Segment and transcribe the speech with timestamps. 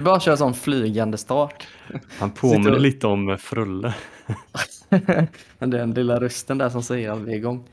[0.00, 1.68] Vi bara kör sån flygande start.
[2.18, 3.94] Han påminner och- lite om eh, Frulle.
[5.58, 7.68] Den lilla rösten där som säger att vi är igång.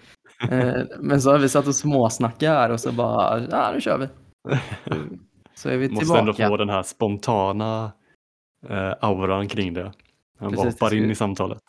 [0.51, 3.97] Eh, Men så har vi satt och småsnackat här och så bara, ja nu kör
[3.97, 4.07] vi.
[5.55, 6.47] Så är vi Måste ändå tillbaka.
[6.49, 7.91] få den här spontana
[8.69, 9.91] eh, auran kring det.
[10.39, 11.59] Han Precis, hoppar in i samtalet.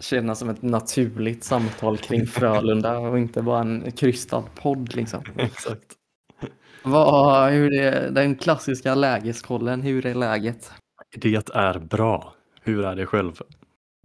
[0.00, 5.22] Kännas som ett naturligt samtal kring Frölunda och inte bara en krystad podd liksom.
[5.36, 5.92] Exakt.
[6.90, 10.72] Vad, hur är den klassiska lägeskollen, hur är läget?
[11.16, 12.34] Det är bra.
[12.62, 13.32] Hur är det själv?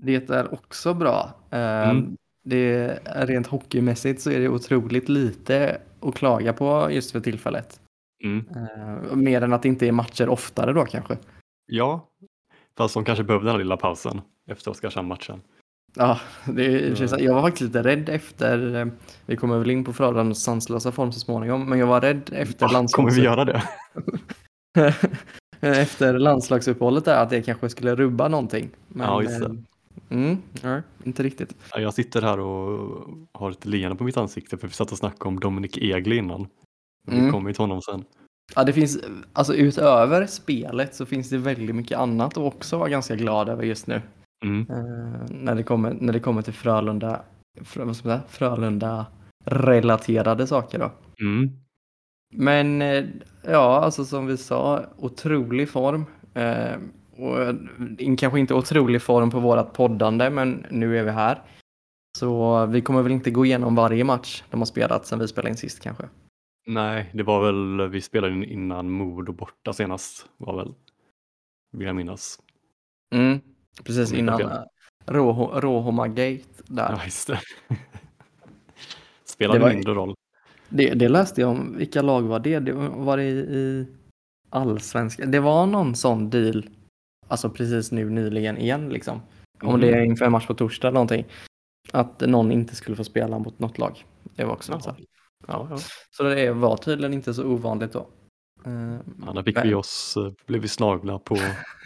[0.01, 1.33] Det är också bra.
[1.49, 2.17] Eh, Mm.
[2.45, 2.57] Det
[3.05, 7.79] är rent hockeymässigt så är det otroligt lite att klaga på just för tillfället.
[8.23, 8.45] Mm.
[8.55, 11.17] Eh, mer än att det inte är matcher oftare då kanske.
[11.65, 12.08] Ja,
[12.77, 15.41] fast de kanske behövde den lilla pausen efter Oskarshamn-matchen.
[15.95, 16.95] Ja, det Ja.
[16.95, 18.86] känns, jag var faktiskt lite rädd efter, eh,
[19.25, 22.59] vi kommer väl in på Frölundas sanslösa form så småningom, men jag var rädd efter,
[22.59, 23.17] Kommer landslags...
[23.17, 23.63] vi göra det?
[25.61, 28.69] efter landslagsuppehållet där att det kanske skulle rubba någonting.
[28.88, 29.45] Men, Ja, just det.
[29.45, 29.52] eh,
[30.09, 31.55] Mm, ja, inte riktigt.
[31.73, 34.97] Ja, Jag sitter här och har ett leende på mitt ansikte för vi satt och
[34.97, 36.47] snackade om Dominik Egli innan.
[37.08, 37.31] Vi Mm.
[37.31, 38.03] kommer ju till honom sen.
[38.55, 38.99] Ja, det finns,
[39.33, 43.64] alltså utöver spelet så finns det väldigt mycket annat att också vara ganska glad över
[43.64, 44.02] just nu.
[44.44, 44.66] Mm.
[44.69, 47.22] Eh, när, det kommer, när det kommer till Frölunda,
[47.61, 49.05] frö, vad ska man säga, Frölunda
[49.45, 50.91] relaterade saker då.
[51.22, 51.49] Mm.
[52.36, 53.05] Men eh,
[53.44, 56.05] ja, alltså som vi sa, otrolig form.
[56.33, 56.77] Eh,
[57.17, 61.41] och eh, kanske inte otrolig form på vårat poddande, men nu är vi här.
[62.17, 65.49] Så vi kommer väl inte gå igenom varje match de har spelat sen vi spelade
[65.49, 66.09] in sist kanske.
[66.67, 70.73] Nej, det var väl, vi spelade in innan Modo borta senast var väl,
[71.71, 72.39] vill jag minnas.
[73.16, 73.39] Mm,
[73.83, 74.48] precis Om innan fel.
[74.48, 74.64] uh,
[75.61, 76.92] Råhoma-gate där.
[76.98, 77.39] Ja, just det.
[79.25, 80.15] Spelade Det var- mindre roll.
[80.70, 81.77] Det, det läste jag om.
[81.77, 82.59] Vilka lag var det?
[82.59, 83.87] Det var det i,
[84.49, 85.31] allsvenskan.
[85.31, 86.70] Det var någon sån deal.
[87.27, 89.21] Alltså precis nu nyligen igen liksom.
[89.61, 89.80] Om Mhm.
[89.81, 91.25] det är inför en match på torsdag eller någonting.
[91.92, 94.05] Att någon inte skulle få spela mot något lag.
[94.36, 94.81] Det var också Jaha.
[94.81, 94.89] så.
[94.92, 94.99] här.
[95.48, 95.77] Ja, ja.
[96.11, 98.08] Så det var tydligen inte så ovanligt då.
[98.65, 98.71] Eh,
[99.25, 101.37] Ja, där fick men, vi oss, eh, blev vi snagla på,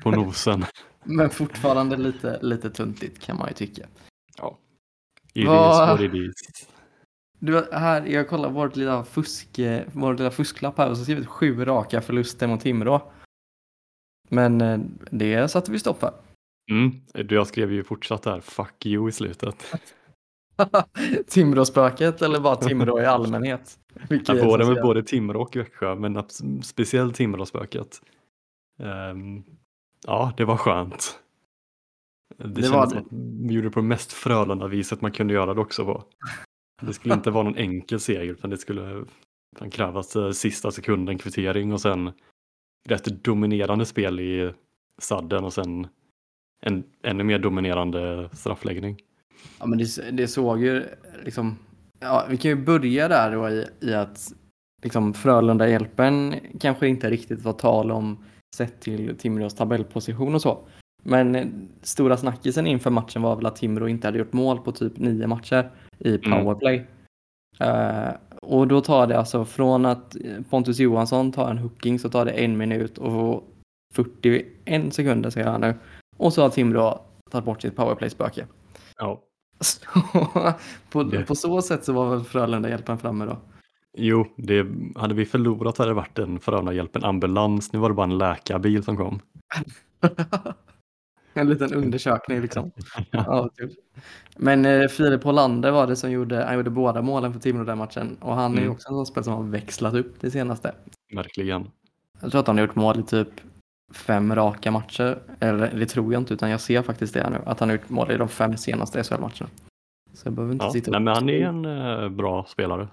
[0.03, 0.65] på nosen.
[1.07, 3.87] men fortfarande lite, lite tuntigt kan man ju tycka.
[5.37, 6.67] It is Vad- what it is.
[7.39, 9.59] Du, här, jag kollar vårt lilla, fusk,
[9.91, 13.11] vår lilla fusklapp här och så skrivit sju raka förluster mot Timrå.
[14.29, 14.79] Men eh,
[15.11, 16.13] det satte vi stopp för.
[16.71, 16.91] Mm.
[17.27, 19.75] Du, jag skrev ju fortsatt där, fuck you i slutet.
[21.27, 23.79] Timråspöket eller bara Timrå i allmänhet?
[24.09, 26.23] Vilket är både med både Timrå och Växjö, men
[26.63, 28.01] speciellt Timråspöket.
[28.79, 29.43] Ehm,
[30.07, 31.19] ja, det var skönt.
[32.37, 35.61] Det, Det kändes var som att gjorde det på mest Frölunda-viset man kunde göra det
[35.61, 36.03] också på.
[36.81, 39.05] Det skulle inte vara någon enkel seger, utan det skulle
[39.59, 42.11] fan krävas eh, sista sekunden kvittering och sen
[42.89, 44.53] rätt dominerande spel i
[45.01, 45.87] sadden och sen
[46.61, 49.01] en ännu mer dominerande straffläggning.
[49.59, 50.83] Ja, men det, det såg ju
[51.25, 51.57] liksom...
[51.99, 54.33] Ja, vi kan ju börja där då i, i att
[54.83, 58.23] liksom Frölunda-hjälpen kanske inte riktigt var tal om
[58.55, 60.59] sett till Timrås tabellposition och så.
[61.03, 61.47] Men eh,
[61.81, 65.27] stora snackisen inför matchen var väl att Timrå inte hade gjort mål på typ nio
[65.27, 66.31] matcher i Mm.
[66.43, 66.87] powerplay.
[67.59, 68.09] Eh,
[68.41, 72.25] och då tar det alltså från att eh, Pontus Johansson tar en hooking så tar
[72.25, 73.43] det en minut och
[73.95, 75.75] 41 sekunder säger han nu.
[76.17, 78.47] Och så har Timrå tagit bort sitt powerplay-spöke.
[78.97, 79.21] Ja,
[79.59, 79.79] Så,
[80.89, 83.37] på, på så sätt så var väl Frölunda hjälpen framme då.
[83.97, 87.73] Jo, det, hade vi förlorat hade det varit en Frölunda-hjälp, en ambulans.
[87.73, 89.19] Nu var det bara en läkarbil som kom.
[91.33, 92.71] en liten undersökning liksom.
[93.11, 93.71] Ja, kul.
[94.37, 97.77] Men eh, Filip Hollander var det som gjorde, han gjorde båda målen för Timrå den
[97.77, 98.17] matchen.
[98.21, 98.71] Och han är Mm.
[98.71, 100.71] också en sån spelare som har växlat upp det senaste.
[101.13, 101.67] Verkligen.
[102.21, 103.29] Jag tror att han har gjort mål i typ
[103.93, 105.19] fem raka matcher.
[105.39, 107.37] Eller det tror jag inte, utan jag ser faktiskt det här nu.
[107.45, 109.49] Att han har gjort mål i de fem senaste SHL-matcherna.
[110.13, 112.87] Så jag behöver inte Ja, sitta nej, men han är en eh, bra spelare.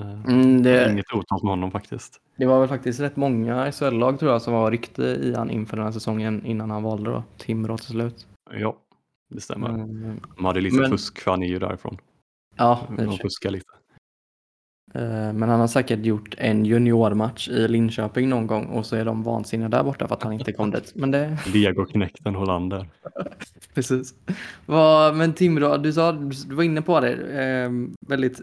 [0.00, 2.20] Eh, Mm, det, Inget otalt med honom faktiskt.
[2.36, 5.76] det var väl faktiskt rätt många SHL-lag tror jag som var rykte i han inför
[5.76, 8.26] den här säsongen innan han valde då Timrå till slut.
[8.50, 8.76] Ja,
[9.30, 9.68] det stämmer.
[9.68, 11.98] Mm, De hade lite Men- fusk för han är ju därifrån.
[12.56, 13.66] ja, De fuskar lite.
[14.94, 19.04] Eh, Men han har säkert gjort en juniormatch i Linköping någon gång och så är
[19.04, 20.92] de vansinniga där borta för att han inte kom dit.
[20.94, 22.88] Men det, Legoknekten Hollander.
[23.74, 24.14] precis.
[24.66, 27.12] Vad, men Timrå, du sa, du var inne på det,
[27.42, 27.70] eh,
[28.08, 28.40] väldigt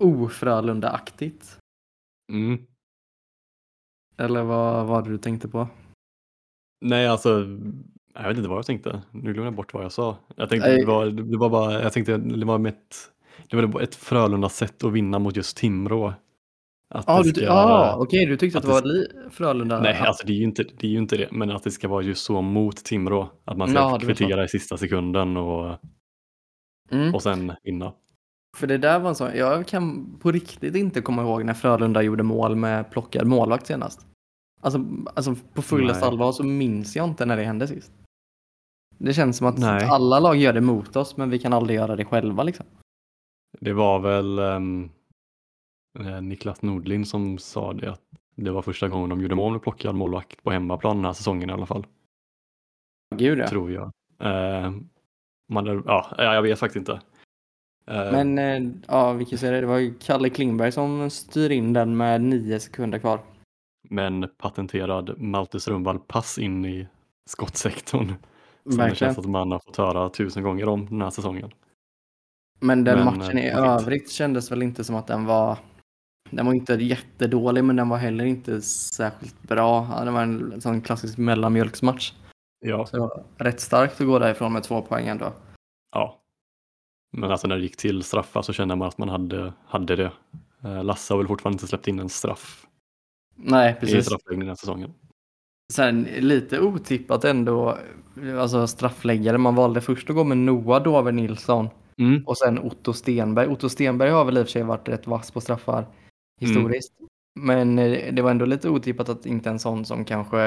[0.00, 1.58] ofrölunda-aktigt.
[2.32, 2.58] Mm.
[4.16, 5.68] Eller vad var det du tänkte på?
[6.84, 7.46] Nej, alltså,
[8.14, 9.02] jag vet inte vad jag tänkte.
[9.10, 10.16] Nu glömde jag bort vad jag sa.
[10.36, 10.78] Jag tänkte, Nej.
[10.80, 12.96] det var, det var bara, jag tänkte, det var ett,
[13.50, 16.14] det var ett Frölunda sätt att vinna mot just Timrå.
[16.94, 19.80] Att Ja, du, ska, ah, okej, du tyckte att, att det var li, Frölunda?
[19.80, 21.88] nej, alltså det är, ju inte, det är ju inte det, men att det ska
[21.88, 23.30] vara just så mot Timrå.
[23.44, 25.78] Att man ska Ja, kvittera i sista sekunden och,
[26.92, 27.14] Mm.
[27.14, 27.92] och sen vinna.
[28.56, 32.02] För det där var en sån, jag kan på riktigt inte komma ihåg när Frölunda
[32.02, 34.06] gjorde mål med plockad målvakt senast.
[34.60, 37.92] Alltså, alltså på fullaste allvar så minns jag inte när det hände sist.
[38.98, 39.84] Det känns som att Nej.
[39.84, 42.66] alla lag gör det mot oss men vi kan aldrig göra det själva liksom.
[43.60, 48.02] Det var väl eh, Niklas Nordlind som sa det att
[48.34, 51.50] det var första gången de gjorde mål med plockad målvakt på hemmaplan den här säsongen
[51.50, 51.86] i alla fall.
[53.14, 53.48] Gud ja.
[53.48, 53.92] Tror jag.
[54.20, 54.72] Eh,
[55.48, 57.00] man, ja, jag vet faktiskt inte.
[57.90, 59.60] Eh, Men eh, ja, vilken säger det?
[59.60, 63.20] Det var ju Kalle Klingberg som styr in den med nio sekunder kvar.
[63.88, 66.86] men patenterad Malte Strömvall pass in i
[67.30, 68.06] skottsektorn.
[68.08, 68.16] Som
[68.64, 68.94] det Verkligen.
[69.14, 71.50] känns att man har fått höra tusen gånger om den här säsongen.
[72.60, 75.58] Men den Men, matchen i eh, övrigt kändes väl inte som att den var
[76.30, 79.88] den var inte jättedålig men den var heller inte särskilt bra.
[79.98, 82.12] Ja, det var en sån klassisk mellanmjölksmatch.
[82.66, 85.32] Ja, Så rätt starkt att gå därifrån med två poäng ändå.
[85.94, 86.19] ja.
[87.10, 90.12] Men alltså när det gick till straffar så kände man att man hade, hade det.
[90.64, 92.66] Eh, Lasse har väl fortfarande inte släppt in en straff
[93.36, 94.06] Nej, i precis.
[94.06, 94.94] straffläggningen den här säsongen.
[95.72, 97.78] Sen lite otippat ändå,
[98.38, 99.38] alltså straffläggare.
[99.38, 101.68] Man valde först att gå med Noah Dover Nilsson
[101.98, 102.22] Mm.
[102.26, 103.46] och sen Otto Stenberg.
[103.48, 105.86] Otto Stenberg har väl i och för sig varit rätt vass på straffar
[106.40, 106.92] historiskt.
[107.40, 110.38] Men eh, det var ändå lite otippat att inte en sån som kanske,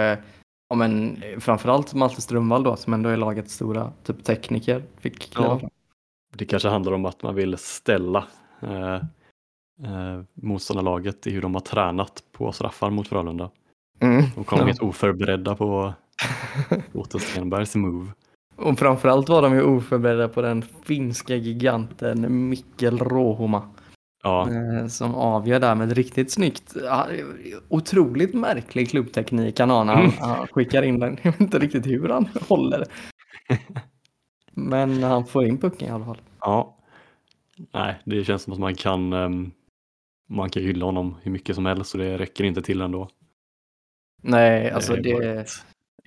[0.69, 5.47] ja men framförallt Malte Strömvall då som ändå är lagets stora typ tekniker fick kliva
[5.47, 5.59] Ja.
[5.59, 5.69] fram.
[6.35, 8.23] Det kanske handlar om att man vill ställa
[8.61, 8.95] eh,
[9.83, 13.49] eh, motståndarlaget i hur de har tränat på straffar mot Frölunda.
[13.99, 14.23] Mm.
[14.35, 14.65] De kom Ja.
[14.65, 15.93] helt oförberedda på
[16.93, 18.11] Otto Stenbergs move.
[18.55, 23.69] Och framförallt var de ju oförberedda på den finska giganten Mikkel Råhoma.
[24.23, 26.73] Ja, Eh, som avgör där med ett riktigt snyggt,
[27.69, 30.15] otroligt märklig klubbteknik han har när han, Mm.
[30.19, 31.17] han skickar in den.
[31.21, 32.85] Jag vet inte riktigt hur han håller.
[34.53, 36.21] Men han får in pucken i alla fall.
[36.39, 36.77] ja.
[37.71, 39.51] Nej, det känns som att man kan ehm,
[40.29, 43.09] man kan hylla honom hur mycket som helst och det räcker inte till ändå.
[44.21, 45.45] Nej, alltså det bara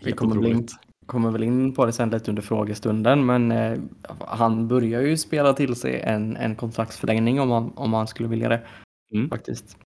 [0.04, 0.72] vi kommer, bli, otroligt.
[1.06, 3.26] kommer väl in på det sen lite under frågestunden.
[3.26, 3.78] Men eh,
[4.19, 8.48] han börjar ju spela till sig en, en kontraktsförlängning om han, om han skulle vilja
[8.48, 8.66] det.
[9.14, 9.31] Mm.
[9.31, 9.78] Faktiskt.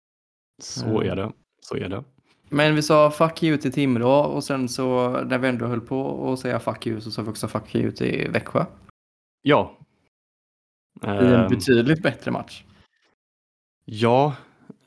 [0.62, 1.32] Så är det.
[1.60, 2.05] Så är det.
[2.50, 6.33] Men vi sa fuck you till Timrå och sen så när vi ändå höll på
[6.33, 8.65] att säga fuck you så sa vi också fuck you till Växjö.
[9.43, 9.77] Ja.
[11.03, 12.65] I en Ehm, betydligt bättre match.
[13.85, 14.37] Ja,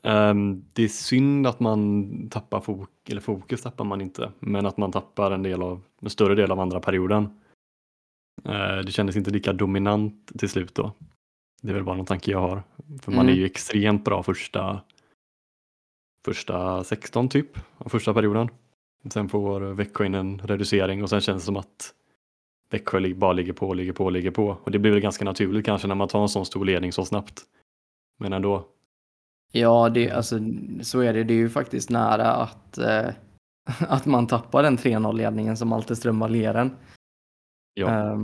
[0.02, 4.76] ehm, det är synd att man tappar fokus, eller fokus tappar man inte, men att
[4.76, 7.40] man tappar en del av, en större del av andra perioden.
[8.44, 10.92] Eh, det kändes inte lika dominant till slut då.
[11.62, 12.62] Det är väl bara någon tanke jag har.
[13.02, 13.34] För man Mm.
[13.34, 14.80] är ju extremt bra första,
[16.24, 18.48] första 16 typ, av första perioden.
[19.10, 21.94] Sen får Växjö in en reducering och sen känns det som att
[22.70, 24.58] Växjö bara ligger på, ligger på, ligger på.
[24.64, 27.04] Och det blir väl ganska naturligt kanske när man tar en sån stor ledning så
[27.04, 27.42] snabbt.
[28.18, 28.68] Men ändå,
[29.54, 30.38] Ja, det, alltså,
[30.82, 31.24] så är det.
[31.24, 33.08] Det är ju faktiskt nära att, eh,
[33.88, 36.76] att man tappar den 3-0-ledningen som alltid strömmar leren.
[37.74, 38.16] ja.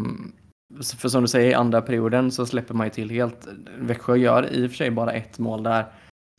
[0.80, 3.48] Så- för som du säger, i andra perioden så släpper man ju till helt.
[3.78, 5.86] Växjö gör i och för sig bara ett mål där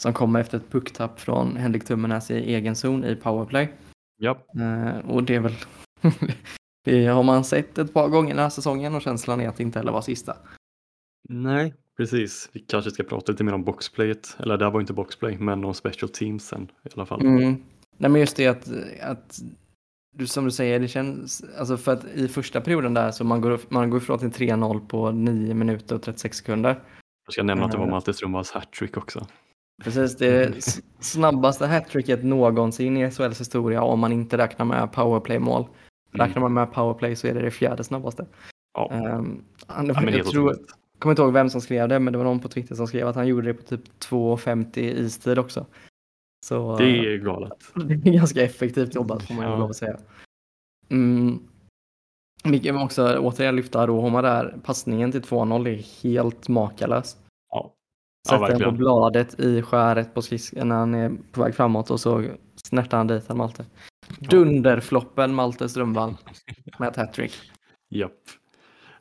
[0.01, 3.73] som kommer efter ett pucktapp från Henrik Tummenäs i egen zon i powerplay.
[4.17, 4.37] ja.
[4.59, 5.55] Eh, och det är väl
[6.85, 9.63] det har man sett ett par gånger den här säsongen och känslan är att det
[9.63, 10.37] inte heller var sista.
[11.29, 12.49] Nej, precis.
[12.53, 14.37] Vi kanske ska prata lite mer om boxplayet.
[14.39, 17.21] Eller det var inte boxplay, men om special teams sen i alla fall.
[17.21, 17.63] Mm.
[17.97, 18.69] Nej men just det att,
[19.01, 19.39] att
[20.15, 23.41] du, som du säger, det känns, alltså för att i första perioden där så man
[23.41, 26.79] går, man går ifrån till 3-0 på 9 minuter och 36 sekunder.
[27.25, 27.91] Jag ska nämna att det var Eh.
[27.91, 29.27] Malte Strömvalls hattrick också.
[29.83, 34.91] Precis, det är s- snabbaste hattricket någonsin i SHLs historia om man inte räknar med
[34.91, 35.61] powerplay-mål.
[35.61, 36.27] Mm.
[36.27, 38.25] Räknar man med powerplay så är det det fjärde snabbaste.
[38.73, 40.55] Ja, Um, han, ja jag tror,
[40.99, 43.07] kommer inte ihåg vem som skrev det, men det var någon på Twitter som skrev
[43.07, 45.65] att han gjorde det på typ 2.50 istid också.
[46.45, 47.53] Så Det är galet.
[47.75, 49.57] det är ganska effektivt jobbat får man ju Ja.
[49.57, 49.97] lov att säga.
[50.89, 51.39] Mm.
[52.63, 54.57] Kan också återigen lyfta Rohoma där.
[54.63, 57.17] Passningen till 2-0 är helt makalös.
[58.29, 61.55] Ja, ja Sätter den på bladet i skäret på skridsk- när han är på väg
[61.55, 62.23] framåt och så
[62.55, 63.65] snärtar han dit en Malte.
[64.19, 66.13] Dunderfloppen Malte Strömvall
[66.79, 67.33] med ett hattrick.
[67.89, 68.13] Japp.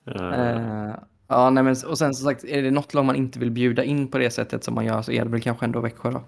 [0.06, 0.94] Eh, Eh,
[1.28, 3.84] ja, nej, men, och sen som sagt, är det något lag man inte vill bjuda
[3.84, 6.22] in på det sättet som man gör så är det väl kanske ändå Växjö då.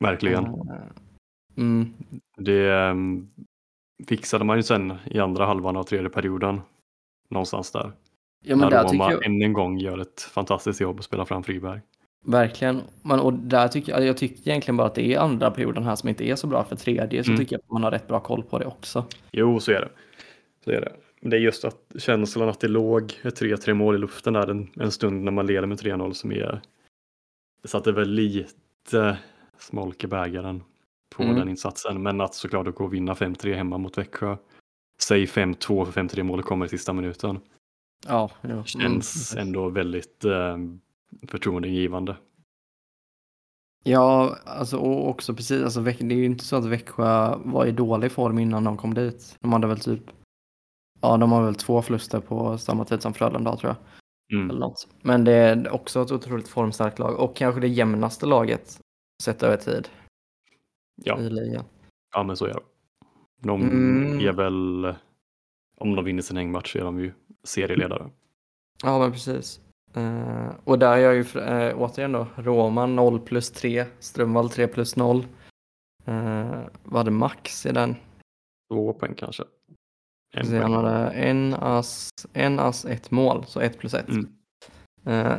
[0.00, 0.44] verkligen.
[0.44, 0.52] Eh,
[1.56, 1.94] mm,
[2.36, 3.28] Det ehm,
[4.08, 6.60] fixade man ju sen i andra halvan av tredje perioden.
[7.30, 7.92] Någonstans där.
[8.44, 11.24] ja, men När där Roma jag, än en gång gör ett fantastiskt jobb och spelar
[11.24, 11.80] fram Friberg.
[12.24, 12.80] Verkligen.
[13.02, 15.96] Men, och där tycker jag, jag tycker egentligen bara att det är andra perioden här
[15.96, 16.64] som inte är så bra.
[16.64, 17.38] För tredje så Mm.
[17.40, 19.04] tycker jag att man har rätt bra koll på det också.
[19.32, 19.88] Jo, så är det.
[20.64, 20.92] Så är det.
[21.20, 24.50] Men det är just att känslan att det låg ett 3-3 mål i luften där
[24.50, 26.60] en, en stund när man leder med 3-0 som är
[27.62, 29.18] det satte väl lite
[29.58, 30.62] smolk i bägaren
[31.16, 31.36] på Mm.
[31.36, 32.02] den insatsen.
[32.02, 34.36] Men att såklart att gå och vinna 5-3 hemma mot Växjö.
[35.02, 37.40] Säg 5-2 för 5-3 målet kommer i sista minuten.
[38.08, 38.64] Ja, ja.
[38.64, 39.46] Känns Mm.
[39.48, 40.56] ändå väldigt eh,
[41.28, 42.16] förtroendeingivande.
[43.84, 45.62] Ja, alltså och också precis.
[45.64, 48.94] Alltså, det är ju inte så att Växjö var i dålig form innan de kom
[48.94, 49.36] dit.
[49.40, 50.02] De hade väl typ.
[51.00, 53.76] Ja, de har väl två förluster på samma tid som Frölunda tror jag.
[54.38, 54.50] Mm.
[54.50, 54.88] Eller något.
[55.02, 58.80] Men det är också ett otroligt formstarkt lag och kanske det jämnaste laget
[59.22, 59.88] sett över tid
[61.02, 61.18] Ja.
[61.20, 61.64] i ligan.
[62.14, 62.60] ja, men så är det.
[63.42, 64.20] De Mm.
[64.20, 64.94] är väl,
[65.76, 67.12] om de vinner sin hängmatch så är de ju
[67.44, 68.10] serieledare.
[68.82, 69.60] Ja, men precis.
[69.96, 74.66] Eh, och där är jag ju eh, återigen då Roma 0 plus 3, Strömvall 3
[74.68, 75.26] plus 0.
[76.08, 77.96] Uh, vad hade Max i den?
[78.72, 79.44] Två poäng kanske.
[80.34, 80.84] En Se, Han poäng.
[80.84, 84.08] hade en ass, en ass, ett mål, så ett plus ett.
[84.08, 84.26] Mm.
[85.04, 85.36] Eh,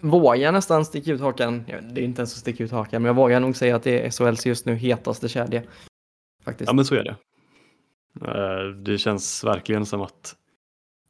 [0.00, 1.64] vågar nästan sticka ut hakan.
[1.66, 4.06] Det är inte ens att sticka ut hakan, men jag vågar nog säga att det
[4.06, 5.62] är SHLs just nu hetaste kedja.
[6.44, 6.68] Faktiskt.
[6.68, 7.16] Ja men så är det.
[8.26, 10.36] Eh, Det känns verkligen som att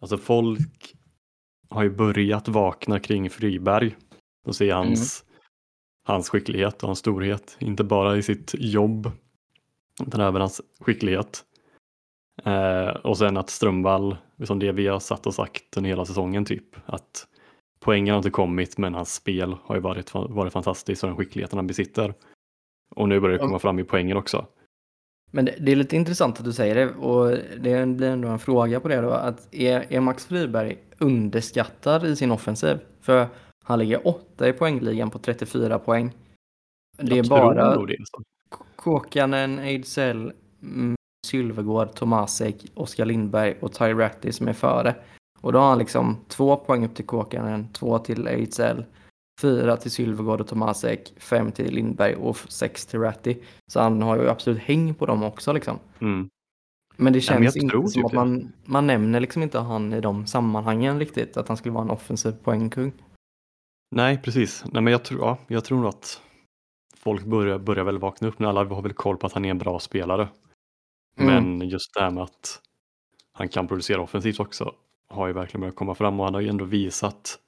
[0.00, 0.94] alltså folk
[1.68, 3.96] har ju börjat vakna kring Friberg
[4.46, 5.24] och se hans,
[6.04, 7.56] hans skicklighet och hans storhet.
[7.60, 9.10] Inte bara i sitt jobb
[10.06, 11.44] utan även hans skicklighet.
[12.44, 16.44] Eh, och sen att Strömvall, som det vi har satt och sagt under hela säsongen
[16.44, 17.26] typ, att
[17.80, 21.58] poängen har inte kommit men hans spel har ju varit, varit fantastiskt och den skickligheten
[21.58, 22.14] han besitter.
[22.90, 24.46] Och nu börjar det komma fram i poängen också.
[25.36, 28.38] Men det, det är lite intressant att du säger det och det blir ändå en
[28.38, 29.10] fråga på det då.
[29.10, 32.78] Att är, är Max Friberg underskattad i sin offensiv?
[33.00, 33.28] För
[33.64, 36.10] han ligger åtta i poängligan på 34 poäng.
[36.98, 37.96] Det är Jag bara det.
[38.76, 44.94] Kåkanen, Ejdsell, mm, Sylvegård, Tomasek, Oskar Lindberg och Ty Ratty som är före.
[45.40, 48.84] Och då har han liksom två poäng upp till Kåkanen, två till Ejdsell,
[49.40, 53.36] fyra till Sylvegård och Tomasek, fem till Lindberg och f- sex till Ratty.
[53.72, 55.78] Så han har ju absolut häng på dem också liksom.
[56.00, 56.28] Mm.
[56.96, 60.00] Men det känns men jag inte som att man, man nämner liksom inte han i
[60.00, 61.36] de sammanhangen riktigt.
[61.36, 62.92] Att han skulle vara en offensiv poängkung.
[63.90, 64.64] Nej, precis.
[64.72, 66.20] Nej, men jag, tror, ja, jag tror nog att
[66.96, 68.46] folk börjar, börjar väl vakna upp nu.
[68.46, 70.28] Alla har väl koll på att han är en bra spelare.
[71.18, 71.58] Mm.
[71.58, 72.60] Men just det här med att
[73.32, 74.74] han kan producera offensivt också
[75.08, 77.38] har ju verkligen börjat komma fram och han har ju ändå visat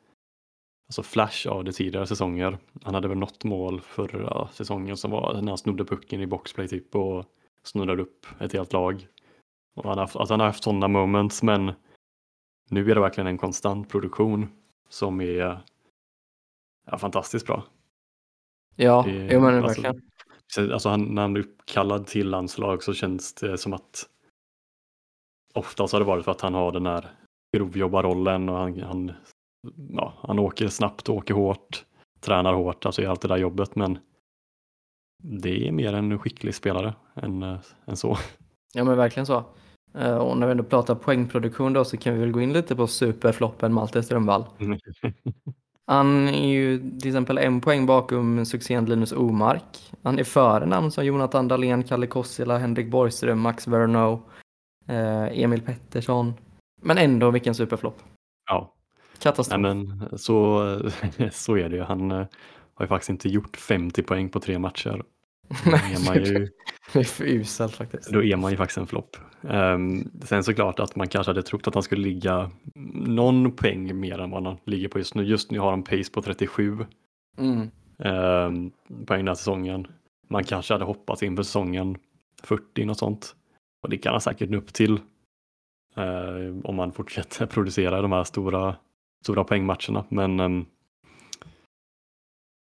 [0.89, 2.59] alltså flash av det tidigare säsonger.
[2.83, 6.69] Han hade väl något mål förra säsongen som var när han snodde pucken i boxplay
[6.69, 7.25] typ och
[7.63, 9.07] snurrade upp ett helt lag.
[9.77, 11.73] Och han har, haft- han har haft sådana moments men
[12.71, 14.49] nu är det verkligen en konstant produktion
[14.89, 15.61] som är
[16.87, 17.65] ja, fantastiskt bra.
[18.77, 20.11] Ja, Det- jo, men alltså, verkligen.
[20.47, 24.09] Så, Alltså han, när han blir uppkallad till landslag så känns det som att
[25.55, 27.11] oftast har det varit för att han har den här
[27.57, 29.13] grovjobbarrollen och han, han,
[29.91, 31.85] ja, han åker snabbt, åker hårt,
[32.21, 33.99] tränar hårt, alltså gör allt det där jobbet men
[35.23, 38.19] det är mer en skicklig spelare än, äh, än så.
[38.75, 39.45] Ja men verkligen så.
[39.95, 42.77] Eh, Och när vi ändå pratar poängproduktion då så kan vi väl gå in lite
[42.77, 44.45] på superfloppen Malte Strömvall.
[45.87, 49.93] Han är ju till exempel en poäng bakom succén Linus Omark.
[50.03, 54.23] Han är före namn som Jonathan Dahlén, Kalle Kossila, Henrik Borgström, Max Verno,
[54.87, 56.35] eh, Emil Pettersson.
[56.83, 58.03] Men ändå vilken superflopp.
[58.51, 58.75] Ja,
[59.23, 59.61] Katastrof.
[59.61, 60.63] nej men så,
[61.33, 61.83] så är det ju.
[61.83, 62.27] Han äh,
[62.75, 65.03] har ju faktiskt inte gjort 50 poäng på tre matcher.
[66.15, 66.49] Ju,
[66.93, 68.11] Det är för uselt faktiskt.
[68.13, 69.17] Då är man ju faktiskt en flopp.
[69.41, 72.51] Um, sen såklart att man kanske hade trott att han skulle ligga
[72.95, 75.23] någon poäng mer än vad han ligger på just nu.
[75.25, 76.87] Just nu har han pace på 37
[77.39, 77.61] Mm.
[77.99, 78.71] um,
[79.07, 79.87] poäng den här säsongen.
[80.29, 81.97] Man kanske hade hoppats inför säsongen
[82.43, 83.35] 40 något sånt.
[83.83, 85.01] Och det kan han säkert nå upp till.
[85.97, 88.77] eh, om man fortsätter producera de här stora,
[89.25, 90.05] stora poängmatcherna.
[90.09, 90.65] Men ehm,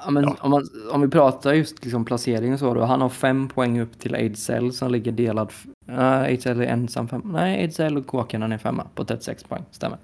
[0.05, 0.37] Ja, men Ja.
[0.41, 2.85] Om, man, om vi pratar just liksom placering och så då.
[2.85, 5.53] Han har fem poäng upp till Ejdsell som ligger delad.
[5.87, 7.23] Nej, Ejdsell är ensam fem.
[7.25, 9.65] Nej, Ejdsell och Kåkanen är femma på 36 poäng.
[9.71, 9.99] Stämmer.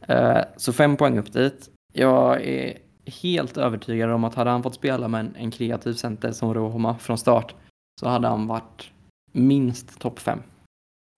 [0.00, 1.70] Eh, så fem poäng upp dit.
[1.92, 2.78] Jag är
[3.22, 6.98] helt övertygad om att hade han fått spela med en, en kreativ center som Roma
[6.98, 7.54] från start
[8.00, 8.90] så hade han varit
[9.32, 10.38] minst topp fem.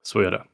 [0.09, 0.45] så är det.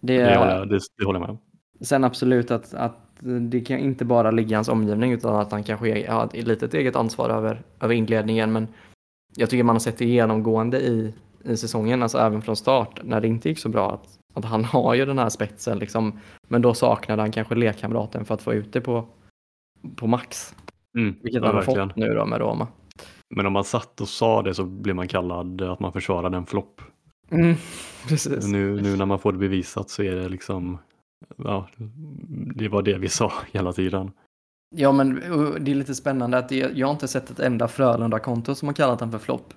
[0.00, 1.38] Det, Det, håller, jag- det, det håller jag med om.
[1.80, 5.64] Sen absolut att, att det kan inte bara ligga i hans omgivning utan att han
[5.64, 8.52] kanske har ett litet eget ansvar över, över inledningen.
[8.52, 8.68] Men
[9.36, 13.20] jag tycker man har sett det genomgående i, i säsongen, alltså även från start när
[13.20, 13.92] det inte gick så bra.
[13.92, 18.24] Att, att han har ju den här spetsen liksom, men då saknade han kanske lekkamraten
[18.24, 19.08] för att få ut det på,
[19.96, 20.54] på max.
[20.98, 21.88] Mm, Vilket ja, han har verkligen.
[21.88, 22.68] fått nu då med Roma.
[23.34, 26.46] Men om man satt och sa det så blir man kallad att man försvarade en
[26.46, 26.80] flopp.
[27.30, 27.54] Mm.
[28.42, 30.78] Nu, nu när man får det bevisat så är det liksom,
[31.36, 31.68] ja,
[32.54, 34.10] det var det vi sa hela tiden.
[34.76, 35.14] Ja, men
[35.60, 38.72] det är lite spännande att det, jag har inte sett ett enda Frölunda-konto som har
[38.72, 39.54] kallat den för flopp.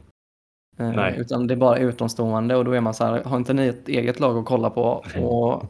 [0.78, 1.20] Eh.
[1.20, 3.90] Utan det är bara utomstående och då är man så här, har inte ni ett
[3.90, 5.06] eget lag att kolla på?
[5.22, 5.66] Och,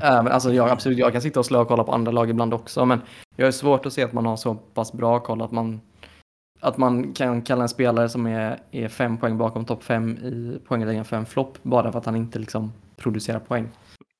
[0.00, 2.54] även, alltså jag, absolut, jag kan sitta och slå och kolla på andra lag ibland
[2.54, 3.00] också, men
[3.36, 5.80] jag har svårt att se att man har så pass bra koll att man,
[6.60, 10.58] att man kan kalla en spelare som är, är fem poäng bakom topp fem i
[10.66, 13.68] poängligan för en flopp bara för att han inte liksom producerar poäng.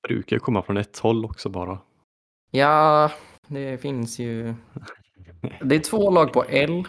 [0.09, 1.78] Brukar ju komma från ett håll också bara.
[2.50, 3.12] Ja,
[3.47, 4.54] det finns ju.
[5.62, 6.88] Det är två lag på L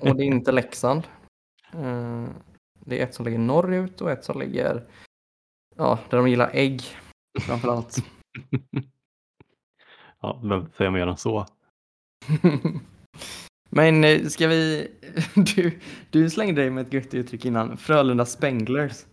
[0.00, 1.02] och det är inte Leksand.
[1.72, 2.24] Eh,
[2.84, 4.84] Det är ett som ligger norrut och ett som ligger
[5.76, 6.82] ja, där de gillar ägg
[7.40, 7.96] framförallt.
[10.20, 11.46] Ja, vem säger mer än så?
[13.70, 14.90] Men eh, ska vi...
[15.34, 15.80] Du,
[16.10, 17.76] du slängde dig med ett gött uttryck innan.
[17.76, 19.06] Frölunda Spenglers.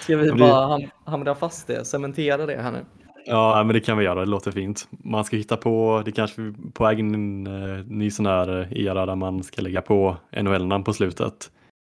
[0.00, 1.84] Ska vi bara ham- hamra fast det?
[1.84, 2.84] Cementera det här nu?
[3.26, 4.20] Ja, men det kan vi göra.
[4.20, 4.88] Det låter fint.
[4.90, 8.86] Man ska hitta på, det kanske på väg in en eh, ny sån här eh,
[8.86, 11.50] era där man ska lägga på NHL-namn på slutet.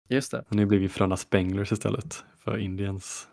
[0.09, 0.45] Just det.
[0.49, 3.29] Nu blir vi Frölunda Spenglers istället för Indians.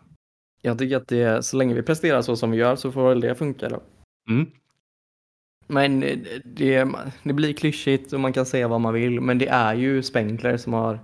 [0.62, 3.20] Jag tycker att det, så länge vi presterar så som vi gör så får väl
[3.20, 3.82] det funka då.
[4.30, 4.46] Mm.
[5.66, 6.88] Men eh, det,
[7.22, 10.56] det blir klyschigt och man kan säga vad man vill, men det är ju Spengler
[10.56, 11.00] som har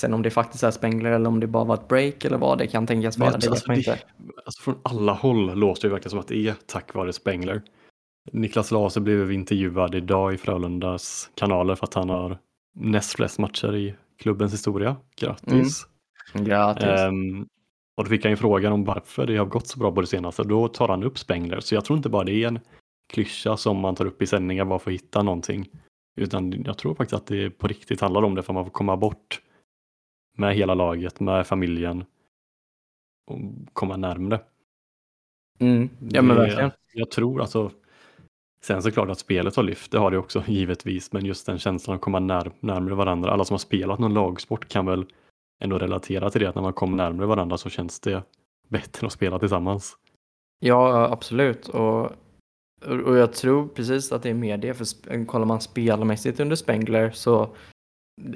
[0.00, 2.58] Sen om det faktiskt är Spengler eller om det bara var ett break eller vad
[2.58, 3.98] det kan tänkas vara, det vet man alltså, inte.
[4.46, 7.62] Alltså från alla håll låter det verkligen som att det är tack vare Spengler.
[8.32, 12.38] Niklas Laser blev intervjuad idag i Frölundas kanaler för att han har
[12.74, 14.96] näst flest matcher i klubbens historia.
[15.16, 15.86] Grattis!
[16.34, 16.84] Grattis.
[16.84, 17.46] Ehm,
[17.96, 20.06] och då fick han ju frågan om varför det har gått så bra på det
[20.06, 20.44] senaste.
[20.44, 21.60] Då tar han upp Spengler.
[21.60, 22.58] Så jag tror inte bara det är en
[23.12, 25.68] klyscha som man tar upp i sändningar bara för att hitta någonting.
[26.20, 28.96] Utan jag tror faktiskt att det på riktigt handlar om det för man får komma
[28.96, 29.40] bort
[30.38, 32.04] med hela laget, med familjen
[33.26, 33.38] och
[33.72, 34.40] komma närmre.
[35.58, 35.88] Mm.
[36.10, 36.70] Ja men verkligen.
[36.92, 37.70] Jag tror alltså,
[38.60, 41.96] sen såklart att spelet har lyft, det har det också givetvis, men just den känslan
[41.96, 43.30] att komma när, närmare varandra.
[43.30, 45.06] Alla som har spelat någon lagsport kan väl
[45.60, 48.22] ändå relatera till det, att när man kommer närmare varandra så känns det
[48.68, 49.96] bättre att spela tillsammans.
[50.60, 51.68] Ja absolut.
[51.68, 52.04] Och,
[52.86, 54.74] och jag tror precis att det är mer det.
[54.74, 57.56] För kollar man spelmässigt under Spengler så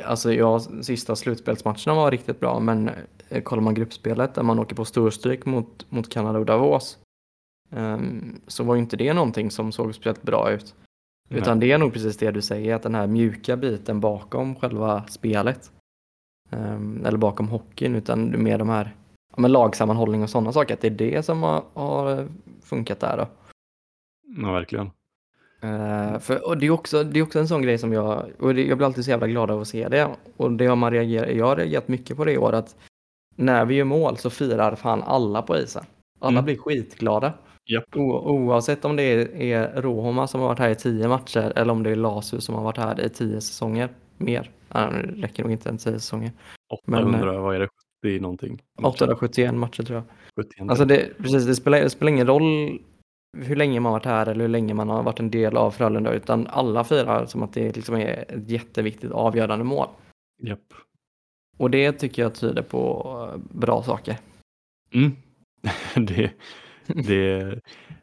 [0.04, 2.90] Alltså ja, sista slutspelsmatcherna var riktigt bra men
[3.28, 6.98] eh, kollar man gruppspelet där man åker på storstryk mot, mot Kanada och Davos
[7.70, 10.74] ehm, så var ju inte det någonting som såg speciellt bra ut.
[11.30, 15.06] Utan det är nog precis det du säger, att den här mjuka biten bakom själva
[15.08, 15.72] spelet.
[16.50, 18.96] ehm, eller bakom hockeyn, utan mer de här
[19.36, 20.74] ja, men lagsammanhållning och sådana saker.
[20.74, 22.28] Att det är det som har, har
[22.62, 23.26] funkat där då.
[24.42, 24.90] Ja, verkligen.
[25.62, 28.54] Eh, för, och det, är också, det är också en sån grej som jag, och
[28.54, 30.08] det, jag blir alltid så jävla glad av att se det.
[30.36, 32.76] Och det har man reagerat, jag har reagerat mycket på det i år att
[33.36, 35.84] när vi gör mål så firar fan alla på isen.
[36.20, 36.44] Alla Mm.
[36.44, 37.32] blir skitglada.
[37.70, 37.96] Japp.
[37.96, 41.72] O, oavsett om det är, är Rohoma som har varit här i tio matcher eller
[41.72, 43.88] om det är Lasu som har varit här i tio säsonger.
[44.18, 44.50] Mer.
[44.68, 46.32] Ja, det räcker nog inte än tio säsonger.
[46.86, 47.68] Men, 800, vad är det,
[48.04, 48.62] 70 någonting?
[48.82, 50.04] 871 matcher tror jag.
[50.44, 50.70] 71.
[50.70, 52.78] Alltså det, precis, det, spelar, det spelar ingen roll
[53.36, 56.12] hur länge man varit här eller hur länge man har varit en del av Frölunda
[56.12, 59.88] utan alla firar som att det liksom är ett jätteviktigt avgörande mål.
[60.42, 60.74] Japp.
[61.56, 64.18] Och det tycker jag tyder på eh, bra saker.
[64.94, 65.12] Mm.
[66.06, 66.32] det,
[66.86, 67.60] det,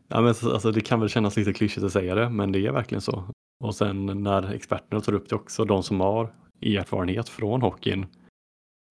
[0.08, 2.66] ja, men så- alltså, det kan väl kännas lite klyschigt att säga det, men det
[2.68, 3.24] är verkligen så.
[3.64, 8.06] Och sen när experterna tar upp det också, de som har erfarenhet från hockeyn,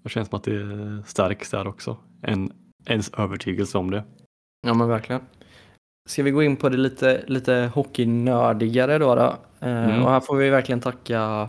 [0.04, 1.96] det känns som att det stärks där också.
[2.22, 2.52] En,
[2.86, 4.04] ens övertygelse om det.
[4.66, 5.22] Ja men verkligen.
[6.08, 9.14] Ska vi gå in på det lite, lite hockeynördigare då?
[9.14, 9.22] då?
[9.60, 10.04] Eh, Mm.
[10.04, 11.48] Och här får vi verkligen tacka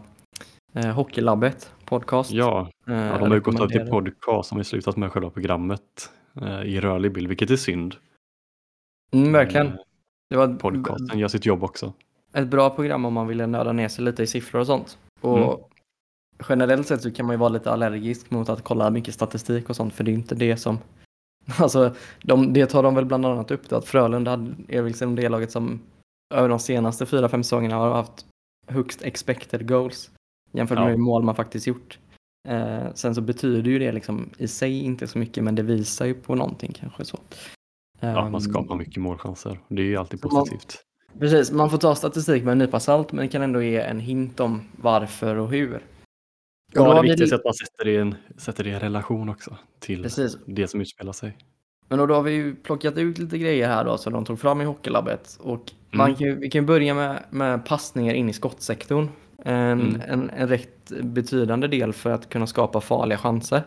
[0.73, 2.31] eh, Hockeylabbet podcast.
[2.31, 5.29] Ja, Eh, ja de har ju gått över till podcast som har slutat med själva
[5.29, 7.95] programmet eh, i rörlig bild, vilket är synd.
[9.11, 9.67] Mm, verkligen.
[9.67, 9.73] Eh,
[10.29, 11.93] Det var Podcasten gör sitt jobb också.
[12.33, 14.97] ett bra program om man ville nörda ner sig lite i siffror och sånt.
[15.21, 15.57] Och Mm.
[16.49, 19.75] generellt sett så kan man ju vara lite allergisk mot att kolla mycket statistik och
[19.75, 20.77] sånt för det är inte det som
[21.59, 24.33] Alltså, de, det tar de väl bland annat upp då, att Frölunda
[24.67, 25.79] är liksom det laget som
[26.33, 28.25] över de senaste fyra, fem säsongerna har haft
[28.67, 30.11] högst expected goals
[30.51, 30.83] jämfört Ja.
[30.83, 31.97] med hur mål man faktiskt gjort.
[32.47, 36.05] Eh, sen så betyder ju det liksom i sig inte så mycket men det visar
[36.05, 37.19] ju på någonting kanske så.
[37.99, 39.59] Ja, Ehm, man skapar mycket målchanser.
[39.67, 40.81] Det är ju alltid Man- positivt.
[41.19, 43.99] Precis, man får ta statistik med en nypa salt men det kan ändå ge en
[43.99, 45.81] hint om varför och hur.
[46.71, 48.69] Då Ja, har det vi- viktigaste är att man sätter det, i en, sätter det
[48.69, 51.37] i en relation också till Precis, det som utspelar sig.
[51.87, 54.61] Men då har vi ju plockat ut lite grejer här då som de tog fram
[54.61, 55.37] i Hockeylabbet.
[55.41, 56.15] Och man Mm.
[56.17, 59.07] kan, vi kan börja med, med passningar in i skottsektorn.
[59.45, 60.01] En, Mm.
[60.07, 63.63] en, en rätt betydande del för att kunna skapa farliga chanser.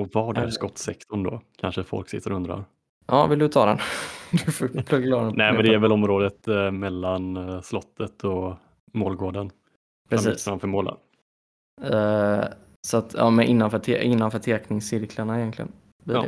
[0.00, 0.48] Och vad är Eh.
[0.48, 1.40] skottsektorn då?
[1.60, 2.64] Kanske folk sitter och undrar.
[3.06, 3.78] Ja, vill du ta den?
[4.30, 5.32] Du får plugga den.
[5.36, 8.54] Nej, men det är väl området eh, mellan eh, slottet och
[8.92, 9.50] målgården.
[10.08, 10.44] Precis.
[10.44, 10.94] Framför målen.
[11.82, 12.44] Eh,
[12.86, 15.72] så att, ja, men innanför, te, innanför tekningscirklarna egentligen.
[16.04, 16.24] Ja.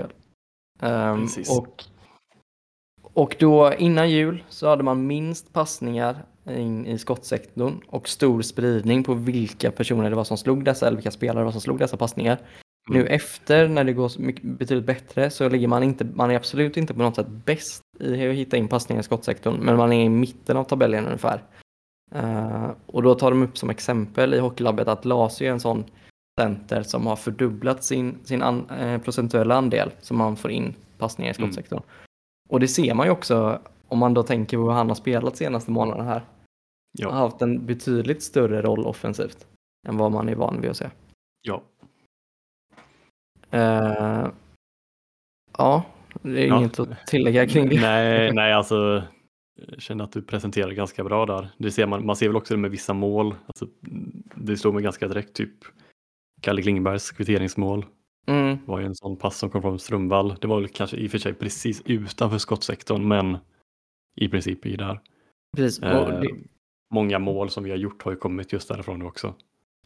[0.80, 1.58] Ehm, Precis.
[1.58, 1.84] och,
[3.02, 9.04] och då innan jul så hade man minst passningar in i skottsektorn och stor spridning
[9.04, 11.78] på vilka personer det var som slog dessa eller vilka spelare det var som slog
[11.78, 12.38] dessa passningar.
[12.90, 13.02] Mm.
[13.02, 16.94] Nu efter när det går betydligt bättre så ligger man inte, man är absolut inte
[16.94, 20.08] på något sätt bäst i att hitta in passningar i skottsektorn men man är i
[20.08, 21.42] mitten av tabellen ungefär.
[22.10, 25.84] Eh, och då tar de upp som exempel i Hockeylabbet att Lasio är en sån
[26.40, 31.32] center som har fördubblat sin, sin an, eh, procentuella andel som man får in passningar
[31.32, 31.46] i Mm.
[31.52, 31.82] skottsektorn.
[32.48, 35.36] Och det ser man ju också om man då tänker på hur han har spelat
[35.36, 36.12] senaste månaderna här.
[37.02, 39.46] Han har Ja, haft en betydligt större roll offensivt
[39.88, 40.90] än vad man är van vid att se.
[41.42, 41.62] ja.
[43.50, 44.26] Eh,
[45.58, 45.82] ja,
[46.22, 46.58] det är Ja.
[46.58, 47.80] inget att tillägga kring det.
[47.80, 49.02] nej, nej, alltså
[49.78, 51.48] känner att du presenterar ganska bra där.
[51.58, 53.34] Det ser man, man ser väl också det med vissa mål.
[53.46, 53.66] Alltså,
[54.34, 55.54] det slog mig ganska direkt, typ
[56.40, 57.86] Kalle Klingbergs kvitteringsmål
[58.28, 60.34] Mm, var ju en sån pass som kom från Strömvall.
[60.40, 63.38] Det var väl kanske i och för sig precis utanför skottsektorn, men
[64.16, 65.00] i princip i där.
[65.56, 65.82] precis.
[65.82, 66.28] Eh, det,
[66.94, 69.34] många mål som vi har gjort har ju kommit just därifrån nu också.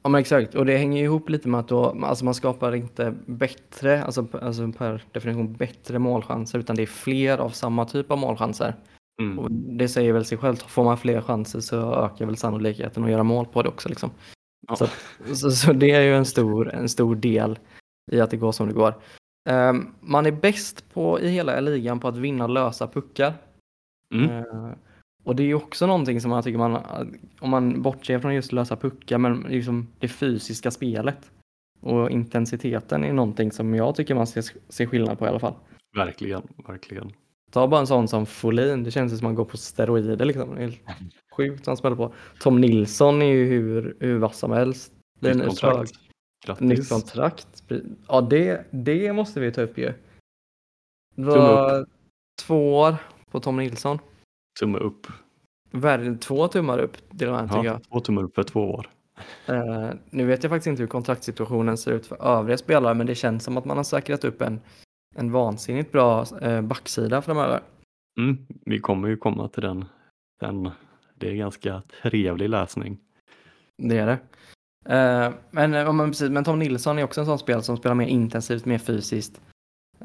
[0.02, 3.14] Ja men exakt, och det hänger ihop lite med att då, alltså man skapar inte
[3.26, 8.18] bättre, alltså, alltså per definition bättre målchanser, utan det är fler av samma typ av
[8.18, 8.74] målchanser.
[9.22, 9.38] Mm.
[9.38, 13.10] Och det säger väl sig självt, får man fler chanser så ökar väl sannolikheten att
[13.10, 13.88] göra mål på det också.
[13.88, 14.10] Liksom.
[14.68, 14.76] Ja.
[14.76, 14.86] Så,
[15.34, 17.58] så, så det är ju en stor, en stor del
[18.12, 18.94] i att det går som det går.
[19.48, 23.34] Ehm, man är bäst på, i hela ligan på att vinna lösa puckar.
[24.14, 24.30] Mm.
[24.30, 24.70] Eh,
[25.24, 26.78] och det är ju också någonting som man tycker man,
[27.40, 31.30] om man bortser från just lösa puckar, men liksom det fysiska spelet
[31.80, 35.54] och intensiteten är någonting som jag tycker man ser, ser skillnad på i alla fall.
[35.96, 37.12] Verkligen, verkligen.
[37.52, 40.56] Ta bara en sån som Folin, det känns som att man går på steroider liksom.
[40.56, 40.80] Helt
[41.36, 42.14] sjukt han spelar på.
[42.40, 44.92] Tom Nilsson är ju hur, hur vass som helst.
[45.20, 45.92] Nytt kontrakt.
[46.58, 46.88] nytt Grattis.
[46.88, 47.62] kontrakt.
[48.08, 49.92] Ja, det, det måste vi ta upp ju.
[51.14, 51.86] Det var
[52.42, 52.96] två år
[53.30, 53.98] på Tom Nilsson.
[54.60, 55.06] Tumme upp.
[55.70, 57.74] Värre, två tummar upp till och med tycker jag.
[57.74, 58.90] Ja, två tummar upp för två år.
[59.46, 63.14] Eh, nu vet jag faktiskt inte hur kontraktssituationen ser ut för övriga spelare, men det
[63.14, 64.60] känns som att man har säkrat upp en,
[65.14, 67.60] en vansinnigt bra eh, backsida framöver.
[68.18, 68.46] Mm.
[68.66, 69.84] Vi kommer ju komma till den
[70.40, 70.70] sen.
[71.14, 72.98] Det är ganska trevlig läsning.
[73.78, 74.18] Det är det.
[74.96, 78.06] Eh, men, men, precis, men Tom Nilsson är också en sån spelare som spelar mer
[78.06, 79.40] intensivt, mer fysiskt.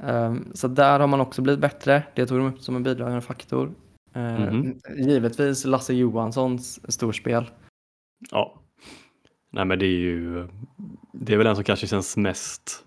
[0.04, 2.04] Eh, så där har man också blivit bättre.
[2.16, 3.72] Det tog de upp som en bidragande faktor.
[4.14, 4.80] Mhm.
[4.98, 7.46] Givetvis Lasse Johanssons storspel.
[8.32, 8.62] Ja.
[9.50, 10.48] Nej men det är ju,
[11.14, 12.87] det är väl den som kanske känns mest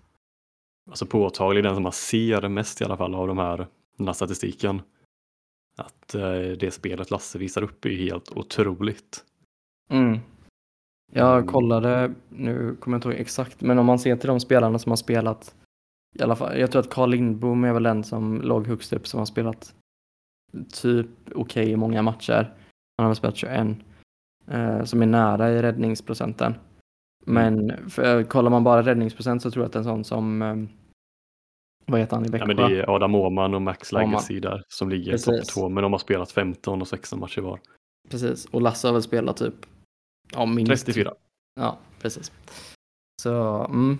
[0.91, 4.13] alltså påtaglig, den som man ser mest i alla fall av de här, den här
[4.13, 4.81] statistiken.
[5.77, 9.23] Att eh, det spelet Lasse visar upp är helt otroligt.
[9.89, 10.19] Mm.
[11.13, 11.47] Jag Mm.
[11.47, 14.89] kollade, nu kommer jag inte ihåg exakt, men om man ser till de spelarna som
[14.91, 15.55] har spelat,
[16.19, 19.07] i alla fall, jag tror att Carl Lindbom är väl den som låg högst upp
[19.07, 19.75] som har spelat
[20.81, 22.53] typ okej i många matcher.
[22.97, 23.77] Han har väl spelat 21,
[24.47, 26.53] eh, som är nära i räddningsprocenten.
[27.25, 30.55] Men för, kollar man bara räddningsprocent så tror jag att en sån som, eh,
[31.85, 32.47] vad heter han i Ja, Växjö?
[32.47, 34.09] men det är Adam Åhman och Max Åhman.
[34.09, 37.59] Legacy där som ligger topp två, men de har spelat 15 och 16 matcher var.
[38.09, 39.55] Precis, och Lasse har väl spelat typ,
[40.31, 40.85] ja minst.
[40.85, 41.13] 34.
[41.55, 42.31] Ja, precis.
[43.21, 43.97] Så, mm.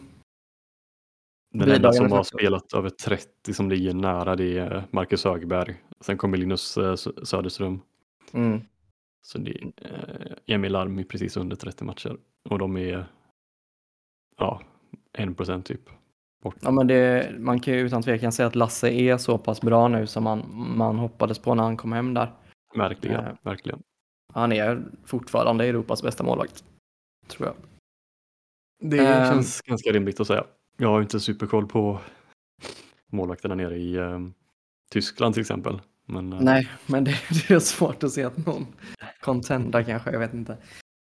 [1.54, 5.76] Den enda som har spelat över 30 som ligger nära det är Marcus Högberg.
[6.00, 7.80] Sen kommer Linus eh, Sö- Söderström.
[8.34, 8.62] Mm.
[9.28, 12.18] Så det är eh, Emil Larm är precis under 30 matcher.
[12.50, 13.06] Och de är
[14.38, 14.62] ja,
[15.18, 15.90] 1% typ.
[16.42, 16.56] Bort.
[16.62, 19.88] Ja, men det, man kan ju utan tvekan säga att Lasse är så pass bra
[19.88, 20.46] nu som man,
[20.78, 22.32] man hoppades på när han kom hem där.
[22.76, 23.34] Verkligen, Eh.
[23.42, 23.80] verkligen.
[24.34, 26.64] Han är fortfarande Europas bästa målvakt.
[27.28, 27.56] Tror jag.
[28.90, 29.34] Det Ehm.
[29.34, 30.46] känns ganska rimligt att säga.
[30.78, 32.00] Jag har inte superkoll på
[33.12, 34.20] målvakterna nere i eh,
[34.92, 35.82] Tyskland till exempel.
[36.06, 37.16] Men eh, Nej, men det,
[37.48, 38.66] det är svårt att se att någon
[39.22, 40.58] contender kanske, jag vet inte.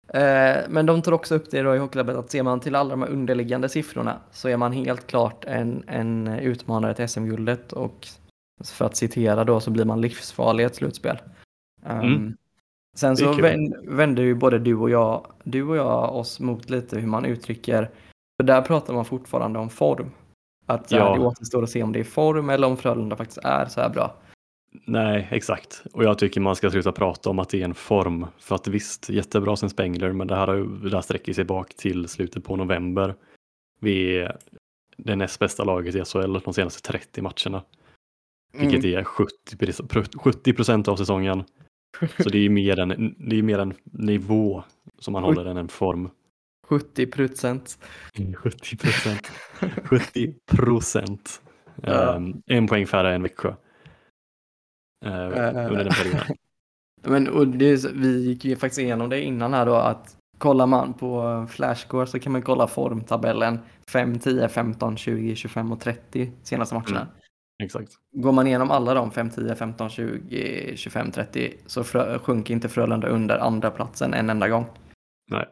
[0.08, 2.90] Eh, men de tar också upp det då i Hockeylabbet att ser man till alla
[2.90, 8.08] de här underliggande siffrorna så är man helt klart en, en utmanare till SM-guldet och
[8.64, 11.18] för att citera då så blir man livsfarlig i ett slutspel.
[11.86, 12.36] Um, Mm.
[12.96, 13.32] Sen Det är
[13.84, 17.24] så vänder ju både du och, jag, du och jag oss mot lite hur man
[17.24, 17.90] uttrycker,
[18.40, 20.10] för där pratar man fortfarande om form.
[20.66, 21.14] Att Ja.
[21.14, 23.88] det återstår att se om det är form eller om Frölunda faktiskt är så här
[23.88, 24.14] bra.
[24.84, 25.82] Nej, exakt.
[25.92, 28.26] Och jag tycker man ska sluta prata om att det är en form.
[28.38, 30.46] För att visst, jättebra sen Spengler, men det här,
[30.90, 33.14] det här sträcker sig bak till slutet på november.
[33.80, 34.36] Vi är
[34.96, 37.62] det näst bästa laget i SHL de senaste 30 matcherna.
[38.52, 38.98] Vilket Mm.
[38.98, 41.44] är 70, 70 procent av säsongen.
[42.18, 44.64] Så det är ju mer en, det är mer en nivå
[44.98, 46.10] som man håller än en form.
[46.68, 47.78] 70 procent.
[48.36, 49.32] 70 procent.
[49.84, 51.42] 70 procent.
[51.82, 52.14] Ja.
[52.16, 53.54] Ehm, en poäng färre än Växjö.
[55.04, 55.66] Uh, Eh.
[55.66, 56.36] under den perioden.
[57.02, 60.94] Men och det, vi gick ju faktiskt igenom det innan här då att kollar man
[60.94, 66.74] på Flashscore så kan man kolla formtabellen 5, 10, 15, 20, 25 och 30 senaste
[66.74, 67.00] matcherna.
[67.00, 67.12] Mm.
[67.62, 67.92] Exakt.
[68.16, 72.68] Går man igenom alla de 5, 10, 15, 20, 25, 30 så frö, sjunker inte
[72.68, 74.66] Frölunda under andra platsen en enda gång.
[75.30, 75.46] Nej.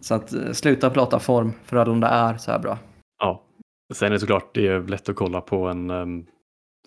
[0.00, 2.78] Så att eh, sluta prata form, Frölunda är så här bra.
[3.20, 3.44] Ja.
[3.94, 6.26] Sen är det såklart det är lätt att kolla på en, ehm,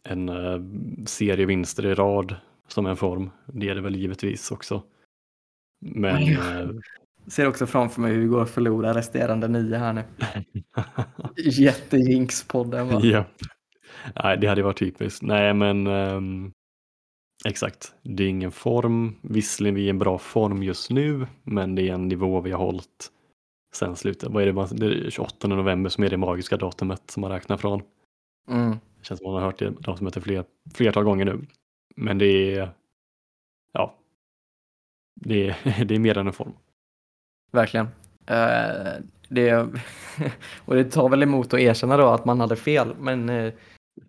[0.09, 0.61] en eh,
[1.05, 2.35] serie vinster i rad
[2.67, 3.29] som en form.
[3.45, 4.83] Det är det väl givetvis också.
[5.85, 6.59] Men Ja.
[6.61, 6.69] eh,
[7.27, 10.03] Ser också framför mig hur vi går och förlorar resterande nio här nu.
[11.37, 12.99] Jättejinx-podden va?
[13.03, 13.25] ja.
[14.23, 15.21] Nej, det hade varit typiskt.
[15.21, 16.51] Nej, men ehm,
[17.45, 17.93] exakt.
[18.03, 19.15] Det är ingen form.
[19.21, 22.51] Visserligen vi är i en bra form just nu, men det är en nivå vi
[22.51, 23.11] har hållit
[23.73, 24.29] sen slutet.
[24.29, 24.53] Vad är det?
[24.53, 27.81] man- Det är 28 november som är det magiska datumet som man räknar från.
[28.49, 28.77] Mm.
[29.01, 31.41] Det känns som man har hört det datumet ett fler, flertal gånger nu.
[31.95, 32.69] Men det är,
[33.73, 33.95] ja,
[35.21, 36.53] det är, det är mer än en form.
[37.51, 37.87] Verkligen.
[38.25, 38.93] Eh,
[39.29, 39.53] det,
[40.65, 43.53] och det tar väl emot att erkänna då att man hade fel, men eh,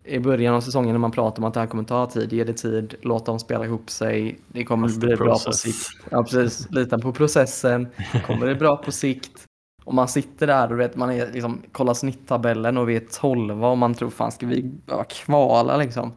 [0.03, 2.43] i början av säsongen när man pratar om att det här kommer ta tid, ge
[2.43, 5.59] det tid, låta dem spela ihop sig, det kommer Fast bli bra på process.
[5.59, 6.05] sikt.
[6.11, 6.71] Ja, precis.
[6.71, 7.87] Lita på processen,
[8.25, 9.45] kommer det bra på sikt.
[9.83, 13.65] Och man sitter där och vet, man är, liksom, kollar snitttabellen och vi är 12
[13.65, 16.13] och man tror fan ska vi bara kvala liksom.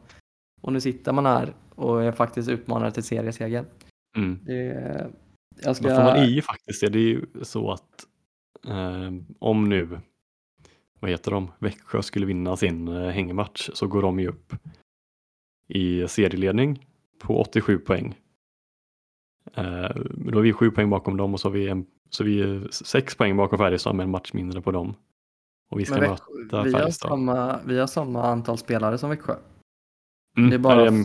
[0.61, 3.65] Och nu sitter man här och är faktiskt utmanare till serieseger.
[4.17, 4.39] Mm.
[4.45, 5.11] Det,
[5.63, 5.87] jag ska...
[5.87, 6.89] Men man i faktiskt det.
[6.89, 8.07] Det är ju så att
[8.69, 10.01] eh, om nu,
[11.01, 14.55] vad heter de, Växjö skulle vinna sin eh, hängmatch så går de ju upp
[15.69, 16.87] i serieledning
[17.19, 18.15] på 87 poäng.
[19.55, 22.41] Eh, då är vi sju poäng bakom dem och så har vi, en, så vi
[22.43, 24.95] är sex poäng bakom Färjestad med en match mindre på dem.
[25.71, 29.11] Och vi ska Men möta Växjö, vi, har samma, vi har samma antal spelare som
[29.11, 29.35] Växjö.
[30.37, 31.05] Mm, det är bara- ehm,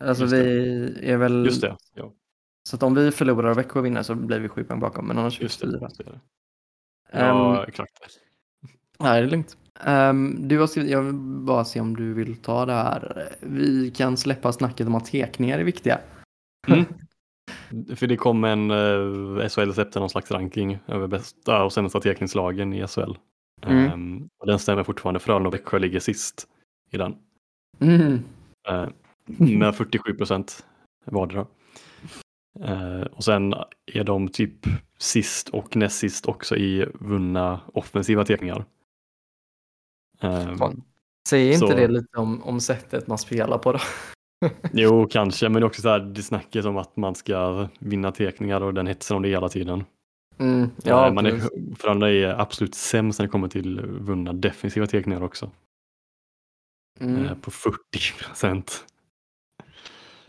[0.00, 1.44] Alltså vi är väl...
[1.44, 2.12] just det, ja,
[2.68, 5.06] Så att om vi förlorar och Växjö vinner så blir vi sju poäng bakom.
[5.06, 5.66] Men annars just det.
[5.66, 5.78] fyra.
[5.82, 6.04] Just det.
[7.12, 7.92] Ehm, Ja, exakt.
[8.98, 9.56] Nej, det är lugnt.
[9.80, 13.28] Ehm, du har skrivit, jag vill bara se om du vill ta det här.
[13.40, 16.00] Vi kan släppa snacket om att tekningar är viktiga.
[16.68, 16.84] Mm.
[17.96, 22.72] För det kom en, uh, SHL släppte någon slags ranking över bästa och sämsta tekningslagen
[22.72, 23.12] i SHL.
[23.62, 23.84] Mm.
[23.84, 25.20] Ehm, och den stämmer fortfarande.
[25.20, 26.48] Frölunda och Växjö ligger sist
[26.90, 27.16] i den.
[27.80, 28.12] Mm.
[28.70, 28.88] Uh,
[29.58, 30.66] med 47 procent
[31.04, 31.46] vardera.
[32.64, 33.54] Uh, och sen
[33.86, 34.66] är de typ
[34.98, 38.64] sist och näst sist också i vunna offensiva tekningar.
[40.20, 40.82] Ehm, Fan.
[41.28, 43.78] Säger inte Så- det lite om, om sättet man spelar på då?
[44.72, 48.12] Jo, kanske, men det är också så här, det snackas om att man ska vinna
[48.12, 49.84] tekningar och den hetsen om det hela tiden.
[50.38, 50.70] Mm.
[50.84, 51.40] Ja, Ja, man är.
[51.76, 55.50] Frölunda är absolut sämst när det kommer till vunna defensiva teckningar också.
[57.00, 57.24] Mm.
[57.26, 57.78] Eh, På 40
[58.26, 58.84] procent.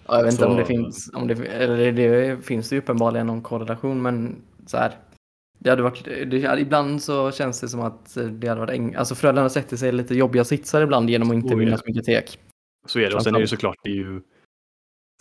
[0.08, 2.78] Ja, jag vet inte Så- om det finns, om det, eller det, det finns ju
[2.78, 4.98] uppenbarligen någon korrelation, men så här.
[5.60, 9.50] Det hade varit, det, ibland så känns det som att det hade varit alltså Frölunda
[9.50, 12.40] sätter sig lite jobbiga sitsar ibland genom att inte är vinna så mycket tek.
[12.88, 13.16] Så är det.
[13.16, 14.22] Och sen är det såklart det är ju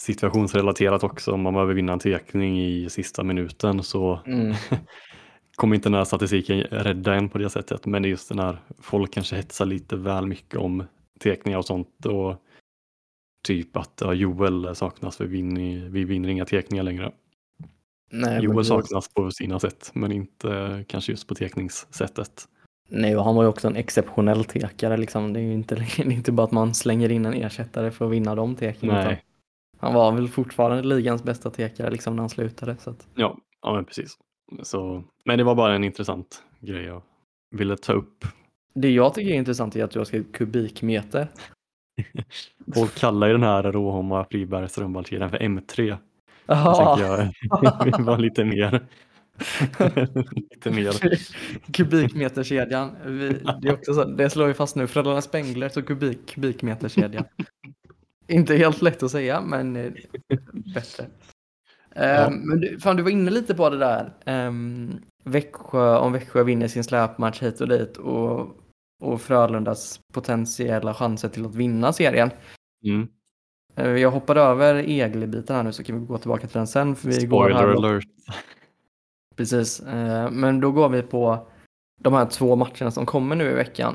[0.01, 1.33] situationsrelaterat också.
[1.33, 4.55] Om man behöver vinna en tekning i sista minuten så Mm.
[5.57, 7.87] kommer inte den här statistiken rädda en på det sättet.
[7.87, 10.85] Men det är just den här, folk kanske hetsar lite väl mycket om
[11.21, 12.07] tekningar och sånt.
[12.07, 12.43] Och
[13.47, 17.13] typ att ja, Joel saknas för vi vinner, vi vinner inga tekningar längre.
[18.11, 22.49] Nej, Joel saknas på sina sätt, men inte kanske just på tekningssättet.
[22.89, 25.33] Nej, och han var ju också en exceptionell tekare liksom.
[25.33, 28.05] Det är ju inte, det är inte bara att man slänger in en ersättare för
[28.05, 29.17] att vinna de teken.
[29.79, 32.77] Han var väl fortfarande ligans bästa tekare liksom när han slutade.
[32.77, 34.19] Så att, ja, ja men precis.
[34.63, 37.03] Så, men det var bara en intressant grej jag
[37.51, 38.25] ville ta upp.
[38.75, 41.29] det jag tycker är intressant är att du har skrivit kubikmeter.
[42.75, 45.91] Folk kallar ju den här Råholma Fribergs strömbalkedjan för M3.
[45.91, 45.97] Då
[46.55, 48.87] Jaha, tänker jag var lite mer.
[50.51, 50.93] lite mer.
[51.73, 52.97] kubikmeterkedjan.
[53.07, 53.29] Vi,
[53.63, 54.87] det, är också så, det slår ju fast nu.
[54.87, 57.25] Frölunda Spengler så kubik, kubikmeterkedjan.
[58.29, 59.93] Inte helt lätt att säga, men eh,
[60.75, 61.07] bättre.
[61.95, 62.27] Ja.
[62.27, 64.13] Um, men du, fan, du var inne lite på det där.
[64.27, 67.97] Um, Växjö, om Växjö vinner sin släpmatch hit och dit.
[67.97, 68.57] Och
[69.01, 72.31] och Frölundas potentiella chanser till att vinna serien.
[72.85, 73.09] Mm.
[73.77, 76.97] Eh, Jag hoppade över Egli-biten här nu så kan vi gå tillbaka till den sen.
[76.97, 78.05] För vi går Spoiler här alert.
[79.37, 81.47] Precis, eh, men då går vi på
[82.01, 83.95] de här två matcherna som kommer nu i veckan.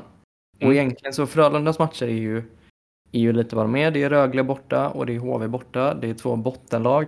[0.56, 0.72] Och Mm.
[0.76, 2.38] egentligen så Frölundas matcher är ju,
[3.12, 3.90] är ju lite vad de är.
[3.90, 5.94] Det är Rögle borta och det är HV borta.
[5.94, 7.06] Det är två bottenlag.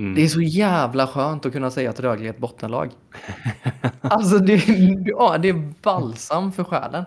[0.00, 0.14] Mm.
[0.14, 2.90] Det är så jävla skönt att kunna säga att Rögle är ett bottenlag.
[4.00, 4.64] Alltså det,
[5.06, 7.04] ja, det är balsam för själen.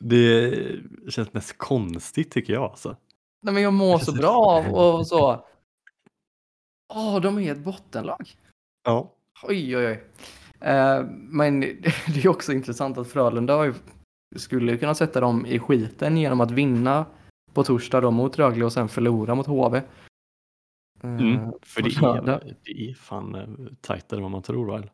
[0.00, 0.54] Det
[1.08, 2.62] känns mest konstigt tycker jag.
[2.62, 2.96] Alltså.
[3.42, 5.46] Nej, men jag mår så bra av och så.
[6.94, 8.30] Åh, de är ett bottenlag.
[8.84, 9.14] Ja.
[9.42, 10.04] Oj, oj, oj.
[10.60, 11.60] Eh, men
[12.14, 13.74] det är också intressant att Frölunda
[14.36, 17.06] skulle kunna sätta dem i skiten genom att vinna
[17.54, 19.76] på torsdag då mot Rögle och sen förlora mot HV.
[19.78, 19.84] Eh,
[21.02, 21.52] Mm.
[21.62, 23.48] För det är, det är fan eh,
[23.80, 24.90] tajtare än vad man tror väl?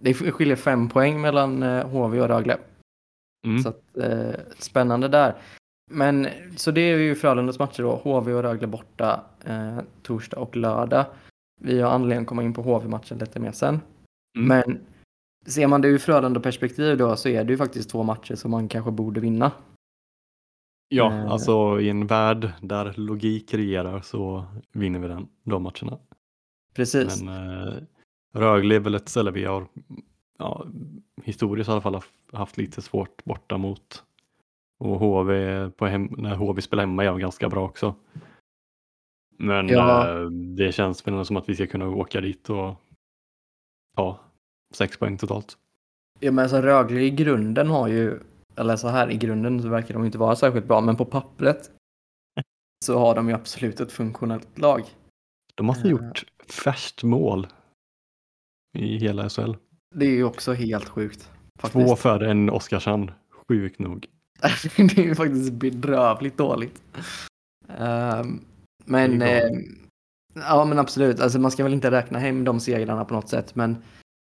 [0.00, 2.58] Det skiljer fem poäng mellan eh, HV och Rögle.
[3.46, 3.62] Mm.
[3.62, 5.34] Så att, eh, spännande där.
[5.90, 7.96] Men så det är ju Frölundas matcher då.
[7.96, 11.06] HV och Rögle borta eh, torsdag och lördag.
[11.60, 13.80] Vi har anledning att komma in på HV-matchen lite mer sen.
[14.38, 14.48] Mm.
[14.48, 14.80] Men
[15.46, 18.68] ser man det ur Frölunda-perspektiv då så är det ju faktiskt två matcher som man
[18.68, 19.52] kanske borde vinna.
[20.88, 21.30] Ja, Eh.
[21.30, 25.98] alltså i en värld där logik regerar så vinner vi den, de matcherna.
[26.74, 27.22] Precis.
[27.22, 27.74] Men eh,
[28.34, 29.66] Rögle är väl ett ställe vi har
[30.38, 30.66] ja,
[31.24, 32.00] historiskt i alla fall
[32.32, 34.04] haft, lite svårt borta mot.
[34.78, 37.94] Och HV, på hem, när HV spelar hemma är de ganska bra också.
[39.40, 40.08] Men Ja.
[40.22, 42.74] eh, det känns väl som att vi ska kunna åka dit och
[43.96, 44.20] ta
[44.74, 45.56] sex poäng totalt.
[46.20, 48.18] Ja, men alltså Rögle i grunden har ju,
[48.56, 51.70] eller så här i grunden så verkar de inte vara särskilt bra, men på pappret
[52.84, 54.82] så har de ju absolut ett funktionellt lag.
[55.54, 55.90] De har Eh.
[55.90, 57.46] gjort färskt mål
[58.78, 59.52] i hela SHL.
[59.94, 61.20] Det är ju också helt sjukt.
[61.60, 61.98] Två Faktiskt.
[62.02, 63.10] före än Oskarshamn,
[63.48, 64.06] sjukt nog.
[64.76, 66.82] det är ju faktiskt bedrövligt dåligt.
[67.68, 68.44] Ehm,
[68.84, 69.64] men, ehm,
[70.34, 73.54] ja men absolut, alltså man ska väl inte räkna hem de segrarna på något sätt,
[73.54, 73.76] men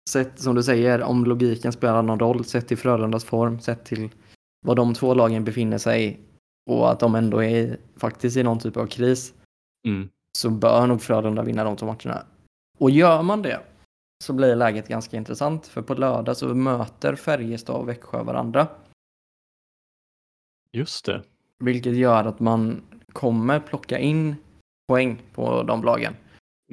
[0.09, 4.09] sett som du säger, om logiken spelar någon roll, sett till Frölundas form, sett till
[4.65, 6.19] vad de två lagen befinner sig
[6.69, 9.33] och att de ändå är faktiskt i någon typ av kris,
[9.87, 10.09] Mm.
[10.37, 12.25] så bör nog Frölunda vinna de två matcherna.
[12.77, 13.61] Och gör man det
[14.23, 18.67] så blir läget ganska intressant, för på lördag så möter Färjestad och Växjö varandra.
[20.71, 21.23] Just det.
[21.59, 22.81] Vilket gör att man
[23.13, 24.35] kommer plocka in
[24.87, 26.15] poäng på de lagen.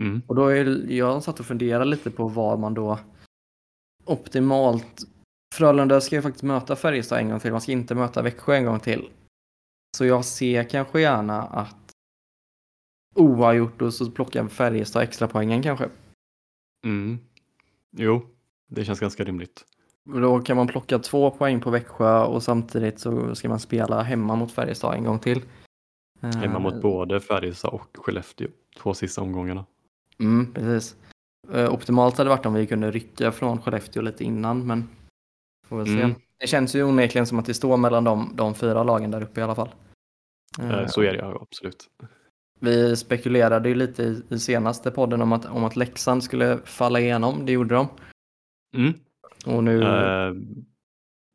[0.01, 0.22] Mm.
[0.27, 2.99] Och då är jag satt och funderade lite på vad man då
[4.05, 5.07] optimalt
[5.55, 7.53] Frölunda ska ju faktiskt möta Färjestad en gång till.
[7.53, 9.11] Man ska inte möta Växjö en gång till.
[9.96, 11.92] Så jag ser kanske gärna att
[13.14, 15.88] oavgjort och så plockar Färjestad extra poängen kanske.
[16.85, 17.18] Mm.
[17.96, 18.27] Jo,
[18.66, 19.64] det känns ganska rimligt.
[20.05, 24.37] Då kan man plocka två poäng på Växjö och samtidigt så ska man spela hemma
[24.37, 25.42] mot Färjestad en gång till.
[26.20, 28.48] Hemma Eh, mot både Färjestad och Skellefteå.
[28.79, 29.64] Två sista omgångarna.
[30.18, 30.96] Mm, precis.
[31.52, 34.88] Eh, optimalt hade varit om vi kunde rycka från Skellefteå lite innan, men
[35.66, 36.02] får väl se.
[36.02, 36.14] Mm.
[36.40, 39.40] Det känns ju onekligen som att det står mellan de, de fyra lagen där uppe
[39.40, 39.68] i alla fall.
[40.61, 41.87] Eh, Eh, Så är det ja, absolut.
[42.61, 47.00] Vi spekulerade ju lite i, i senaste podden om att, om att Leksand skulle falla
[47.00, 47.46] igenom.
[47.46, 47.88] Det gjorde de.
[48.76, 48.92] Mm.
[49.46, 50.35] Och nu, Eh,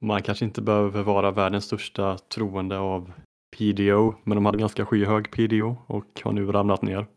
[0.04, 3.12] man kanske inte behöver vara världens största troende av
[3.58, 7.08] PDO, men de hade ganska skyhög PDO och har nu ramlat ner.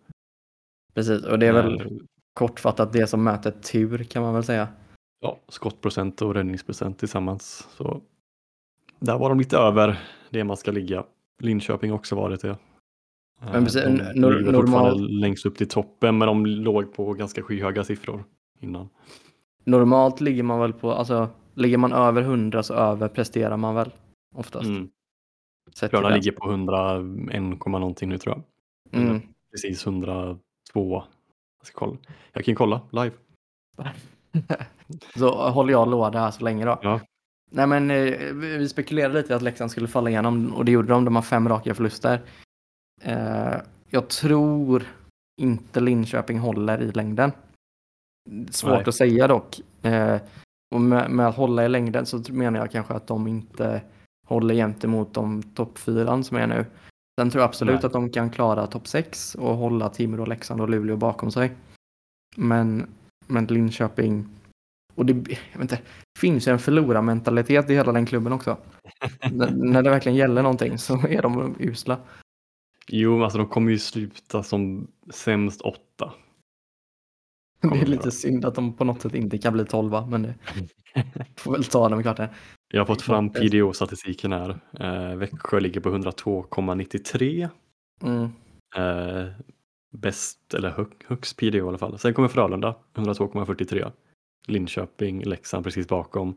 [0.95, 1.25] precis.
[1.25, 1.87] Och det är väl Eh,
[2.35, 4.69] kortfattat det som mäter tur kan man väl säga.
[5.21, 7.69] ja, skottprocent och räddningsprocent tillsammans.
[7.77, 8.01] Så
[8.99, 11.05] där var de lite över det man ska ligga.
[11.43, 12.49] Linköping har också varit det.
[12.51, 12.57] Eh,
[13.53, 17.13] Men precis, de n- nor- ligger normal- längst upp till toppen, men de låg på
[17.13, 18.25] ganska skyhöga siffror
[18.61, 18.89] innan.
[19.65, 23.91] Normalt ligger man väl på, alltså ligger man över 100 så överpresterar man väl
[24.37, 24.65] oftast.
[24.67, 24.89] Mm.
[25.75, 26.15] Frölunda det.
[26.15, 28.35] ligger på 101, komma någonting nu tror
[28.91, 29.03] jag.
[29.03, 29.23] Mm.
[29.51, 30.39] Precis 102.
[30.75, 31.05] Jag,
[31.63, 31.97] ska kolla.
[32.33, 33.11] jag kan kolla live.
[35.17, 36.79] Så håller jag låda här så länge då.
[36.83, 37.01] Ja.
[37.51, 40.89] Nej men eh, vi vi spekulerade lite att Leksand skulle falla igenom och det gjorde
[40.89, 41.05] de.
[41.05, 42.21] De har fem raka förluster.
[43.03, 43.55] Eh,
[43.91, 44.83] jag tror
[45.41, 47.33] inte Linköping håller i längden.
[48.51, 48.85] Svårt Nej.
[48.87, 49.61] att säga dock.
[49.83, 50.21] Eh,
[50.75, 53.83] och med, med att hålla i längden så menar jag kanske att de inte
[54.25, 56.67] håller gentemot de topp fyran som är nu.
[57.21, 57.87] Sen tror jag absolut Nej.
[57.87, 61.53] att de kan klara topp sex och hålla Timrå, Leksand och Luleå bakom sig.
[62.37, 62.87] Men,
[63.27, 64.29] men Linköping
[64.95, 65.77] och det, jag vet inte,
[66.15, 68.57] det finns ju en förlorarmentalitet i hela den klubben också.
[69.55, 71.99] när, det verkligen gäller någonting så är de usla.
[72.89, 76.13] Jo, alltså de kommer ju sluta som sämst åtta.
[77.61, 80.07] Det Kommer är de lite synd att de på något sätt inte kan bli tolva,
[80.07, 80.35] men det
[81.37, 82.29] får väl ta dem i kvarten.
[82.75, 83.31] Jag har fått fram.
[83.31, 84.59] PDO-statistiken här.
[84.81, 87.49] Eh, Växjö ligger på 102,93.
[88.03, 88.23] Mm.
[88.77, 89.29] Eh,
[89.93, 91.99] bäst, eller hög, högst PDO i alla fall.
[91.99, 93.93] Sen kommer Frölunda, 102,43.
[94.47, 96.37] Linköping, Leksand precis bakom.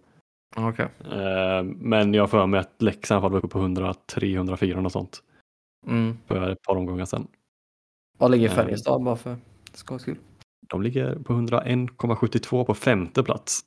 [0.56, 0.88] Okej.
[1.12, 5.24] Eh, men jag har för mig att Leksand var uppe på 103, 104 och sånt
[5.88, 6.18] Mm.
[6.28, 7.28] för ett par omgångar sedan.
[8.18, 8.56] Vad ligger Eh.
[8.56, 9.38] Färjestad bara för
[9.74, 10.18] skojs skull?
[10.68, 13.62] De ligger på 101,72 på femte plats.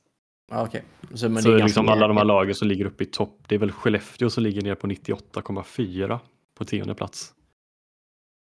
[0.51, 0.83] Ja, Okej.
[1.13, 3.39] Så, men så det är liksom alla de här lagen som ligger uppe i topp,
[3.47, 6.19] det är väl Skellefteå som ligger ner på 98,4
[6.57, 7.33] på tionde plats.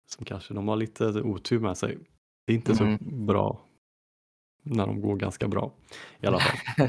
[0.09, 1.99] Som kanske de har lite otur med sig.
[2.47, 2.99] Det är inte Mm.
[2.99, 3.61] så bra
[4.63, 5.73] när de går ganska bra
[6.21, 6.89] i alla fall.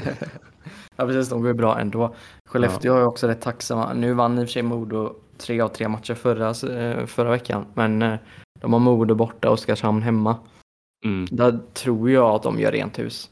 [0.96, 2.14] ja precis, de går ju bra ändå.
[2.48, 3.92] Skellefteå är också rätt tacksamma.
[3.92, 6.48] Nu vann i och för sig Modo tre av tre matcher förra,
[6.78, 7.66] eh, förra veckan.
[7.74, 8.18] Men eh,
[8.60, 10.36] de har Modo borta och Oskarshamn hemma.
[11.04, 11.26] Mm.
[11.30, 13.30] Där tror jag att de gör rent hus.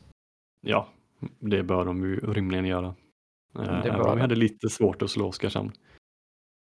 [0.67, 0.89] Ja,
[1.39, 2.87] det bör de ju rimligen göra.
[2.87, 4.21] Eh, Det Även bör om vi de.
[4.21, 5.73] hade lite svårt att slå Oskarshamn.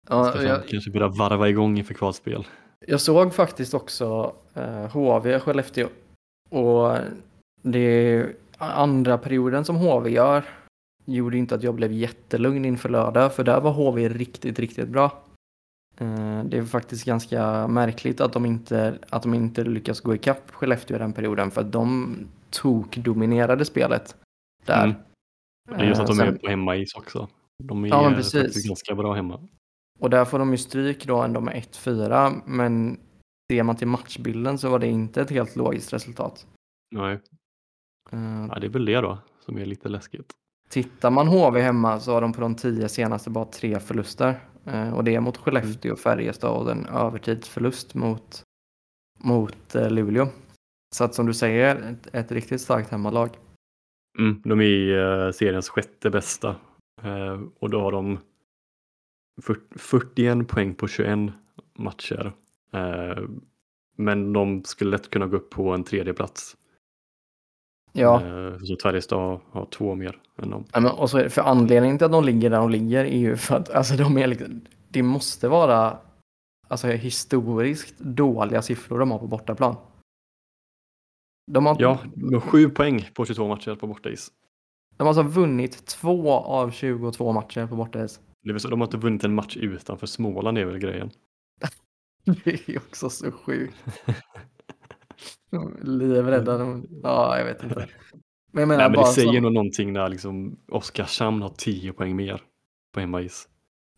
[0.09, 2.47] Ja, Oskarshamn jag, kanske börjar varva igång inför kvalspel.
[2.87, 5.89] jag såg faktiskt också eh, HV Skellefteå.
[6.51, 6.97] Och
[7.63, 10.45] det är andra perioden som HV gör
[11.05, 13.35] gjorde inte att jag blev jättelugn inför lördag.
[13.35, 15.23] För där var HV riktigt, riktigt bra.
[15.99, 20.51] Eh, Det är faktiskt ganska märkligt att de inte, att de inte lyckas gå ikapp
[20.51, 21.51] Skellefteå i den perioden.
[21.51, 22.17] För att de
[22.51, 24.17] tok-dominerade spelet
[24.67, 24.85] där.
[24.85, 24.97] Mm.
[25.69, 27.29] Det är just att de Eh, är sen- på hemmais också.
[27.63, 28.43] De är Ja, men precis.
[28.43, 29.49] faktiskt ganska bra hemma.
[29.99, 32.43] Och där får de ju stryk då ändå med 1-4.
[32.47, 33.01] Men
[33.53, 36.47] ser man till matchbilden så var det inte ett helt logiskt resultat.
[36.95, 37.21] Nej,
[38.13, 40.33] Eh, ja, det är väl det då som är lite läskigt.
[40.69, 44.41] Tittar man HV hemma så har de på de tio senaste bara tre förluster.
[44.65, 48.43] Eh, och det är mot Skellefteå och Färjestad och en övertidsförlust mot,
[49.19, 50.29] mot eh, Luleå.
[50.95, 53.31] Så att som du säger, ett, ett riktigt starkt hemmalag.
[54.19, 54.93] Mm, de är i
[55.27, 56.57] eh, seriens sjätte bästa
[57.03, 58.19] eh, och då har de
[59.43, 61.19] fyr- 41 poäng på 21
[61.79, 62.33] matcher.
[62.73, 63.23] Eh,
[63.97, 66.57] men de skulle lätt kunna gå upp på en tredje plats.
[67.97, 68.23] Ja,
[68.65, 70.65] så Färjestad har två mer än dem.
[70.73, 73.05] ja, men, och så är det, för anledningen till att de ligger där de ligger
[73.05, 75.99] är ju för att alltså, de är liksom, det måste vara
[76.69, 79.77] alltså, historiskt dåliga siffror de har på bortaplan.
[81.47, 84.33] De har, Ja, de har sju poäng på 22 matcher på bortais.
[84.97, 88.21] de har alltså vunnit två av 22 matcher på bortais.
[88.43, 91.11] Det vill säga, de har inte vunnit en match utanför Småland är väl grejen.
[92.45, 93.75] Det är också så sjukt.
[95.83, 96.59] Livrädda.
[96.59, 97.89] de- Ja, jag vet inte.
[98.53, 101.93] Men jag menar Nej, men det säger som, nog någonting när liksom Oskarshamn har 10
[101.93, 102.43] poäng mer
[102.93, 103.49] på hemmais.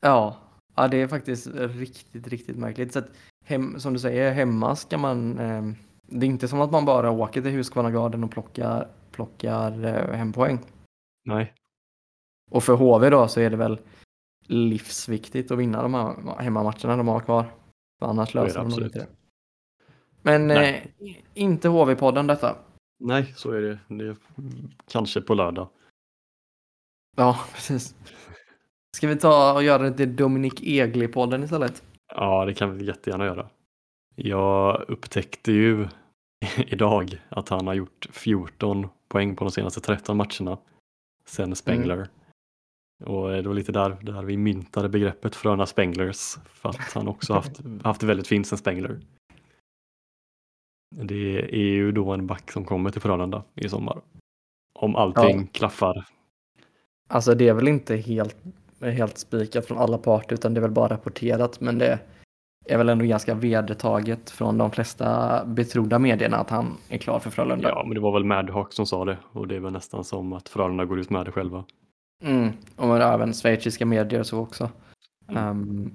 [0.00, 0.36] ja,
[0.76, 2.92] ja, det är faktiskt riktigt, riktigt märkligt.
[2.92, 3.08] Så att
[3.44, 5.38] hem, som du säger, hemma ska man...
[5.38, 5.62] Eh,
[6.06, 10.32] det är inte som att man bara åker till Husqvarna och plockar, plockar eh, hem
[10.32, 10.58] poäng.
[11.24, 11.54] Nej,
[12.50, 13.78] Och för HV då så är det väl
[14.46, 17.52] livsviktigt att vinna de här hemmamatcherna de har kvar.
[17.98, 19.06] För annars löser de nog inte det.
[20.22, 20.82] Men eh,
[21.34, 22.56] inte HV-podden detta.
[22.98, 23.78] nej, så är det.
[23.88, 24.16] det är
[24.90, 25.68] kanske på lördag.
[27.16, 27.94] Ja, precis.
[28.96, 31.82] Ska vi ta och göra det till Dominik Egli-podden istället?
[32.14, 33.48] Ja, det kan vi jättegärna göra.
[34.16, 35.88] Jag upptäckte ju
[36.56, 40.58] idag att han har gjort 14 poäng på de senaste 13 matcherna
[41.24, 42.08] sen Spengler.
[43.04, 47.32] Och det var lite där, där vi myntade begreppet Fröna Spenglers för att han också
[47.32, 49.00] haft, haft väldigt fint sen Spengler.
[50.96, 54.00] Det är ju då en back som kommer till Frölunda i sommar.
[54.78, 55.46] Om allting Ja.
[55.52, 56.06] klaffar.
[57.08, 58.36] Alltså det är väl inte helt,
[58.80, 61.98] helt spikat från alla parter utan det är väl bara rapporterat men det
[62.68, 67.30] är väl ändå ganska vedertaget från de flesta betrodda medierna att han är klar för
[67.30, 67.68] Frölunda.
[67.68, 70.32] Ja, men det var väl Madhawk som sa det och det är väl nästan som
[70.32, 71.64] att Frölunda går ut med det själva.
[72.24, 74.70] Mm, och även schweiziska medier och så också.
[75.28, 75.92] Um,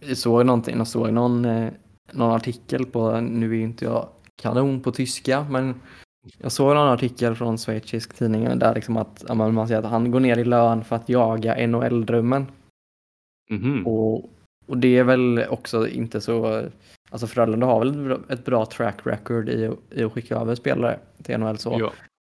[0.00, 1.72] jag såg någonting, jag såg någon, eh,
[2.12, 4.08] någon artikel på, nu är inte jag
[4.42, 5.74] kanon på tyska, men
[6.38, 10.20] jag såg någon artikel från schweizisk tidning där liksom att man säger att han går
[10.20, 12.46] ner i lön för att jaga NHL-drömmen.
[13.50, 13.86] Mhm.
[13.86, 14.30] Och,
[14.68, 16.64] och det är väl också inte så,
[17.10, 20.54] alltså Frölunda har väl ett bra- ett bra track record i, i att skicka över
[20.54, 21.76] spelare till NHL så.
[21.80, 21.92] Ja,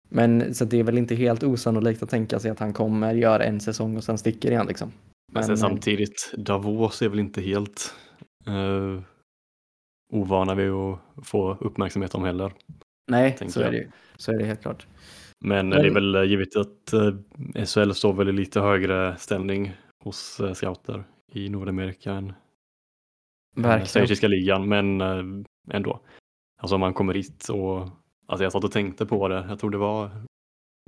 [0.10, 3.44] Men så det är väl inte helt osannolikt att tänka sig att han kommer göra
[3.44, 4.92] en säsong och sen sticker igen liksom.
[5.34, 7.94] men sen Men, samtidigt, Davos är väl inte helt
[8.48, 9.02] uh,
[10.14, 12.52] ovana vid att få uppmärksamhet om heller.
[13.12, 13.88] Nej, så är, det, ju.
[14.18, 14.88] så är det helt klart.
[15.46, 19.16] Men, Men- det är väl eh, givet att eh, SHL står väl i lite högre
[19.18, 19.74] ställning
[20.04, 21.04] hos uh, scouter
[21.36, 23.88] i Nordamerika än den Verkligen.
[23.88, 25.24] schweiziska ligan, men eh,
[25.76, 26.00] ändå.
[26.62, 27.90] Alltså man kommer hit och
[28.28, 30.06] alltså jag satt och tänkte på det, jag tror det var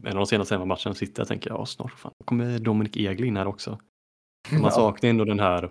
[0.04, 3.28] en av de senaste hemmamatcherna sitter jag och tänker, ja snart fan, kommer Dominik Egli
[3.28, 3.80] in här också.
[4.52, 4.72] Man Ja.
[4.72, 5.70] saknar ändå den här,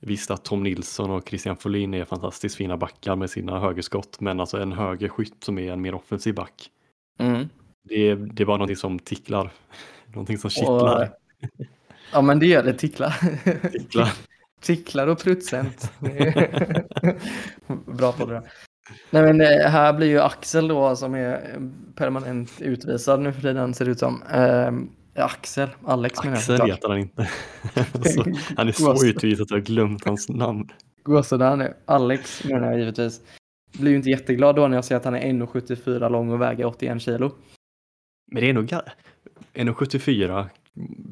[0.00, 4.40] visst att Tom Nilsson och Christian Folin är fantastiskt fina backar med sina högerskott, men
[4.40, 6.70] alltså en högerskytt som är en mer offensiv back.
[7.18, 7.48] Mm.
[7.88, 9.52] Det är, det är bara någonting som ticklar.
[10.06, 11.12] Någonting som kittlar.
[12.12, 13.14] Ja men det gör det, ticklar.
[13.72, 14.12] ticklar.
[14.60, 15.92] Ticklar och pruttcent.
[17.86, 18.50] Bra på det där.
[19.10, 21.58] Nej men eh, här blir ju Axel då som är
[21.94, 24.22] permanent utvisad nu för tiden ser det ut som.
[24.22, 24.72] Eh,
[25.24, 26.38] Axel, Alex menar jag.
[26.38, 27.28] Axel heter han inte.
[27.92, 28.24] alltså,
[28.56, 30.68] han är så utvisad att jag har glömt hans namn.
[31.02, 31.74] Gå sådär nu.
[31.84, 33.20] Alex menar jag givetvis.
[33.78, 36.64] Blir ju inte jätteglad då när jag ser att han är 1,74 lång och väger
[36.66, 37.32] 81 kilo.
[38.32, 38.88] Men det är nog ga-
[39.54, 40.46] 1,74.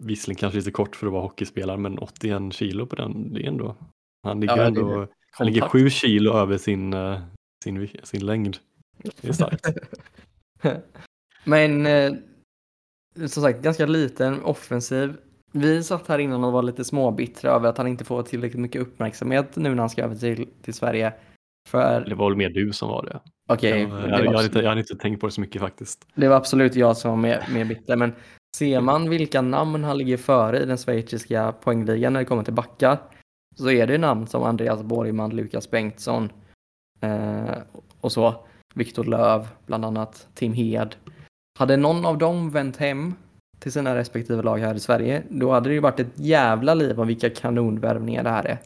[0.02, 3.48] Visserligen kanske lite kort för att vara hockeyspelare, men 81 kilo på den, det är
[3.48, 3.76] ändå.
[4.22, 5.72] Han ligger Ja, ändå, han ligger Kontakt.
[5.72, 7.20] 7 kilo över sin, eh,
[7.64, 8.56] sin, sin längd.
[9.20, 9.66] Det är starkt.
[11.44, 12.12] Men eh,
[13.26, 15.16] som sagt, ganska liten offensiv.
[15.52, 18.82] Vi satt här innan och var lite småbittra över att han inte får tillräckligt mycket
[18.82, 21.12] uppmärksamhet nu när han ska över till, till Sverige.
[21.68, 23.20] För, Det var väl mer du som var det.
[23.48, 26.06] okej, jag, jag, jag, jag hade inte tänkt på det så mycket faktiskt.
[26.14, 27.96] det var absolut jag som var mer, mer bitter.
[27.96, 28.12] Men
[28.57, 32.55] ser man vilka namn han ligger före i den schweiziska poängligan när det kommer till
[32.55, 32.99] backar
[33.57, 36.32] så är det namn som Andreas Borgman, Lukas Bengtsson
[37.01, 37.59] eh,
[38.01, 38.44] och så.
[38.74, 40.94] Viktor Löv bland annat, Tim Hed.
[41.59, 43.14] Hade någon av dem vänt hem
[43.59, 47.01] till sina respektive lag här i Sverige, då hade det ju varit ett jävla liv
[47.01, 48.59] om vilka kanonvärvningar det här är.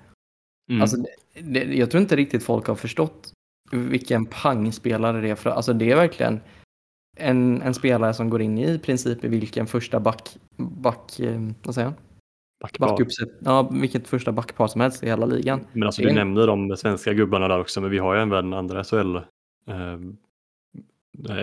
[0.70, 0.82] Mm.
[0.82, 3.32] Alltså, det, det, jag tror inte riktigt folk har förstått
[3.70, 5.34] vilken pangspelare det är.
[5.34, 6.40] För, alltså, det är verkligen
[7.16, 11.74] en, en spelare som går in i princip i vilken första back, back eh, vad
[11.74, 11.94] säger jag?
[12.62, 12.88] Backpar.
[12.88, 15.66] Backuppsätt, ja, vilket första backpar som helst i hela ligan.
[15.72, 18.52] Men alltså du en- nämnde de svenska gubbarna där också, men vi har ju även
[18.52, 19.16] andra SHL,
[19.66, 19.98] eh,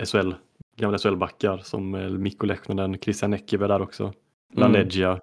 [0.04, 0.32] SHL
[0.76, 4.12] gamla SHL-backar som eh, Mikko Lehkonen, Christian Eckerberg där också,
[4.54, 5.20] Lanegia.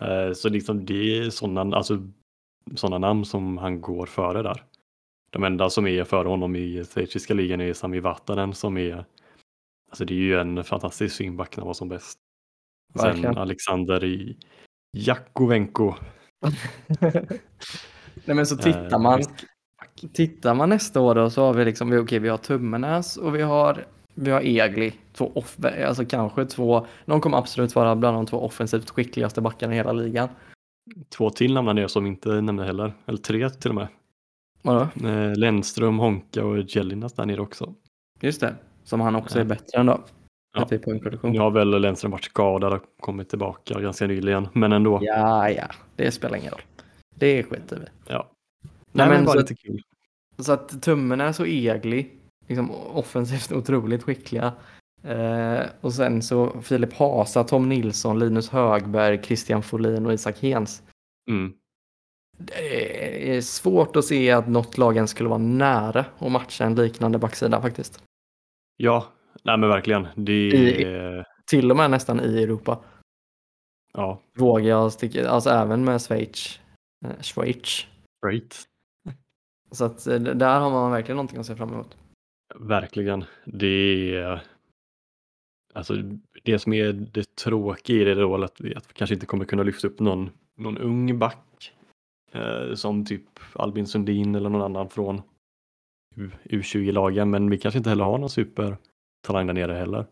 [0.00, 1.98] Eh, så liksom det är sådana alltså,
[2.74, 4.64] såna namn som han går före där.
[5.30, 9.04] De enda som är före honom i schweiziska ligan är Sami Vatanen som är,
[9.94, 12.18] alltså det är ju en fantastisk fin back när han var som bäst.
[12.94, 13.34] Verkligen.
[13.34, 14.36] Sen Alexander i
[14.96, 15.94] Jakovenko.
[18.24, 19.30] Nej men så tittar Eh, man, visst.
[20.12, 23.34] tittar man nästa år då så har vi liksom, vi- okej vi har Tummenäs och
[23.34, 24.92] vi har, vi har Egli.
[25.12, 29.72] Två off, alltså kanske två, de kommer absolut vara bland de två offensivt skickligaste backarna
[29.72, 30.28] i hela ligan.
[31.08, 33.88] Två till namn är som inte nämnde heller, eller tre till och med.
[34.62, 35.08] Vadå?
[35.08, 37.74] Eh, Lennström, Honka och Jellinas där nere också.
[38.20, 40.00] Just det, som han också är bättre än då.
[40.56, 40.68] Ja.
[40.70, 41.30] Är.
[41.30, 44.98] Nu har väl Lennström varit skadad och kommit tillbaka ganska nyligen, men ändå.
[45.02, 45.64] Ja, ja,
[45.96, 46.62] det spelar ingen roll.
[47.14, 48.30] Det skiter vi Ja.
[48.62, 49.82] Nej, Nej, men men bara så- lite kul.
[50.38, 52.10] Så att Tummenäs och Egli,
[52.48, 54.52] liksom offensivt otroligt skickliga.
[55.02, 60.82] Eh, och sen så Filip Hasa, Tom Nilsson, Linus Högberg, Christian Folin och Isak Hens.
[61.30, 61.52] Mm.
[62.38, 66.74] Det är svårt att se att något lag ens skulle vara nära att matcha en
[66.74, 68.02] liknande backsida faktiskt.
[68.76, 69.06] Ja,
[69.42, 70.06] nej men verkligen.
[70.16, 72.84] Det I- Till och med nästan i Europa.
[73.92, 76.60] ja, Vågar jag sticka, alltså även med Schweiz.
[77.04, 77.86] Eh, Schweiz.
[78.26, 78.62] great.
[79.70, 81.96] Så att eh, där har man verkligen någonting att se fram emot.
[82.54, 83.24] Verkligen.
[83.44, 84.42] Det är,
[85.74, 85.94] alltså
[86.44, 89.44] det som är det tråkiga i det då att vi, att vi kanske inte kommer
[89.44, 91.72] kunna lyfta upp någon, någon ung back
[92.32, 95.22] eh, som typ Albin Sundin eller någon annan från
[96.44, 100.06] U20-lagen, men vi kanske inte heller har någon supertalang där nere heller.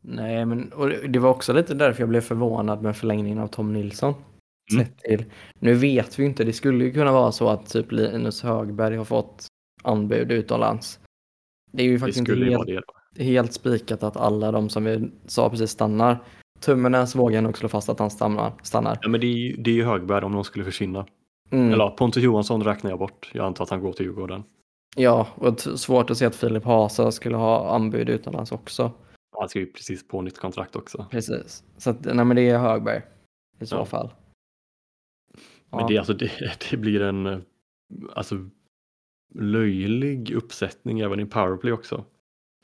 [0.00, 3.72] Nej, men och det var också lite därför jag blev förvånad med förlängningen av Tom
[3.72, 4.14] Nilsson.
[4.72, 4.84] Mm.
[4.86, 5.24] Sett till.
[5.58, 9.04] Nu vet vi inte, det skulle ju kunna vara så att typ Linus Högberg har
[9.04, 9.46] fått
[9.82, 11.00] anbud utomlands.
[11.72, 12.68] Det är ju faktiskt inte helt,
[13.18, 16.18] helt spikat att alla de som vi sa precis stannar.
[16.60, 18.52] Tummenäs vågar jag nog slå fast att han stannar.
[18.62, 18.98] stannar.
[19.02, 21.06] Ja, men det är, ju- det är ju Högberg om de skulle försvinna.
[21.50, 21.72] Mm.
[21.72, 23.30] Eller Pontus Johansson räknar jag bort.
[23.34, 24.42] Jag antar att han går till Djurgården.
[24.96, 28.92] Ja, och svårt att se att Filip Hasa skulle ha anbud utomlands också.
[29.38, 31.06] Han ska ju precis på nytt kontrakt också.
[31.10, 31.64] Precis.
[31.76, 33.02] Så att, nej men det är Högberg
[33.60, 33.84] i så Ja.
[33.84, 34.10] fall.
[35.70, 35.86] Men Ja.
[35.88, 36.30] det, alltså, det,
[36.70, 37.38] det blir en eh,
[38.14, 38.34] alltså,
[39.34, 42.04] löjlig uppsättning även i powerplay också.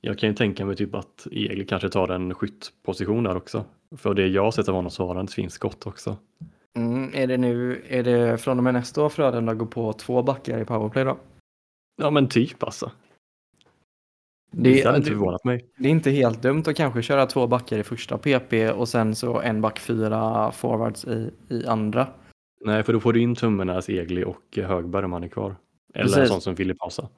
[0.01, 3.65] Jag kan ju tänka mig typ att Egil kanske tar en skyttposition där också.
[3.97, 6.17] För det jag har sett av honom så har han ett fint skott också.
[6.77, 10.23] Mm, är det nu, är det från och med nästa år Frölunda går på två
[10.23, 11.19] backar i powerplay då?
[11.97, 12.91] Ja men typ alltså.
[14.51, 15.65] Det, Det hade inte förvånat mig.
[15.77, 19.15] det är inte helt dumt att kanske köra två backar i första PP och sen
[19.15, 22.09] så en back fyra forwards i, i andra.
[22.65, 25.57] Nej för då får du in Tummenäs, Egli och Högberg om han är kvar.
[25.95, 26.29] Eller en Precis.
[26.29, 27.09] sån som Filip Hasa.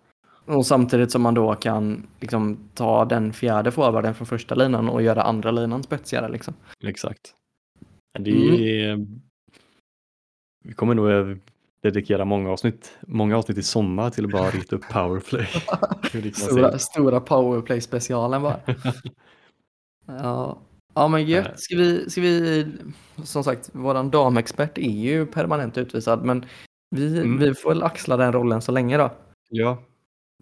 [0.45, 5.03] Och samtidigt som man då kan liksom, ta den fjärde forwarden från första linan och
[5.03, 6.29] göra andra linan spetsigare.
[6.29, 6.55] Liksom.
[6.85, 7.35] Exakt.
[8.19, 9.07] Det är,
[10.65, 11.39] Vi kommer nog
[11.81, 15.47] dedikera många avsnitt, många avsnitt i sommar till att bara rita upp powerplay.
[16.35, 18.61] Stora, stora powerplay-specialen bara.
[20.07, 20.59] ja.
[20.95, 21.61] ja, men gött.
[21.61, 22.67] Ska vi, ska vi,
[23.25, 26.45] som sagt, våran damexpert är ju permanent utvisad, men
[26.91, 27.39] vi, Mm.
[27.39, 29.11] vi får väl axla den rollen så länge då.
[29.51, 29.83] Ja,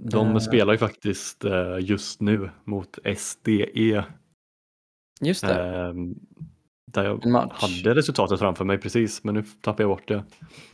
[0.00, 0.38] de Eh.
[0.38, 4.04] spelar ju faktiskt eh, just nu mot SDE.
[5.20, 6.14] Just det, ehm,
[6.92, 10.24] Där jag hade resultatet framför mig precis, men nu tappar jag bort det.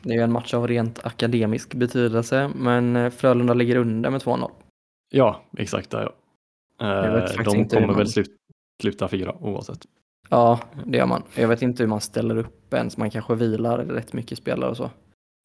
[0.02, 4.20] Det är ju en match av rent akademisk betydelse, men eh, Frölunda ligger under med
[4.22, 4.50] 2-0.
[5.10, 6.12] Ja, exakt där ja.
[6.86, 8.36] Eh, De kommer man- väl slut,
[8.82, 9.86] sluta fyra oavsett.
[10.28, 11.22] Ja, det gör man.
[11.34, 12.96] Jag vet inte hur man ställer upp ens.
[12.96, 14.90] Man kanske vilar rätt mycket spelare och så.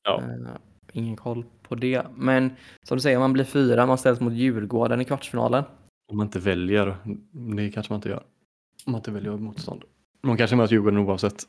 [0.03, 0.21] Ja.
[0.21, 0.51] Eh,
[0.93, 2.05] ingen koll på det.
[2.15, 2.51] Men
[2.83, 5.63] som du säger, man blir fyra, man ställs mot Djurgården i kvartsfinalen.
[6.11, 6.97] Om man inte väljer,
[7.55, 8.23] det kanske man inte gör.
[8.85, 9.83] Om man inte väljer motstånd.
[10.27, 11.43] De kanske möter Djurgården oavsett.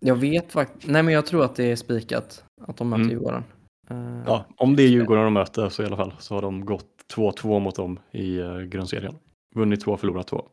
[0.00, 3.10] Jag vet faktiskt, nej men jag tror att det är spikat att de möter Mm.
[3.12, 3.44] Djurgården.
[3.90, 6.64] Eh, Ja, om det är Djurgården de möter så i alla fall så har de
[6.64, 9.14] gått 2-2 mot dem i eh, grundserien.
[9.54, 10.44] Vunnit två, förlorat två.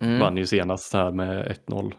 [0.00, 0.20] mm.
[0.20, 1.92] Vann ju senast här med 1-0.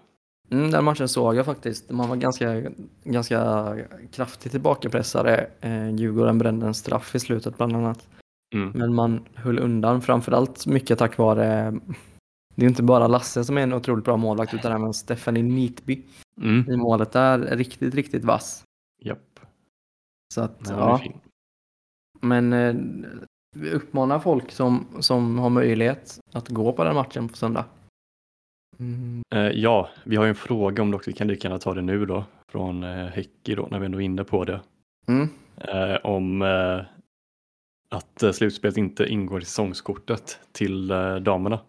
[0.52, 1.92] Mm, den matchen såg jag faktiskt.
[1.92, 2.64] Man var ganska,
[3.04, 3.76] ganska
[4.12, 5.50] kraftigt tillbakapressade.
[5.62, 8.08] Eh, Djurgården brände en straff i slutet bland annat.
[8.56, 8.72] Mm.
[8.76, 11.74] Men man höll undan framförallt mycket tack vare
[12.60, 16.02] det är inte bara Lasse som är en otroligt bra målvakt utan även Stephanie Nitby
[16.42, 16.72] Mm.
[16.72, 17.40] i målet där.
[17.40, 18.64] är Riktigt, riktigt vass.
[19.02, 19.40] Japp.
[20.34, 21.02] Så att, Nej, ja.
[22.22, 22.76] Men eh,
[23.56, 27.66] vi uppmanar folk som, som har möjlighet att gå på den matchen på söndag.
[28.80, 29.22] Mm.
[29.36, 31.10] Eh, ja, vi har ju en fråga om det också.
[31.10, 32.26] Vi kan lika gärna ta det nu då.
[32.52, 34.62] Från eh, Häcki då, när vi ändå är inne på det.
[35.08, 35.30] Mm.
[35.58, 36.82] Eh, om eh,
[37.96, 41.60] att eh, slutspelet inte ingår i säsongskortet till eh, damerna.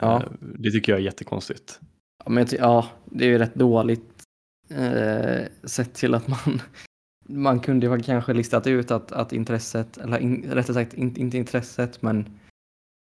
[0.00, 0.22] Ja.
[0.22, 1.80] Eh, det tycker jag är jättekonstigt.
[2.24, 4.22] Ja, men ja, det är ju rätt dåligt
[4.70, 6.60] eh, sett till att man
[7.28, 11.36] man kunde ju kanske listat ut att, att intresset, eller in, rättare sagt inte, inte
[11.36, 12.38] intresset men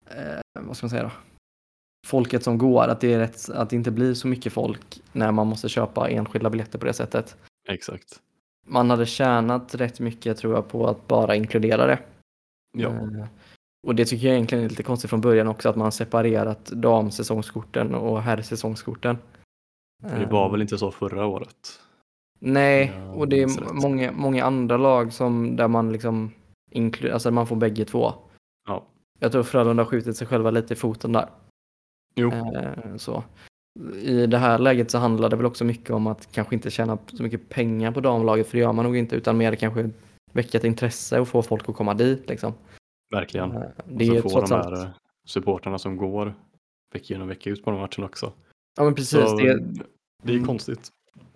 [0.06, 1.10] eh, vad ska man säga då?
[2.06, 5.32] Folket som går, att det, är rätt, att det inte blir så mycket folk när
[5.32, 7.36] man måste köpa enskilda biljetter på det sättet.
[7.68, 8.20] Exakt.
[8.66, 11.98] Man hade tjänat rätt mycket tror jag på att bara inkludera det.
[12.76, 13.26] Ja, Eh,
[13.84, 17.94] Och det tycker jag egentligen är lite konstigt från början också att man separerat damsäsongskorten
[17.94, 19.18] och herrsäsongskorten.
[20.02, 21.80] det var väl inte så förra året?
[22.38, 26.32] Nej, och det är många, många andra lag som där man liksom
[27.12, 28.12] alltså man får bägge två.
[28.68, 28.84] Ja.
[29.18, 31.28] Jag tror Frölunda har skjutit sig själva lite i foten där.
[32.14, 33.24] Jo, Eh, så.
[33.94, 36.98] I det här läget så handlar det väl också mycket om att kanske inte tjäna
[37.06, 39.90] så mycket pengar på damlaget, för det gör man nog inte, utan mer kanske
[40.32, 42.28] väcka ett intresse och få folk att komma dit.
[42.28, 42.54] Liksom.
[43.14, 43.52] Verkligen.
[43.52, 44.64] Eh, Och Det är så får de allt...
[44.78, 44.90] här eh,
[45.26, 46.34] supportrarna som går
[46.94, 48.32] vecka in och vecka ut på de matcherna också.
[48.76, 49.58] Ja men precis, Så, det,
[50.22, 50.46] det är Mm.
[50.46, 50.88] konstigt.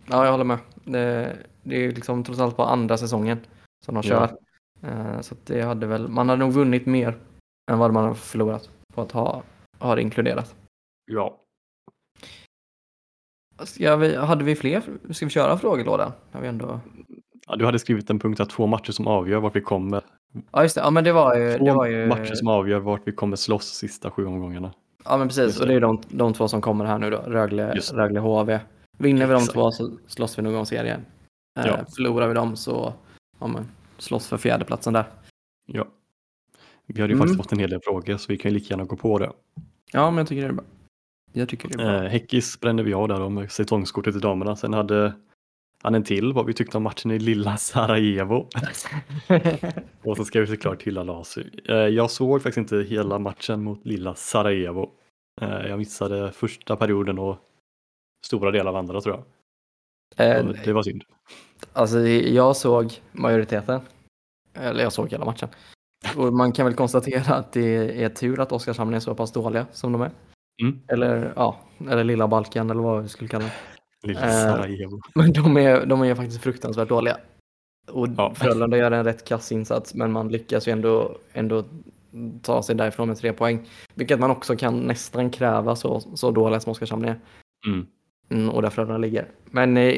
[0.06, 0.58] Ja, jag håller med.
[0.84, 3.38] Det, det är liksom trots allt på andra säsongen
[3.84, 4.28] som de Ja.
[4.28, 4.38] kör.
[4.90, 7.18] Eh, Så det hade väl, man hade nog vunnit mer
[7.70, 9.42] än vad man har förlorat på att ha,
[9.78, 10.54] ha det inkluderat.
[11.10, 11.40] Ja,
[13.64, 14.82] Ska vi, hade vi fler?
[15.10, 16.12] Ska vi köra frågelådan?
[16.32, 16.80] Har vi ändå...
[17.46, 20.04] Ja, du hade skrivit en punkt att två matcher som avgör vart vi kommer.
[20.52, 20.80] Ja, just det.
[20.80, 21.58] Ja, men det var ju...
[21.58, 24.72] Två Det var ju matcher som avgör vart vi kommer slåss sista sju omgångarna.
[25.04, 25.44] Ja, men precis.
[25.44, 27.16] Just Och det är de, de två som kommer här nu då.
[27.18, 27.74] Rögle.
[27.92, 28.60] Rögle HV.
[28.98, 31.00] Vinner vi de två så slåss vi nog om serien.
[31.58, 31.78] Eh, Ja.
[31.96, 32.94] Förlorar vi dem så
[33.38, 33.68] ja, men,
[33.98, 35.04] slåss för fjärdeplatsen där.
[35.66, 35.84] Ja.
[36.86, 37.18] Vi hade ju Mm.
[37.28, 39.32] faktiskt fått en hel del frågor så vi kan ju lika gärna gå på det.
[39.92, 40.64] Ja, men jag tycker det är bra.
[41.32, 42.04] Jag tycker det är bra.
[42.04, 44.56] Eh, Häckis brände vi av där med säsongskortet till damerna.
[44.56, 45.12] Sen hade
[45.82, 48.48] han en till vad vi tyckte om matchen i lilla Sarajevo.
[50.02, 51.44] Och så ska vi såklart hylla Lasu.
[51.68, 54.90] Eh, jag såg faktiskt inte hela matchen mot lilla Sarajevo.
[55.40, 57.36] Eh, jag missade första perioden och
[58.26, 59.24] stora delar av andra tror jag.
[60.38, 61.04] Eh, det var synd.
[61.72, 63.80] Alltså jag såg majoriteten.
[64.54, 65.48] Eller jag såg hela matchen.
[66.16, 69.66] Och man kan väl konstatera att det är tur att Oskarshamn är så pass dåliga
[69.72, 70.10] som de är.
[70.62, 70.80] Mm.
[70.88, 71.58] Eller ja,
[71.90, 73.52] eller lilla Balkan eller vad vi skulle kalla det.
[74.06, 75.00] Lilla Eh, Sarajevo.
[75.14, 77.16] Men de är, de är faktiskt fruktansvärt dåliga.
[77.90, 78.34] Och Ja.
[78.34, 81.64] Frölunda gör en rätt kass insats men man lyckas ju ändå, ändå
[82.42, 83.68] ta sig därifrån med tre poäng.
[83.94, 87.20] Vilket man också kan nästan kräva så, så dåliga som Oskarshamn är.
[87.66, 87.86] Mm.
[88.30, 89.28] Mm, och där Frölunda ligger.
[89.44, 89.92] Men eh,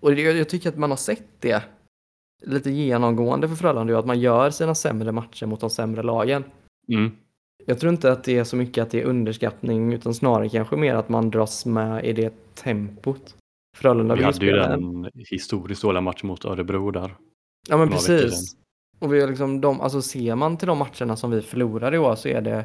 [0.00, 1.62] och det- jag tycker att man har sett det
[2.46, 6.44] lite genomgående för Frölunda, att man gör sina sämre matcher mot de sämre lagen.
[6.88, 7.10] Mm.
[7.66, 10.76] Jag tror inte att det är så mycket att det är underskattning utan snarare kanske
[10.76, 13.36] mer att man dras med i det tempot.
[13.76, 17.14] Frölunda Vi hade ju den historiskt dåliga matchen mot Örebro där.
[17.68, 18.56] Ja men precis.
[18.98, 21.98] Och vi har liksom de, alltså ser man till de matcherna som vi förlorade i
[21.98, 22.64] år så är det,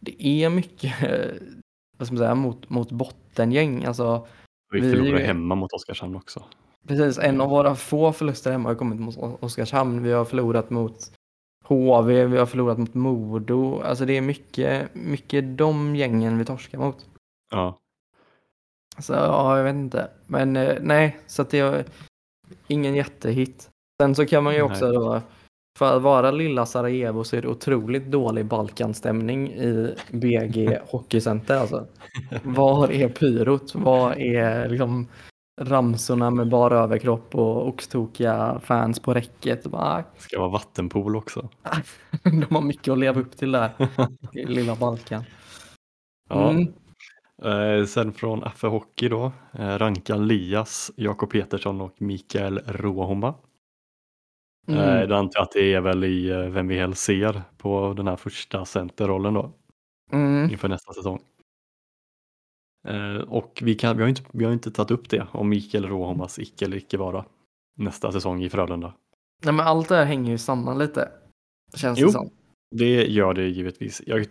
[0.00, 0.94] det är mycket,
[1.98, 3.84] vad ska man säga, mot, mot bottengäng.
[3.84, 4.26] Alltså,
[4.72, 6.42] Vi Vi- förlorade hemma mot Oskarshamn också.
[6.86, 10.02] precis, en av våra få förluster hemma har kommit mot Oskarshamn.
[10.02, 11.12] Vi har förlorat mot
[11.68, 13.80] HV, vi har förlorat mot Modo.
[13.80, 17.06] Alltså det är mycket, mycket de gängen vi torskar mot.
[17.50, 17.78] Ja,
[18.98, 20.10] Så ja, jag vet inte.
[20.26, 21.84] Men eh, nej, så att det är
[22.66, 23.70] ingen jättehit.
[24.02, 24.94] Sen så kan man ju också Nej.
[24.94, 25.20] då,
[25.78, 31.86] för att vara lilla Sarajevo så är det otroligt dålig Balkanstämning i BG Hockeycenter alltså.
[32.42, 33.74] Var är pyrot?
[33.74, 35.06] Var är liksom
[35.60, 39.66] ramsorna med bara överkropp och oxtokiga fans på räcket?
[39.66, 41.48] Bara, det ska vara vattenpool också.
[42.22, 43.70] de har mycket att leva upp till där,
[44.32, 45.24] i lilla Balkan.
[46.28, 46.50] Ja.
[46.50, 46.72] Mm.
[47.42, 53.34] Eh, sen från Affe Hockey då, eh, Rankan Lias, Jakob Petersson och Mikael Råhomma.
[54.68, 54.80] Mm.
[54.80, 58.08] Eh, då antar jag att det är väl i vem vi helst ser på den
[58.08, 59.52] här första centerrollen då
[60.12, 60.50] Mm.
[60.50, 61.20] inför nästa säsong.
[62.88, 65.86] Eh, och vi, kan, vi, har inte, vi har inte tagit upp det om Mikael
[65.86, 67.24] Råhommas icke eller icke vara
[67.76, 68.94] nästa säsong i Frölunda.
[69.44, 71.08] Nej, men allt det här hänger ju samman lite.
[71.74, 72.06] Känns Jo.
[72.06, 72.30] det som.
[72.70, 74.02] Det gör det givetvis.
[74.06, 74.26] Jag,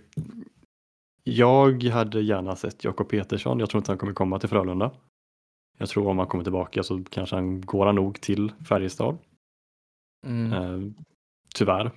[1.24, 3.60] jag hade gärna sett Jakob Petersson.
[3.60, 4.91] Jag tror inte han kommer komma till Frölunda.
[5.78, 9.18] Jag tror om han kommer tillbaka så kanske han går han nog till Färjestad.
[10.26, 10.54] Mm.
[10.54, 10.91] Eh,
[11.56, 11.91] tyvärr.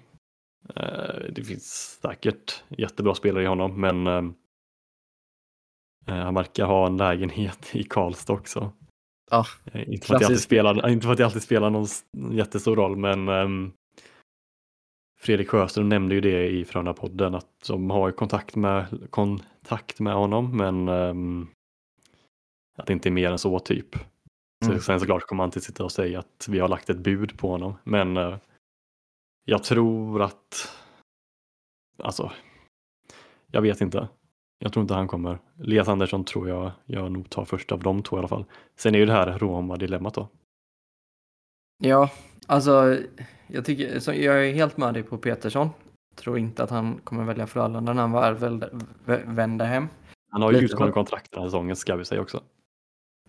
[0.74, 4.22] Eh, det finns säkert jättebra spelare i honom men eh,
[6.06, 8.72] han verkar ha en lägenhet i Karlstad också.
[9.30, 11.86] Ja, Eh, inte, för att alltid spelar, inte för att det alltid spelar någon
[12.32, 13.72] jättestor roll men ehm,
[15.20, 20.14] Fredrik Sjöström nämnde ju det i Frölunda-podden att de har ju kontakt med, kontakt med
[20.14, 21.46] honom men ehm,
[22.78, 23.96] att det inte är mer än så typ.
[24.64, 24.80] Så, Mm.
[24.80, 27.50] Sen såklart kommer han inte sitta och säga att vi har lagt ett bud på
[27.50, 28.36] honom men eh,
[29.44, 30.76] jag tror att
[31.98, 32.32] alltså
[33.46, 34.08] jag vet inte.
[34.62, 35.38] Jag tror inte han kommer.
[35.60, 38.44] Elias Andersson tror jag jag nog tar först av de två i alla fall.
[38.76, 40.28] Sen är ju det här Roma-dilemmat då.
[41.82, 42.10] Ja,
[42.46, 42.98] alltså
[43.46, 45.68] jag, tycker, så jag är helt med dig på Petersson.
[46.16, 48.70] Tror inte att han kommer välja Frölunda när han väl väl-
[49.06, 49.88] vä- vänder hem.
[50.30, 52.42] Han har ju utgående kontrakt den här säsongen ska vi säga också.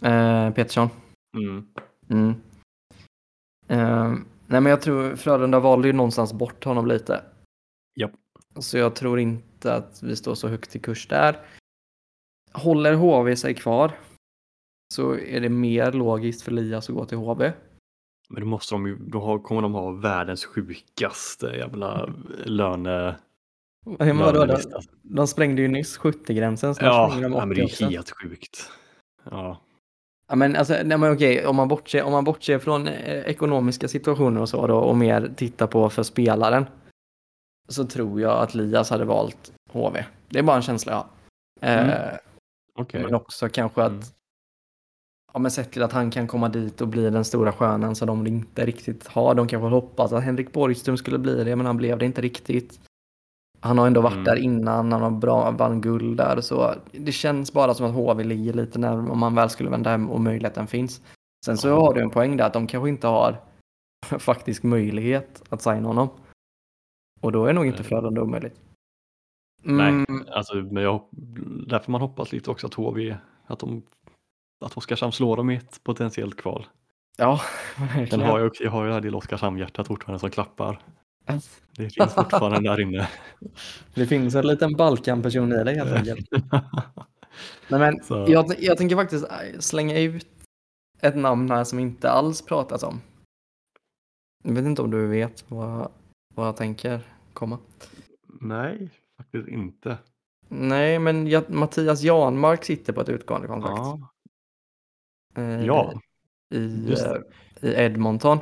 [0.04, 0.90] Eh, Petersson.
[1.38, 1.68] Mm.
[2.10, 2.30] Mm.
[3.68, 4.10] Eh,
[4.48, 7.24] nej men jag tror Frölunda valde ju någonstans bort honom lite.
[8.56, 11.40] Så jag tror inte att vi står så högt i kurs där.
[12.52, 13.92] Håller HV sig kvar
[14.94, 17.54] så är det mer logiskt för Lias att gå till HV.
[18.30, 22.14] Men då måste de ju, då kommer de ha världens sjukaste jävla
[22.46, 23.16] löne...
[24.00, 24.58] Ja, vadå, de,
[25.02, 26.74] de sprängde ju nyss 70-gränsen.
[26.74, 28.72] Snart Ja, de men det 80 är helt sjukt.
[29.32, 29.62] Ja,
[30.32, 33.88] Ja, men alltså, nej, men okej, om man, bortser, om man bortser från eh, ekonomiska
[33.88, 36.66] situationer och så då och mer tittar på för spelaren
[37.70, 40.06] så tror jag att Lias hade valt HV.
[40.30, 41.80] Det är bara en känsla jag har.
[41.86, 42.18] Eh,
[42.76, 43.04] okej.
[43.04, 44.04] Men också kanske att Mm.
[45.34, 48.08] ja, men sett till att han kan komma dit och bli den stora stjärnan som
[48.08, 49.36] de inte riktigt har.
[49.36, 52.80] De kanske hoppas att Henrik Borgström skulle bli det men han blev det inte riktigt.
[53.60, 54.24] Han har ändå varit Mm.
[54.24, 58.24] där innan, han har bra, vann guld där så det känns bara som att HV
[58.24, 61.02] ligger lite när om man väl skulle vända hem och möjligheten finns.
[61.46, 63.42] Sen så har du en poäng där att de kanske inte har
[64.20, 66.10] faktisk möjlighet att signa honom.
[67.22, 67.90] Och då är nog inte Nej.
[67.90, 68.56] Frölunda omöjligt.
[69.64, 71.02] Nej, Mm, alltså, men jag,
[71.68, 73.16] därför man hoppas lite också att HV,
[73.46, 73.84] att de
[74.66, 76.66] att Oskarshamn slår dem i ett potentiellt kval.
[77.18, 77.42] ja,
[77.96, 78.26] verkligen.
[78.26, 80.80] har jag, också, jag har ju det här lilla Oskarshamn-hjärtat fortfarande som klappar.
[81.78, 83.10] Det finns fortfarande där inne.
[83.96, 86.28] Det finns en liten Balkan-person i dig helt enkelt.
[87.70, 88.26] Nej, men Så.
[88.30, 90.28] jag, jag tänker faktiskt äh, slänga ut
[91.02, 93.02] ett namn här som inte alls pratas om.
[94.44, 95.92] Jag vet inte om du vet vad,
[96.36, 97.02] vad jag tänker
[97.34, 97.58] komma.
[98.42, 99.98] Nej, faktiskt inte.
[100.48, 103.78] Nej, men jag, Mattias Janmark sitter på ett utgående kontrakt.
[103.78, 104.10] Ja,
[105.36, 105.94] eh, ja
[106.54, 108.38] I, eh, I Edmonton.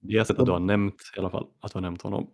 [0.00, 1.46] det har jag sett att du har nämnt i alla fall.
[1.60, 2.30] Att du har nämnt honom.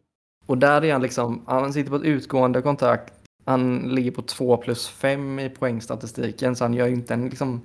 [0.46, 3.14] Och där är han liksom, han sitter på ett utgående kontrakt.
[3.44, 7.62] Han ligger på 2 plus 5 i poängstatistiken så han gör ju inte en liksom,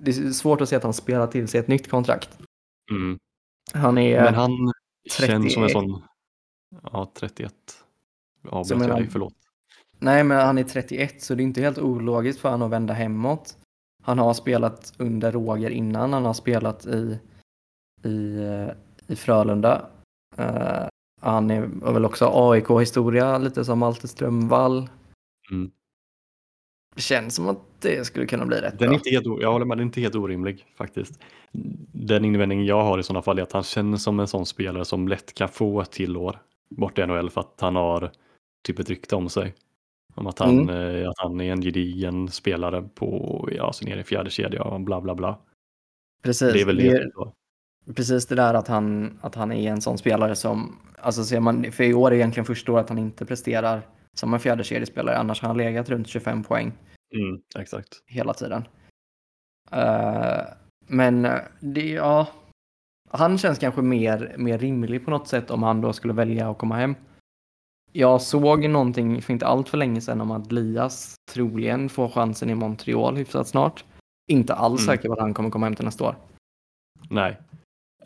[0.00, 2.38] det är svårt att se att han spelar till sig ett nytt kontrakt.
[2.90, 3.18] Mm.
[3.74, 4.72] Han är, Men han
[5.10, 5.72] känns som en 31.
[5.72, 6.02] sån,
[6.92, 7.54] ja 31.
[8.50, 9.34] Ja, Så jag menar- dig, förlåt.
[9.98, 12.94] nej men han är 31 så det är inte helt ologiskt för honom att vända
[12.94, 13.56] hemåt.
[14.02, 17.18] Han har spelat under Roger innan, han har spelat i,
[18.04, 18.38] i,
[19.06, 19.86] i Frölunda.
[20.36, 20.86] Eh,
[21.20, 24.88] han är väl också AIK-historia, lite som Malte Strömvall.
[25.50, 25.70] Mm.
[26.94, 28.94] Det känns som att det skulle kunna bli rätt Den är bra.
[28.96, 31.20] inte helt, jag håller med, den är inte helt orimlig faktiskt.
[31.92, 34.84] Den invändningen jag har i sådana fall är att han känns som en sån spelare
[34.84, 36.38] som lätt kan få ett till år
[36.76, 38.10] borta i NHL för att han har
[38.64, 39.54] typ ett rykte om sig.
[40.14, 40.96] Om att han, Mm.
[41.02, 44.80] eh, att han är en gedigen spelare på, ja, så nere i fjärde kedja och
[44.80, 45.38] bla bla bla.
[46.22, 46.52] Precis.
[46.52, 47.10] Det är väl det.
[47.86, 51.40] det, precis det där att han, att han är en sån spelare som, alltså ser
[51.40, 53.82] man, för i år är egentligen första året han inte presterar
[54.14, 56.72] som en fjärde kedjespelare, annars har han legat runt 25 poäng
[57.14, 57.88] Mm, exakt.
[58.06, 58.64] hela tiden.
[59.72, 60.40] Eh,
[60.86, 62.26] men eh, det, ja,
[63.12, 66.58] han känns kanske mer, mer rimlig på något sätt om han då skulle välja att
[66.58, 66.94] komma hem.
[67.92, 72.50] Jag såg någonting för inte allt för länge sedan om att Lias troligen får chansen
[72.50, 73.84] i Montreal hyfsat snart.
[74.30, 74.96] Inte alls Mm.
[74.96, 76.16] säker på att han kommer komma hem till nästa år.
[77.10, 77.38] Nej.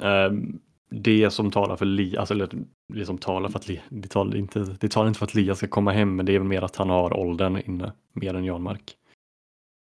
[0.01, 0.59] Ehm,
[0.91, 2.49] det som talar för Lia, alltså eller
[2.95, 5.55] det som talar för att Lia, det talar inte, det talar inte för att Lia
[5.55, 8.45] ska komma hem, men det är väl mer att han har åldern inne, mer än
[8.45, 8.97] Janmark.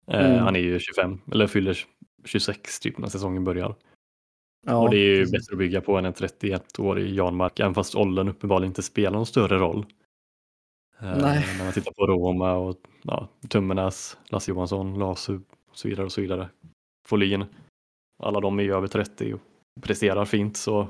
[0.07, 0.43] Eh, Mm.
[0.43, 1.77] Han är ju 25, eller fyller
[2.25, 3.75] 26 typ när säsongen börjar.
[4.65, 5.31] Ja, och det är ju precis.
[5.31, 9.25] bättre att bygga på än en 31-årig Janmark, även fast åldern uppenbarligen inte spelar någon
[9.25, 9.85] större roll.
[10.99, 11.45] Eh, Nej.
[11.57, 15.39] När man tittar på Roma och ja, Tummenäs, Lasse Johansson, Lasu
[15.69, 16.49] och så vidare och så vidare.
[17.07, 17.45] Folin.
[18.23, 19.41] Alla de är ju över 30 och
[19.81, 20.87] presterar fint så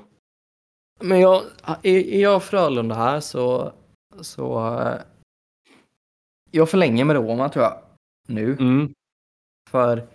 [1.00, 1.44] Men jag,
[1.84, 3.74] är, är jag Frölunda här så,
[4.22, 5.02] så eh,
[6.52, 7.82] jag förlänger med Roma tror jag.
[8.28, 8.54] Nu.
[8.60, 8.94] mm,
[9.70, 10.08] För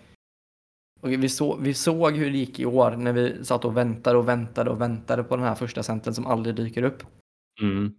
[1.05, 4.17] och vi, så, vi såg hur det gick i år när vi satt och väntade
[4.17, 7.03] och väntade och väntade på den här första centern som aldrig dyker upp.
[7.61, 7.93] mm,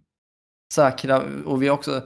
[0.73, 2.01] Säkra, och vi också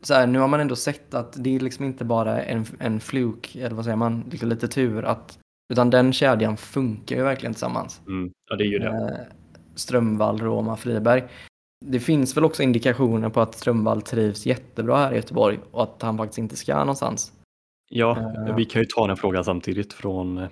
[0.00, 3.00] så här, nu har man ändå sett att det är liksom inte bara en, en
[3.00, 5.38] fluk, eller vad säger man, liksom lite tur, att,
[5.72, 8.00] utan den kedjan funkar ju verkligen tillsammans.
[8.06, 8.32] mm.
[8.50, 8.88] Ja, det är ju det.
[8.88, 9.36] Eh,
[9.74, 11.24] Strömvall, Roma, Friberg.
[11.84, 16.02] Det finns väl också indikationer på att Strömvall trivs jättebra här i Göteborg och att
[16.02, 17.32] han faktiskt inte ska någonstans.
[17.94, 18.18] Ja,
[18.48, 18.56] Eh.
[18.56, 20.48] vi kan ju ta den frågan samtidigt från, eh,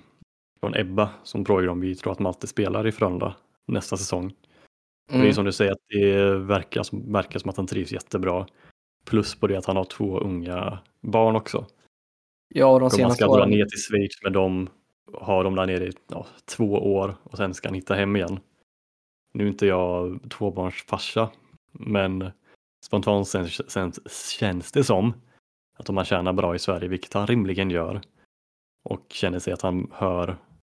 [0.59, 3.35] från Ebba som frågar om vi tror att Malte spelar i Frölunda
[3.67, 4.25] nästa säsong.
[4.25, 4.33] Och
[5.07, 5.33] Det är Mm.
[5.33, 8.47] som du säger att det verkar som, verkar som att han trivs jättebra.
[9.05, 11.65] Plus på det att han har två unga barn också.
[12.53, 13.49] Ja, och de Om man senaste ska dra åren.
[13.49, 14.69] ner till Schweiz med dem,
[15.13, 18.39] har de där nere i ja, två år och sen ska han hitta hem igen.
[19.33, 21.29] Nu är inte jag tvåbarnsfarsa,
[21.71, 22.31] men
[22.85, 23.91] spontant sen, sen,
[24.39, 25.13] känns det som
[25.81, 28.01] att om han tjänar bra i Sverige, vilket han rimligen gör,
[28.89, 30.37] och känner sig att han hör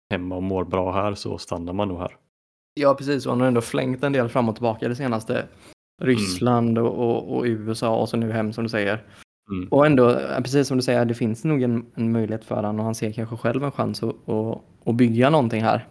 [0.10, 2.18] hemma och mår bra här så stannar man nog här.
[2.74, 3.26] Ja, precis.
[3.26, 5.48] Och han har ändå flängt en del fram och tillbaka det senaste.
[6.02, 9.04] Ryssland och, och, och USA och så nu hem som du säger.
[9.52, 9.68] Mm.
[9.68, 12.86] Och ändå, precis som du säger, det finns nog en, en möjlighet för honom och
[12.86, 15.88] han ser kanske själv en chans att, att, att bygga någonting här.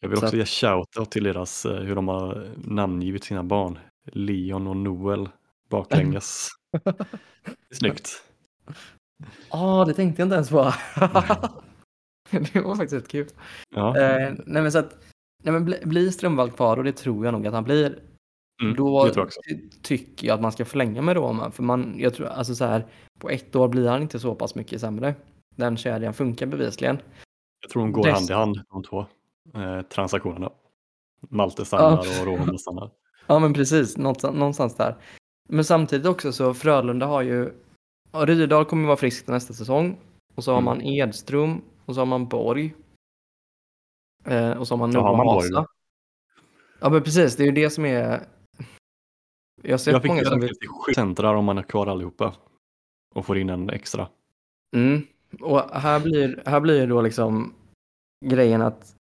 [0.00, 3.78] Jag vill Så också ge shoutout till deras, eh, hur de har namngivit sina barn.
[4.12, 5.28] Leon och Noel
[5.70, 6.48] baklänges.
[7.70, 8.22] Snyggt.
[9.50, 10.56] Ja, det tänkte jag inte ens på.
[12.30, 13.28] det var faktiskt rätt kul.
[13.74, 13.98] Ja.
[13.98, 14.98] Eh, nej men så att,
[15.42, 17.98] nej men bli, blir Strömvall kvar och det tror jag nog att han blir.
[18.62, 19.30] Mm, då jag
[19.82, 21.50] tycker jag att man ska förlänga med Roma.
[21.50, 22.86] För man, jag tror, alltså så här,
[23.18, 25.14] på ett år blir han inte så pass mycket sämre.
[25.56, 26.98] Den kedjan funkar bevisligen.
[27.60, 29.06] Jag tror de går Dess- hand i hand de två
[29.54, 30.50] eh, transaktionerna.
[31.20, 32.90] Malte stannar och Roma stannar.
[33.30, 34.96] Ja men precis, någonstans, någonstans där.
[35.48, 37.52] Men samtidigt också så Frölunda har ju,
[38.12, 39.98] ja, Rydahl kommer vara frisk nästa säsong.
[40.34, 40.64] Och så har Mm.
[40.64, 42.74] man Edström och så har man Borg.
[44.24, 45.66] Eh, och så har man Noah man Hasa.
[46.80, 48.26] Ja men precis, det är ju det som är...
[49.62, 50.54] Jag har sett Jag fick många som vill...
[50.94, 52.34] centrar om man är kvar allihopa.
[53.14, 54.08] Och får in en extra.
[54.76, 55.02] Mm.
[55.40, 57.54] Och här blir, här blir då liksom
[58.26, 58.94] grejen att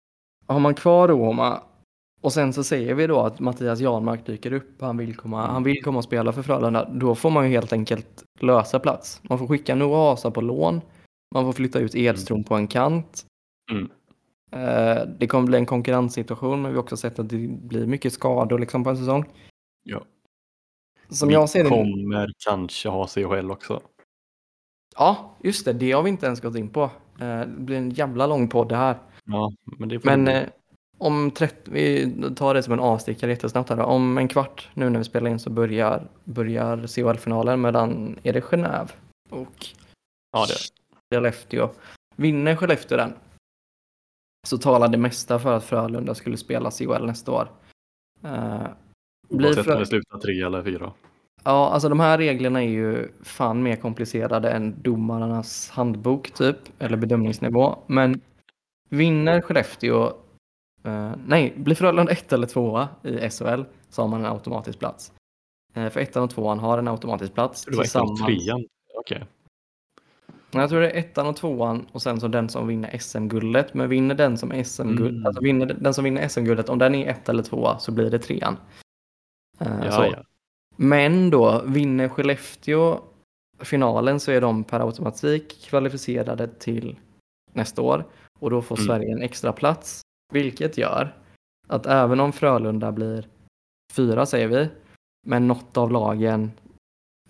[0.46, 1.62] har man kvar Roma
[2.24, 5.62] och sen så säger vi då att Mattias Janmark dyker upp, han vill komma, han
[5.62, 9.20] vill komma och spela för Frölunda, då får man ju helt enkelt lösa plats.
[9.22, 10.80] Man får skicka Noah Asa på lån,
[11.34, 13.26] man får flytta ut Edström på en kant.
[13.72, 13.90] Mm.
[14.52, 18.12] Eh, Det kommer bli en konkurrenssituation, men vi har också sett att det blir mycket
[18.12, 19.24] skador liksom på en säsong.
[19.82, 20.02] Ja.
[21.08, 23.80] Som Vi jag ser det, kommer kanske ha CHL också.
[24.96, 26.82] ja just det, det har vi inte ens gått in på.
[27.20, 28.96] Eh, Det blir en jävla lång podd det här.
[29.24, 30.46] Ja, men det får Men
[30.98, 33.82] om 30, vi tar det som en avstickare jättesnabbt här då.
[33.82, 38.40] Om en kvart nu när vi spelar in så börjar, börjar CHL-finalen mellan, är det
[38.40, 38.88] Genève
[39.30, 39.66] och
[40.32, 40.54] Ja, det.
[41.14, 41.70] Skellefteå.
[42.16, 43.12] Vinner Skellefteå den
[44.46, 47.48] så talar det mesta för att Frölunda skulle spela CHL nästa år.
[49.28, 50.92] Blir Oavsett om det slutar tre eller fyra.
[51.44, 56.96] Ja, alltså de här reglerna är ju fan mer komplicerade än domarnas handbok typ, eller
[56.96, 57.78] bedömningsnivå.
[57.86, 58.20] Men
[58.88, 60.12] vinner Skellefteå,
[60.84, 65.12] eh, nej, blir Frölunda ett eller tvåa i SHL så har man en automatisk plats.
[65.74, 67.64] Eh, för ettan och tvåan har en automatisk plats.
[67.64, 68.64] Det var ettan och trean.
[68.98, 69.24] Okej.
[70.50, 73.74] Jag tror det är ettan och tvåan och sen så den som vinner SM-guldet.
[73.74, 75.26] Men vinner den som SM-guld, Mm.
[75.26, 78.18] alltså vinner den som vinner SM-guldet, om den är ett eller tvåa så blir det
[78.18, 78.56] trean.
[79.60, 80.22] Eh, Ja, ja.
[80.76, 83.00] Men då, vinner Skellefteå
[83.58, 86.98] finalen så är de per automatik kvalificerade till
[87.52, 88.04] nästa år.
[88.40, 88.86] Och då får Mm.
[88.86, 90.00] Sverige en extra plats.
[90.32, 91.14] Vilket gör
[91.68, 93.28] att även om Frölunda blir
[93.92, 94.68] fyra säger vi,
[95.26, 96.50] men något av lagen,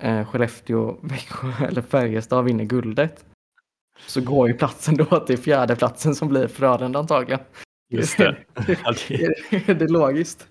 [0.01, 3.24] eh, Skellefteå, Växjö eller Färjestad vinner guldet.
[4.07, 7.40] Så går ju platsen då till fjärde platsen som blir Frölunda antagligen.
[7.90, 8.36] Just det.
[9.51, 10.49] Är det logiskt?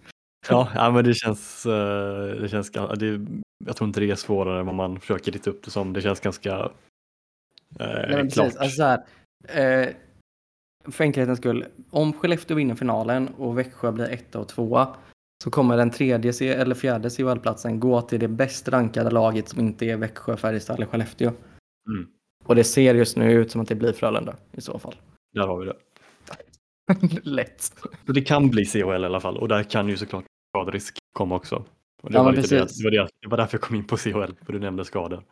[0.49, 3.25] ja, ja, men det känns, eh, det känns det,
[3.65, 5.93] jag tror inte det är svårare än vad man försöker rita upp det som.
[5.93, 6.69] Det känns ganska eh,
[7.79, 8.45] Nej, men klart.
[8.45, 8.59] precis.
[8.59, 9.03] Alltså så här,
[9.83, 9.89] eh,
[10.91, 14.95] för enkelhetens skull, om Skellefteå vinner finalen och Växjö blir etta och tvåa
[15.43, 19.59] så kommer den tredje C- eller fjärde CHL-platsen gå till det bäst rankade laget som
[19.59, 21.27] inte är Växjö, Färjestad eller Skellefteå.
[21.87, 22.07] Mm.
[22.45, 24.95] Och det ser just nu ut som att det blir Frölunda i så fall.
[25.33, 25.75] Där har vi det.
[27.29, 27.61] Lätt.
[28.05, 31.35] Så det kan bli CHL i alla fall och där kan ju såklart skaderisk komma
[31.35, 31.55] också.
[32.01, 33.97] Och det, Ja, var det, det, var det, det var därför jag kom in på
[33.97, 35.23] CHL, för du nämnde skador.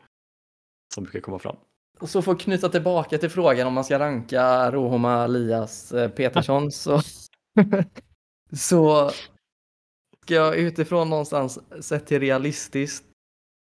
[0.94, 1.56] Som brukar komma fram.
[2.02, 6.10] Och så för att knyta tillbaka till frågan om man ska ranka Rohoma, Elias, eh,
[6.12, 7.02] Petersson så,
[8.54, 9.10] så
[10.24, 13.06] ska jag utifrån någonstans sett till realistiskt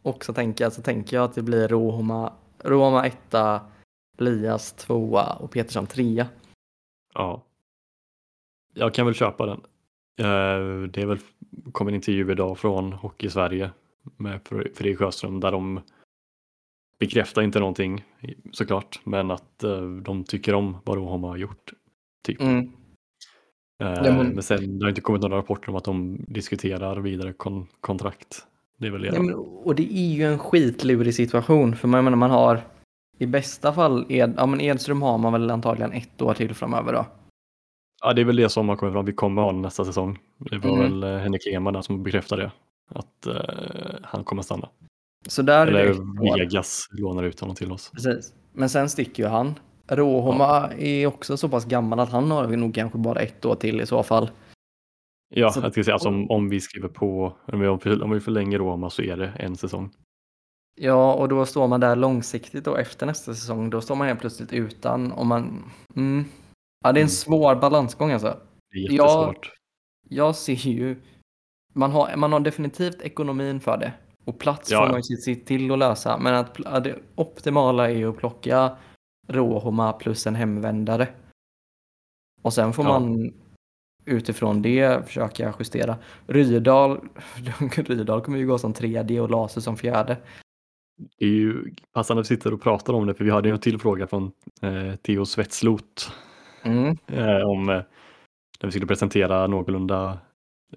[0.03, 3.61] också tänka så tänker jag att det blir Rohoma, Rohoma etta,
[4.19, 6.27] Elias tvåa och Petersson trea.
[7.15, 7.43] Ja.
[8.75, 9.61] Jag kan väl köpa den.
[10.19, 11.19] Eh, Det är väl,
[11.73, 13.71] kom en intervju idag från Hockey Sverige
[14.17, 15.81] med Fre- Fredrik Sjöström där de
[17.07, 18.05] bekräftar inte någonting
[18.53, 21.73] såklart, men att eh, de tycker om vad de har gjort.
[22.27, 22.41] Typ.
[22.41, 22.59] Mm.
[23.83, 26.97] Eh, Ja, men- Men sen det har inte kommit några rapporter om att de diskuterar
[27.01, 28.47] vidare kon- kontrakt.
[28.79, 29.09] Det är väl det.
[29.15, 32.61] Ja, men, och det är ju en skitlurig situation för man, menar, man har
[33.19, 36.93] i bästa fall, Ed, ja, men Edström har man väl antagligen ett år till framöver
[36.93, 37.07] då.
[38.05, 39.05] Ja, det är väl det som har kommit fram.
[39.05, 40.19] Vi kommer ha nästa säsong.
[40.39, 41.01] Det var Mm.
[41.01, 42.53] väl eh, Henrik där som bekräftade det.
[42.95, 44.69] Att eh, han kommer stanna.
[45.27, 46.39] Så där Eller.
[46.39, 47.91] Vegas lånar ut honom till oss.
[47.91, 48.35] Precis.
[48.53, 49.55] Men sen sticker ju han.
[49.89, 53.81] Rohoma är också så pass gammal att han har nog kanske bara ett år till
[53.81, 54.31] i så fall.
[55.35, 58.21] Ja, Så- jag ska säga alltså om, om vi skriver på, om vi, om vi
[58.21, 59.91] förlänger Roma så är det en säsong.
[60.81, 63.71] Ja, och då står man där långsiktigt då efter nästa säsong.
[63.71, 65.65] Då står man helt plötsligt utan om man...
[65.97, 66.25] Mm.
[66.85, 67.09] Ja, det är en Mm.
[67.09, 68.39] svår balansgång alltså.
[68.71, 69.05] Det är Ja.
[69.05, 69.51] jättesvårt.
[70.09, 70.97] Jag ser ju...
[71.75, 73.93] Man har, man har definitivt ekonomin för det.
[74.25, 76.19] Och plats Ja, får man ju se till att lösa.
[76.19, 78.77] Men att, att det optimala är ju att plocka
[79.29, 81.09] Rohoma plus en hemvändare.
[82.43, 82.99] Och sen får Ja.
[83.01, 83.33] man
[84.05, 85.97] utifrån det försöka justera.
[86.27, 87.01] Rydal,
[87.77, 90.17] Rydal kommer ju gå som tredje och Laser som fjärde.
[91.19, 93.53] Det är ju passande att vi sitter och pratar om det för vi hade ju
[93.55, 96.13] en till fråga från eh, Theo Svetslot
[96.65, 96.97] Mm.
[97.07, 97.75] eh, om eh,
[98.61, 100.19] när vi skulle presentera någorlunda,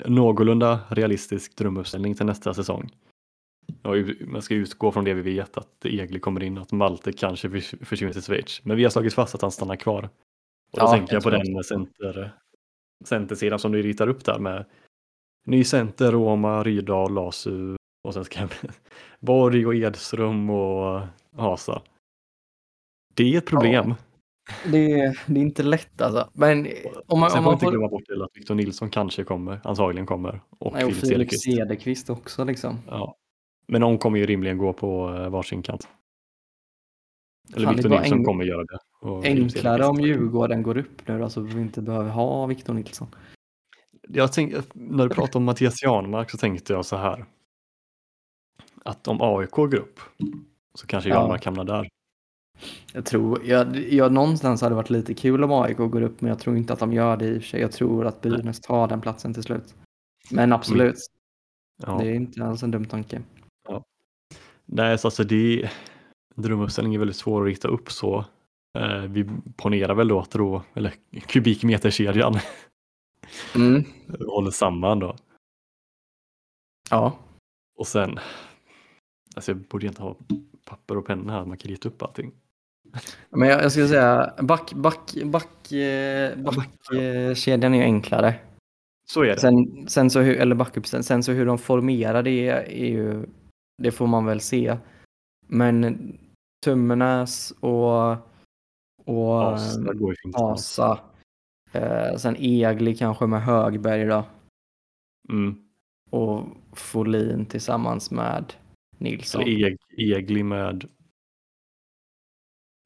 [0.05, 2.89] någorlunda realistisk drömuppställning till nästa säsong.
[3.82, 3.95] Och
[4.28, 7.76] man ska utgå från det vi vet att Egli kommer in, att Malte kanske förs-
[7.82, 8.61] försvinner till Schweiz.
[8.63, 10.03] Men vi har slagit fast att han stannar kvar.
[10.72, 12.32] Och då Ja, tänker jag på den center,
[13.05, 14.66] centersidan som du ritar upp där med
[15.47, 18.49] ny center, Roma, Rydahl, Lasu och sen ska jag
[19.20, 21.01] Borg och Edström och
[21.38, 21.82] Hasa.
[23.13, 23.93] Det är ett problem.
[24.72, 26.30] Det, är- det är inte lätt alltså.
[26.34, 26.68] Men
[27.07, 27.72] om man, Sen får man inte får...
[27.72, 30.41] glömma bort att Victor Nilsson kanske kommer, antagligen kommer.
[30.59, 31.34] Och Nej, och Filip.
[31.39, 32.78] Cederqvist också liksom.
[32.88, 33.16] Ja.
[33.68, 35.88] Men de kommer ju rimligen gå på eh, varsin kant.
[37.55, 38.80] Eller Fan, det Victor Nilsson en- kommer göra det.
[39.28, 39.89] Enklare Cederqvist.
[39.89, 43.07] om Djurgården går upp nu då så vi inte behöver ha Victor Nilsson.
[44.09, 47.26] Jag tänkte, när du pratade om Mattias Janmark så tänkte jag så här.
[48.84, 49.99] Att om AIK går upp
[50.74, 51.16] så kanske Ja.
[51.22, 51.88] Janmark hamnar där.
[52.93, 56.30] Jag tror, jag, jag, någonstans hade det varit lite kul om AIK går upp men
[56.30, 57.61] jag tror inte att de gör det i och för sig.
[57.61, 59.76] Jag tror att Brynäs tar den platsen till slut.
[60.32, 60.95] Men absolut,
[61.86, 61.97] Ja.
[62.01, 63.22] det är inte alls en dum tanke.
[64.66, 65.70] Nej, så alltså det
[66.36, 68.26] drömuppställning är väldigt svår att rita upp så.
[68.78, 70.93] Eh, vi ponerar väl då att då, eller
[71.28, 72.39] kubikmeterkedjan
[73.55, 73.84] Mm.
[74.28, 75.16] håller samman då.
[76.89, 77.20] Ja,
[77.78, 78.20] Och sen,
[79.36, 80.18] alltså jag borde inte ha
[80.66, 82.32] papper och penna här, man kan rita upp allting.
[83.30, 88.36] men jag, jag skulle säga back, back, back, eh, backkedjan är ju enklare.
[89.07, 89.39] Så är det.
[89.39, 93.26] Sen, sen så hur, eller backup, sen, sen så hur de formerar det är ju,
[93.78, 94.78] det får man väl se.
[95.47, 96.17] Men
[96.65, 98.11] Tummenäs och,
[99.05, 100.36] och As, där går ju fint.
[100.36, 100.99] Asa.
[101.71, 104.23] Eh, sen Egli kanske med Högberg då.
[105.30, 105.55] Mm.
[106.09, 108.53] Och Folin tillsammans med
[108.97, 109.41] Nilsson.
[109.41, 110.89] Eller eg, Egli med...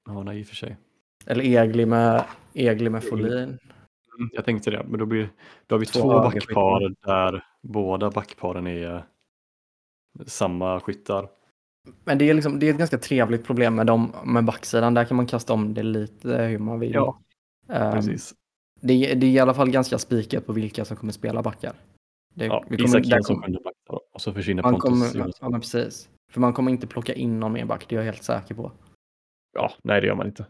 [0.10, 0.78] Ja, nej i och för sig.
[1.26, 3.34] Eller Egli med, Egli med Folin.
[3.34, 5.30] Mm, Jag tänkte det, men då, blir,
[5.68, 9.04] då har vi Två två, backpar där båda backparen är
[10.26, 11.30] samma skyttar.
[12.04, 14.94] Men det är, liksom, det är ett ganska trevligt problem med, dem, med backsidan.
[14.94, 16.94] Där kan man kasta om det lite hur man vill.
[16.94, 17.20] Ja,
[17.70, 18.34] Ehm, Precis.
[18.82, 21.74] det, är- det är i alla fall ganska spikat på vilka som kommer spela backar.
[22.34, 25.32] Det, Ja, vi kommer- Isak kommer- sjunde back då, och så försvinner man Pontus kommer,
[25.42, 26.10] ja, men precis.
[26.32, 28.72] För man kommer inte plocka in någon mer back, det är jag helt säker på.
[29.54, 30.46] Ja, nej det gör man inte.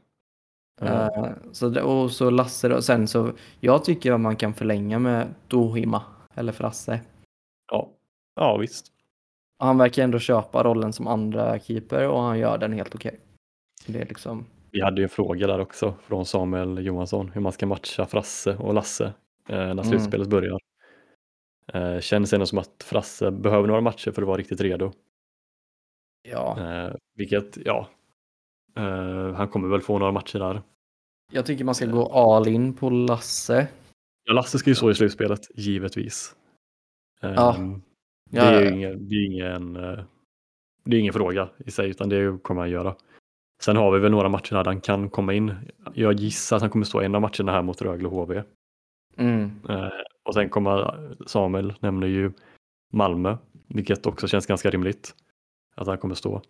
[0.82, 5.28] Eh, så, och så Lasse då, sen så, jag tycker att man kan förlänga med
[5.48, 6.04] Dohima
[6.36, 7.00] eller Frasse.
[7.72, 7.90] ja.
[8.36, 8.92] ja, visst.
[9.60, 13.20] Han verkar ändå köpa rollen som andra keeper och han gör den helt okej.
[13.86, 17.42] Så Det är liksom, Vi hade ju en fråga där också från Samuel Johansson hur
[17.42, 19.06] man ska matcha Frasse och Lasse
[19.50, 19.84] eh, när Mm.
[19.84, 20.60] slutspelet börjar.
[21.74, 24.92] Eh, känns ändå som att Frasse behöver några matcher för att vara riktigt redo.
[26.30, 26.60] ja.
[26.60, 27.88] Eh, vilket, ja,
[28.78, 30.62] eh, han kommer väl få några matcher där.
[31.32, 33.68] Jag tycker man ska gå all in på Lasse.
[34.24, 36.36] Ja, Lasse ska ju stå i slutspelet, givetvis.
[37.22, 37.34] Eh,
[38.30, 38.52] Ja.
[38.52, 40.00] Det är ja, ingen, det är ingen, eh,
[40.84, 42.96] det är ingen fråga i sig, utan det kommer han göra.
[43.62, 45.54] Sen har vi väl några matcher där han kan komma in.
[45.94, 48.44] Jag gissar att han kommer stå en av matcherna här mot Rögle och HV.
[49.18, 49.52] Mm.
[49.70, 49.90] Eh,
[50.24, 52.32] och sen kommer Samuel, nämner ju
[52.94, 55.16] Malmö, vilket också känns ganska rimligt
[55.76, 56.42] att han kommer stå.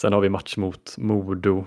[0.00, 1.66] Sen har vi match mot Modo,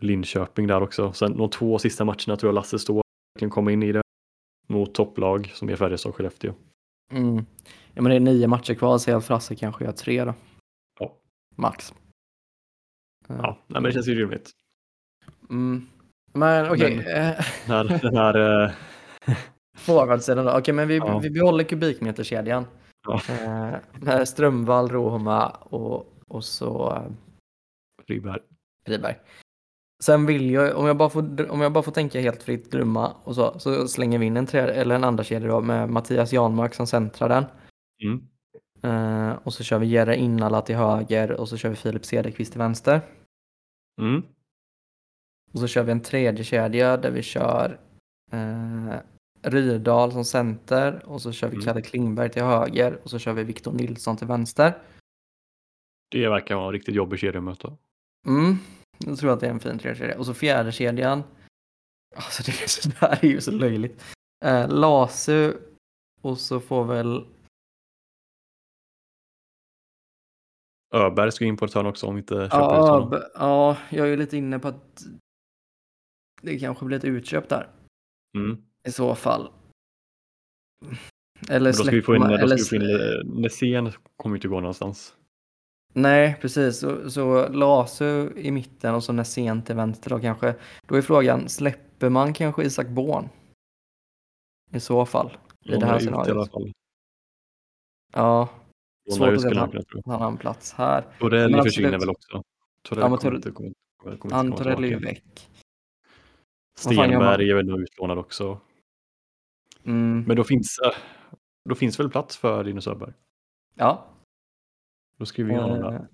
[0.00, 1.12] Linköping där också.
[1.12, 3.02] Sen de två sista matcherna tror jag Lasse står
[3.34, 4.02] verkligen kommer in i det.
[4.66, 6.54] Mot topplag som är Färjestad och Skellefteå.
[7.12, 7.46] Mm.
[7.94, 10.34] Ja, men det är nio matcher kvar, så jag Frasse kanske gör tre då.
[11.00, 11.14] Ja.
[11.56, 11.92] Max.
[13.28, 14.50] Eh, Ja, nej, men det känns ju rimligt.
[15.50, 15.86] Mm.
[16.32, 17.06] Men okej, Men-
[17.86, 18.70] eh, Den här, eh,
[19.78, 20.58] forwardsidan då.
[20.58, 21.18] Okej, men vi, Ja.
[21.18, 22.66] vi behåller kubikmeterkedjan.
[23.06, 23.20] Ja.
[23.30, 27.12] Eh, med Strömvall, Rohoma och, och så eh,
[28.06, 28.40] Friberg.
[28.86, 29.16] Friberg.
[30.02, 33.12] Sen vill jag, om jag bara får, om jag bara får tänka helt fritt, drömma
[33.24, 36.32] och så, så slänger vi in en, tre, eller en andra kedja då med Mattias
[36.32, 37.44] Janmark som centrar den.
[38.02, 38.28] Mm.
[38.82, 42.52] Eh, och så kör vi Jerry Innala till höger och så kör vi Filip Cederqvist
[42.52, 43.00] till vänster.
[44.00, 44.22] Mm.
[45.52, 47.80] Och så kör vi en tredje kedja där vi kör
[48.32, 48.94] eh,
[49.42, 51.64] Rydahl som center och så kör vi Mm.
[51.64, 54.82] Kalle Klingberg till höger och så kör vi Victor Nilsson till vänster.
[56.10, 57.76] Det verkar vara en riktigt jobbig kedja att möta.
[58.26, 58.56] Mm,
[59.06, 60.18] jag tror att det är en fin tredje kedja.
[60.18, 61.22] Och så fjärde kedjan.
[62.16, 64.04] Alltså det, är så, det här är ju så löjligt.
[64.44, 65.54] Eh, Lasu
[66.20, 67.26] och så får väl
[70.94, 73.10] Öberg ska in på ett hörn också om vi inte köper ut Ja, honom.
[73.10, 75.02] b- ja, jag är lite inne på att
[76.42, 77.70] det kanske blir ett utköp där
[78.36, 78.62] Mm.
[78.88, 79.52] i så fall.
[81.48, 84.60] Eller Men då ska vi få in, släpper man- eller Nässén kommer ju inte gå
[84.60, 85.16] någonstans.
[85.94, 86.78] Nej, precis.
[86.78, 90.54] Så, så Lasu i mitten och så Nässén till vänster då kanske.
[90.86, 93.28] Då är frågan, släpper man kanske Isak Born?
[94.72, 95.36] I så fall.
[95.64, 96.48] I det Lånar här scenariot.
[98.12, 98.48] Ja,
[99.06, 99.74] Lånar svårt att se skulle att
[100.06, 101.04] han, har en plats här.
[101.18, 102.02] Torelli Men försvinner absolut.
[102.02, 102.42] väl också.
[102.82, 105.14] Torelli Ja, men kommer inte kommer, kommer komma Antorelli är ju tillbaka.
[105.14, 105.48] väck.
[106.78, 108.60] Stenberg är väl nog utlånad också.
[109.84, 110.90] Mm, Men då finns, eh,
[111.68, 113.12] då finns väl plats för Linus Öberg.
[113.74, 114.04] ja.
[115.18, 116.08] Då skriver vi in honom där.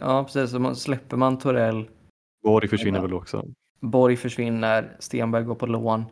[0.00, 0.50] ja, precis.
[0.50, 1.88] Så släpper man Torell,
[2.42, 3.44] Borg försvinner väl också.
[3.80, 6.04] Borg försvinner, Stenberg går på lån.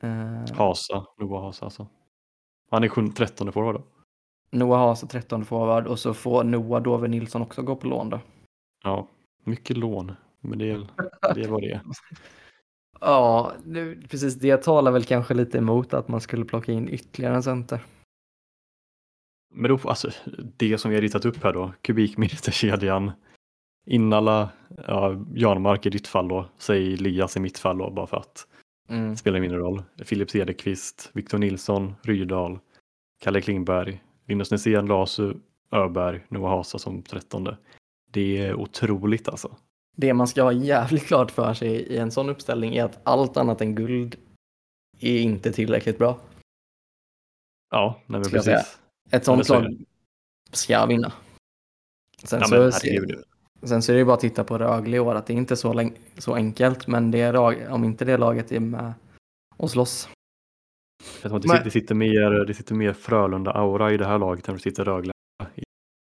[0.00, 1.86] Eh, Hasa, Noah Hasa alltså.
[2.70, 3.82] Han är 7 13 forward då.
[4.58, 8.20] Noah Hasa 13 forward och så får Noah Dove Nilsson också gå på lån då.
[8.84, 9.08] Ja,
[9.44, 10.12] mycket lån.
[10.40, 10.86] Men det är,
[11.34, 11.80] det vad det.
[13.02, 14.34] Ja, det, precis.
[14.34, 17.80] Det talar väl kanske lite emot att man skulle plocka in ytterligare en center.
[19.54, 20.10] Men då, alltså,
[20.56, 23.12] det som vi har ritat upp här då, kubikmeterkedjan,
[23.86, 24.50] Innala,
[24.86, 28.46] ja, Janmark i ditt fall då, säg Elias i mitt fall då, bara för att
[28.88, 29.16] Mm.
[29.16, 29.82] spelar mindre roll.
[30.04, 32.58] Filip Cederqvist, Victor Nilsson, Rydahl,
[33.20, 35.34] Kalle Klingberg, Linus Nässén, Lasu,
[35.72, 37.56] Öberg, Noah Hasa som trettonde.
[38.12, 39.56] Det är otroligt alltså.
[39.96, 43.36] Det man ska ha jävligt klart för sig i en sån uppställning är att allt
[43.36, 44.16] annat än guld
[45.00, 46.18] är inte tillräckligt bra.
[47.70, 48.78] Ja, nej men precis.
[49.10, 49.76] Ett sånt så lag
[50.52, 51.12] ska vinna.
[52.24, 53.22] Sen, Ja, så, men herregud.
[53.62, 55.56] sen så är det bara att titta på Rögle i år, att det är inte
[55.56, 58.92] så, läng- så enkelt, men det är, lag- om inte det laget är med
[59.56, 60.08] och slåss.
[61.22, 64.06] Jag tror att det, Men- sitter, det, sitter mer, det sitter mer Frölunda-aura i det
[64.06, 65.12] här laget än det sitter Rögle.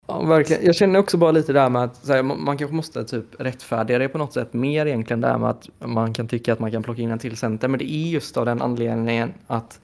[0.08, 0.66] Ja, verkligen.
[0.66, 3.26] Jag känner också bara lite där med att så här, man man kanske måste typ
[3.40, 6.72] rättfärdiga det på något sätt mer egentligen där med att man kan tycka att man
[6.72, 9.82] kan plocka in en till center, men det är just av den anledningen att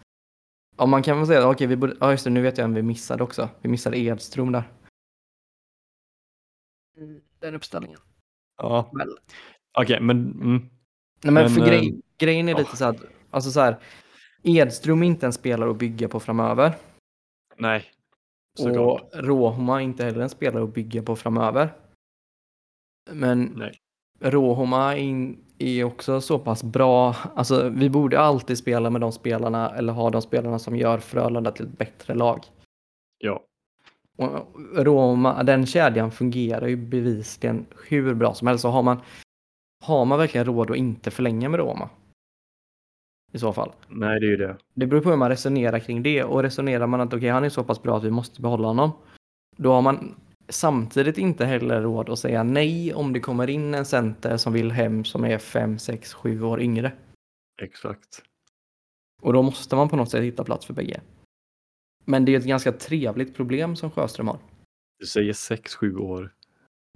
[0.82, 2.74] Ja, man kan väl säga, okej, vi borde, ja just det, nu vet jag vem
[2.74, 3.50] vi missade också.
[3.62, 4.64] Vi missade Edström där.
[7.40, 8.00] Den uppställningen.
[8.58, 9.18] Ja, Väl.
[9.78, 10.58] okej, men mm,
[11.24, 12.98] Nej men, Men, för eh, grej, grejen är lite så att,
[13.30, 13.80] alltså så här,
[14.44, 16.74] Edström är inte en spelare att bygga på framöver.
[17.58, 17.86] Nej.
[18.60, 19.02] Såklart.
[19.02, 21.70] Och Rohoma är inte heller en spelare att bygga på framöver.
[23.12, 23.82] Men Nej.
[24.20, 27.16] Rohoma är, är också så pass bra.
[27.36, 31.52] Alltså, vi borde alltid spela med de spelarna eller ha de spelarna som gör Frölunda
[31.52, 32.46] till ett bättre lag.
[33.18, 33.44] Ja.
[34.18, 38.62] Och Roma, den kedjan fungerar ju bevisligen hur bra som helst.
[38.62, 39.02] Så har man,
[39.84, 41.90] har man verkligen råd att inte förlänga med Roma?
[43.34, 43.72] I så fall.
[43.88, 44.58] Nej, det är ju det.
[44.74, 46.24] Det beror på hur man resonerar kring det.
[46.24, 48.68] Och resonerar man att okej, okay, han är så pass bra att vi måste behålla
[48.68, 48.92] honom.
[49.58, 50.16] Då har man
[50.52, 54.72] samtidigt inte heller råd att säga nej om det kommer in en center som vill
[54.72, 56.92] hem som är 5, 6, 7 år yngre.
[57.62, 58.24] Exakt.
[59.22, 61.02] Och då måste man på något sätt hitta plats för bägge.
[62.06, 64.38] Men det är ett ganska trevligt problem som Sjöström har.
[65.00, 66.34] Du säger 6-7 år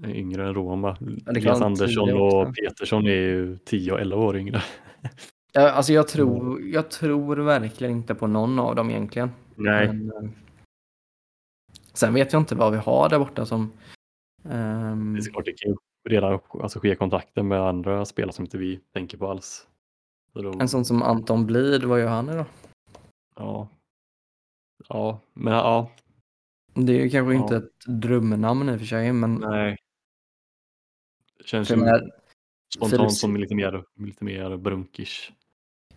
[0.06, 0.98] yngre än Roma.
[1.28, 2.56] Elias Andersson 10 och.
[2.56, 4.62] Petersson är ju 10 och 11 år yngre.
[5.54, 9.30] Alltså jag tror, jag tror verkligen inte på någon av dem egentligen.
[9.56, 10.30] Nej, Men, eh,
[11.96, 13.72] sen vet jag inte vad vi har där borta som...
[14.50, 15.78] ehm, det är klart det kan ju
[16.10, 19.68] redan alltså, ske kontakter med andra spelare som inte vi tänker på alls.
[20.34, 22.46] Då, en sån som Anton Blid, vad gör han idag?
[23.36, 23.68] ja.
[24.90, 25.92] ja, men ja,
[26.74, 27.42] Det är ju kanske Ja.
[27.42, 29.36] inte ett drömnamn i och för sig, men...
[29.36, 29.78] nej.
[31.38, 32.12] Det känns ju menar,
[32.76, 35.32] spontant Philips- som lite mer, lite mer brunkish.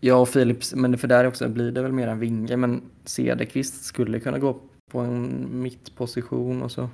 [0.00, 3.84] jag och Philips, men för där också blir det väl mer en vinge, men Cederqvist
[3.84, 6.88] skulle kunna gå på en mittposition och så.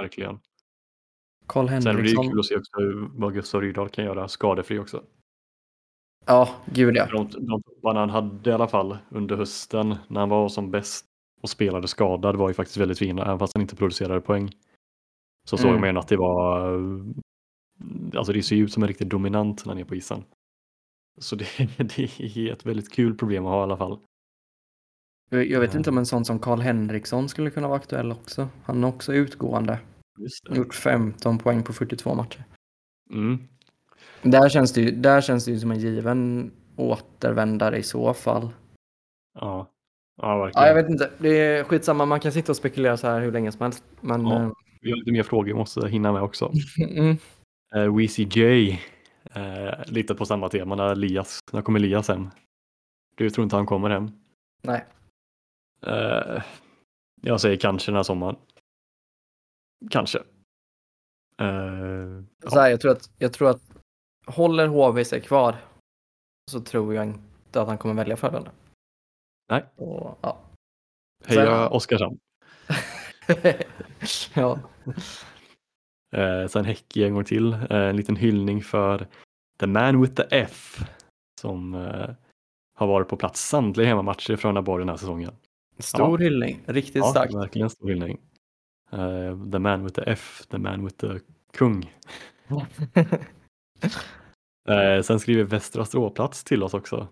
[0.00, 0.38] Verkligen.
[1.46, 2.28] Karl Sen blir det Henriksson.
[2.30, 5.02] kul att se också hur- vad Gustav Rydahl kan göra skadefri också.
[6.26, 7.06] Ja, gud ja.
[7.06, 11.06] De, de topparna han hade i alla fall under hösten när han var som bäst
[11.42, 14.50] och spelade skadad var ju faktiskt väldigt fina, även fast han inte producerade poäng.
[15.48, 15.80] Så såg Mm.
[15.80, 16.68] man ju att det var,
[18.14, 20.24] alltså det ser ju ut som en riktigt dominant när han är på isen.
[21.18, 21.46] Så det,
[21.96, 23.98] det är ett väldigt kul problem att ha i alla fall.
[25.30, 28.48] Jag vet inte om en sån som Karl Henriksson skulle kunna vara aktuell också.
[28.64, 29.78] Han är också utgående.
[30.50, 32.44] Gjort 15 poäng på 42 matcher.
[33.12, 33.38] Mm.
[34.22, 38.48] Där känns det ju, där känns det ju som en given återvändare i så fall.
[39.34, 39.70] Ja.
[40.22, 40.62] ja, verkligen.
[40.62, 41.10] Ja, jag vet inte.
[41.18, 42.04] Det är skitsamma.
[42.04, 43.84] Man kan sitta och spekulera så här hur länge som helst.
[44.00, 44.26] Men...
[44.26, 44.54] Ja.
[44.80, 46.44] Vi har lite mer frågor vi måste hinna med också.
[46.80, 47.16] eh, mm,
[47.76, 48.70] Uh, WCJ,
[49.36, 52.30] uh, lite på samma tema när Elias, när kommer Elias hem?
[53.16, 54.10] Du tror inte han kommer hem?
[54.62, 54.84] nej.
[55.82, 56.42] Eh,
[57.22, 58.36] jag säger kanske den här sommaren.
[59.90, 60.18] Kanske.
[61.38, 63.62] Eh, Så här, jag, tror att, jag tror att
[64.26, 65.56] håller HV sig kvar
[66.50, 68.50] så tror jag inte att han kommer välja Frölunda.
[69.50, 69.64] Nej.
[69.76, 70.38] Och, ja.
[71.26, 72.18] heja Sen- Oskarshamn.
[74.34, 74.58] ja.
[76.16, 77.52] Eh, sen Häcki en gång till.
[77.52, 79.06] Eh, en liten hyllning för
[79.58, 80.80] The Man with the F.
[81.40, 81.74] Som
[82.74, 85.32] har varit på plats samtliga hemmamatcher i Frölundaborg den här säsongen.
[85.78, 86.62] Stor hyllning.
[86.66, 87.34] Riktigt Ja, starkt.
[87.34, 88.18] verkligen stor hyllning.
[88.92, 91.20] Eh, the Man with the F, The Man with the
[91.56, 91.92] Kung.
[94.68, 97.08] Eh, sen skriver Västra Stråplats till oss också.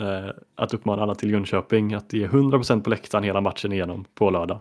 [0.00, 4.30] Eh, att uppmana alla till Jönköping att är 100% på läktaren hela matchen igenom på
[4.30, 4.60] lördag.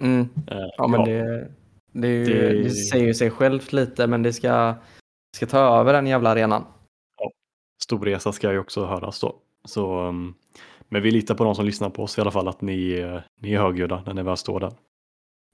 [0.00, 0.28] Mm.
[0.76, 1.50] Ja, men det,
[1.92, 2.70] det, ju, Det- det...
[2.70, 4.74] säger ju sig självt lite, men det ska,
[5.36, 6.64] ska ta över den jävla arenan.
[7.84, 9.36] Storresa ska ju också höras då.
[9.64, 10.34] Så, um,
[10.92, 13.06] men vi litar på de som lyssnar på oss i alla fall att ni,
[13.40, 14.72] ni är högljudda när ni väl står där.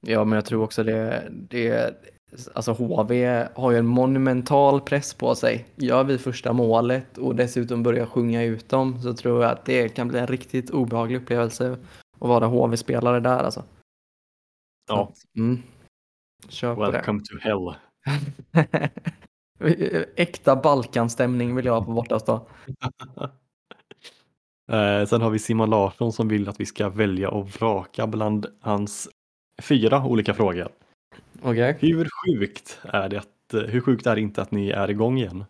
[0.06, 1.94] Ja, men jag tror också det, det
[2.54, 5.66] Alltså HV har ju en monumental press på sig.
[5.76, 9.88] Gör vi första målet och dessutom börjar sjunga ut dem så tror jag att det
[9.88, 11.72] kan bli en riktigt obehaglig upplevelse
[12.20, 13.64] att vara HV-spelare där alltså.
[14.88, 15.62] Ja, Mm.
[16.48, 17.74] Kör welcome to hell.
[20.16, 22.48] Äkta Balkanstämning vill jag ha på bortastå.
[24.68, 28.46] Eh, sen har vi Simon Larsson som vill att vi ska välja och vraka bland
[28.60, 29.08] hans
[29.62, 30.68] fyra olika frågor.
[31.42, 31.76] Okej.
[31.80, 35.18] Hur sjukt är det att, eh, hur sjukt är det inte att ni är igång
[35.18, 35.44] igen?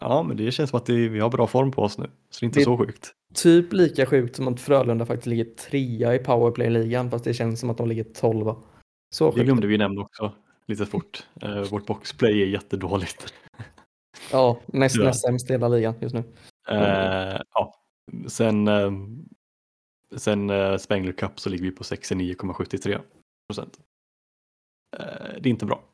[0.00, 2.40] Ja, men det känns som att det, vi har bra form på oss nu, så
[2.40, 3.12] det är inte Det- så sjukt.
[3.34, 7.70] Typ lika sjukt som att Frölunda faktiskt ligger trea i powerplay-ligan fast det känns som
[7.70, 8.56] att de ligger tolva.
[9.14, 9.44] Så Det sjukt.
[9.44, 10.32] glömde vi nämna också
[10.66, 11.26] lite fort.
[11.42, 13.34] Eh, vårt boxplay är jättedåligt.
[14.32, 16.22] Ja, näst, näst sämst i hela ligan just nu.
[16.68, 17.74] Eh, ja.
[18.28, 18.90] Sen, eh,
[20.16, 23.00] sen eh, Spengler Cup så ligger vi på 69,73
[23.48, 23.78] procent.
[24.98, 25.06] Eh,
[25.40, 25.84] det är inte bra.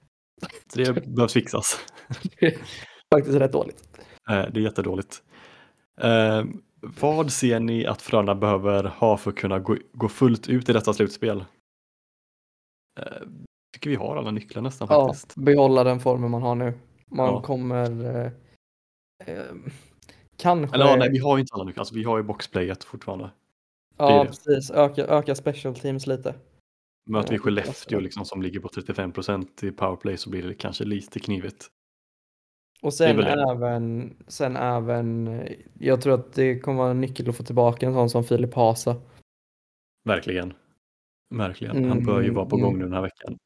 [0.72, 1.78] Så det behövs fixas.
[3.14, 3.98] Faktiskt rätt dåligt.
[4.26, 5.22] Det är jättedåligt.
[6.80, 10.92] Vad ser ni att Frölunda behöver ha för att kunna gå, fullt ut i detta
[10.92, 11.44] slutspel?
[13.72, 15.34] Tycker vi har alla nycklar nästan Ja, faktiskt.
[15.36, 16.72] behålla den formen man har nu.
[17.10, 17.42] Man Ja.
[17.42, 17.90] kommer...
[19.26, 19.44] Eh,
[20.38, 20.74] Kanske.
[20.74, 21.72] Eller ja, nej, vi har ju inte alla nu.
[21.76, 23.30] Alltså, vi har ju boxplayet fortfarande.
[23.96, 24.70] ja, precis.
[24.70, 26.34] Öka, öka special teams lite.
[27.10, 30.42] Möter vi Ja, Skellefteå det- liksom, som ligger på 35 procent i powerplay så blir
[30.42, 31.68] det kanske lite knivigt.
[32.82, 37.36] Och sen även, sen även, eh, jag tror att det kommer vara en nyckel att
[37.36, 38.96] få tillbaka en sån som Filip Hasa.
[40.04, 40.52] Verkligen.
[41.34, 41.84] Verkligen.
[41.88, 42.64] Han bör ju Mm, vara på mm.
[42.64, 43.38] gång nu den här veckan.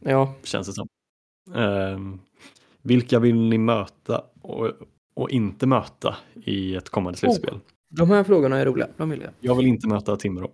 [0.00, 0.88] Ja, Känns det som.
[1.54, 2.20] Ehm,
[2.82, 4.72] vilka vill ni möta och,
[5.18, 7.60] och inte möta i ett kommande slutspel?
[7.88, 8.88] de här frågorna är roliga.
[8.96, 9.30] De vill jag.
[9.40, 10.50] Jag vill inte möta Timrå.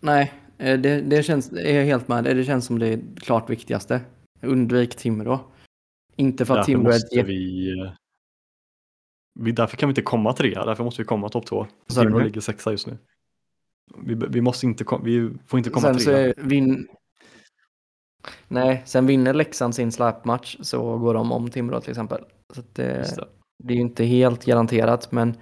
[0.00, 2.24] Nej, eh, det, det känns, är jag helt med.
[2.24, 4.00] Det känns som det klart viktigaste.
[4.42, 5.40] Undvik Timrå.
[6.16, 7.92] Inte för att Därför Timrå är vi, eh,
[9.40, 9.52] vi...
[9.52, 11.66] Därför kan vi inte komma trea, därför måste vi komma topp två.
[11.94, 12.98] Timrå ligger sexa just nu.
[13.96, 16.18] Vi, vi, måste inte, vi får inte komma Sen så trea.
[16.18, 16.88] är vin...
[18.48, 22.24] Nej, sen vinner Leksand sin släpmatch så går de om Timrå till exempel.
[22.54, 23.18] Så att det, Just
[23.58, 23.72] det.
[23.72, 25.34] är ju inte helt garanterat men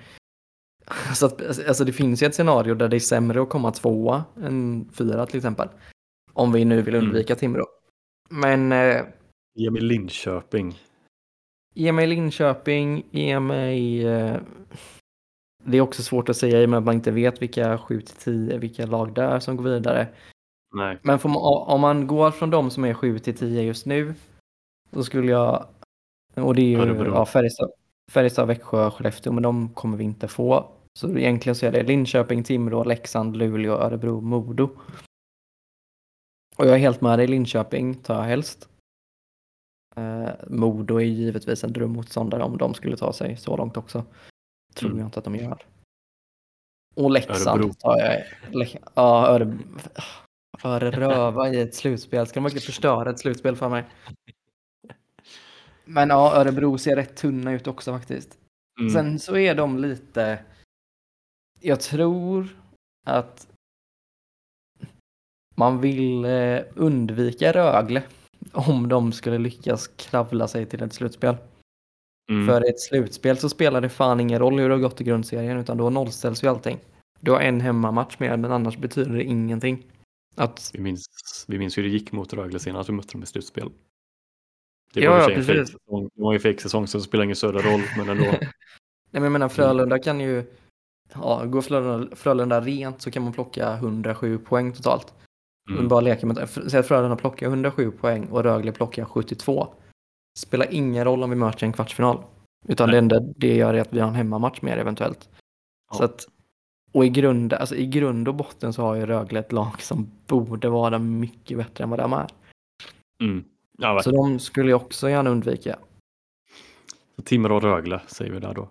[1.14, 4.24] så att, alltså det finns ju ett scenario där det är sämre att komma tvåa
[4.42, 5.68] än fyra till exempel.
[6.32, 7.06] Om vi nu vill Mm.
[7.06, 7.64] undvika Timrå.
[8.30, 9.02] Men eh,
[9.54, 10.78] Ge mig Linköping.
[11.74, 14.06] ge mig Linköping, ge mig...
[14.06, 14.36] Eh,
[15.64, 18.00] det är också svårt att säga i och med att man inte vet vilka 7
[18.00, 20.08] till 10, vilka lag det är som går vidare.
[20.74, 21.36] Nej, Men man,
[21.66, 24.14] om man går från de som är 7 till 10 just nu,
[24.90, 25.66] då skulle jag,
[26.34, 27.70] och det är ju ja, Färjestad,
[28.12, 30.72] Färjestad, Växjö, Skellefteå, men de kommer vi inte få.
[30.98, 34.70] Så egentligen så är det Linköping, Timrå, Leksand, Luleå, Örebro, Modo.
[36.56, 38.68] Och jag är helt med dig, Linköping tar jag helst.
[39.96, 44.04] Eh, Modo är givetvis en drömmotståndare om de skulle ta sig så långt också.
[44.74, 45.00] Tror Mm.
[45.00, 45.62] jag inte att de gör.
[46.94, 47.74] Och Leksand Örebro.
[47.74, 48.22] tar jag.
[48.54, 49.58] Le- ja, Örebro.
[50.58, 52.26] För röva i ett slutspel.
[52.26, 53.84] Ska de verkligen förstöra ett slutspel för mig?
[55.88, 58.38] Men ja, Örebro ser rätt tunna ut också faktiskt.
[58.80, 58.92] mm.
[58.92, 60.38] Sen så är de lite...
[61.60, 62.48] Jag tror
[63.06, 63.48] att
[65.54, 68.02] man vill eh, undvika Rögle
[68.52, 71.36] om de skulle lyckas kravla sig till ett slutspel.
[72.30, 72.46] mm.
[72.46, 75.04] För i ett slutspel så spelar det fan ingen roll hur det har gått i
[75.04, 76.78] grundserien utan då nollställs ju allting.
[77.20, 79.86] Du har en hemmamatch med men annars betyder det ingenting.
[80.34, 81.04] Att, vi, minns,
[81.48, 83.70] vi minns hur det gick mot Rögle senast vi mötte dem i slutspel.
[84.92, 85.46] Det var, ja, en precis.
[85.46, 86.10] fake-säsong.
[86.14, 87.82] det var ju en fake-säsong så det spelar ingen större roll.
[87.96, 88.24] Men ändå.
[88.30, 88.40] nej
[89.10, 90.44] men jag menar Frölunda kan ju,
[91.14, 95.14] ja, går Frölunda, Frölunda rent så kan man plocka 107 poäng totalt.
[95.70, 95.88] Mm.
[95.88, 99.68] Bara leka med, säg att Frölunda plockar 107 poäng och Rögle plockar 72.
[100.38, 102.22] Spelar ingen roll om vi möter en kvartsfinal.
[102.68, 102.92] Utan Nej.
[102.92, 105.28] det enda det gör är att vi har en hemmamatch mer eventuellt.
[105.90, 105.96] Ja.
[105.96, 106.26] Så att,
[106.92, 110.10] och i grund, alltså i grund och botten så har ju Rögle ett lag som
[110.26, 112.26] borde vara mycket bättre än vad de är.
[113.22, 113.44] Mm.
[113.78, 115.78] Ja, Så de skulle jag också gärna undvika.
[117.16, 118.70] Så Timrå och Rögle säger vi där då.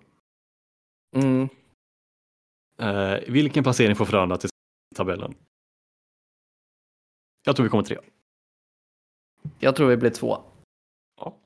[1.16, 1.48] Mm.
[2.78, 4.50] Eh, vilken placering får Frölunda till
[4.96, 5.34] tabellen?
[7.44, 7.98] Jag tror vi kommer tre.
[9.58, 10.38] Jag tror vi blir två.
[11.20, 11.36] Ja.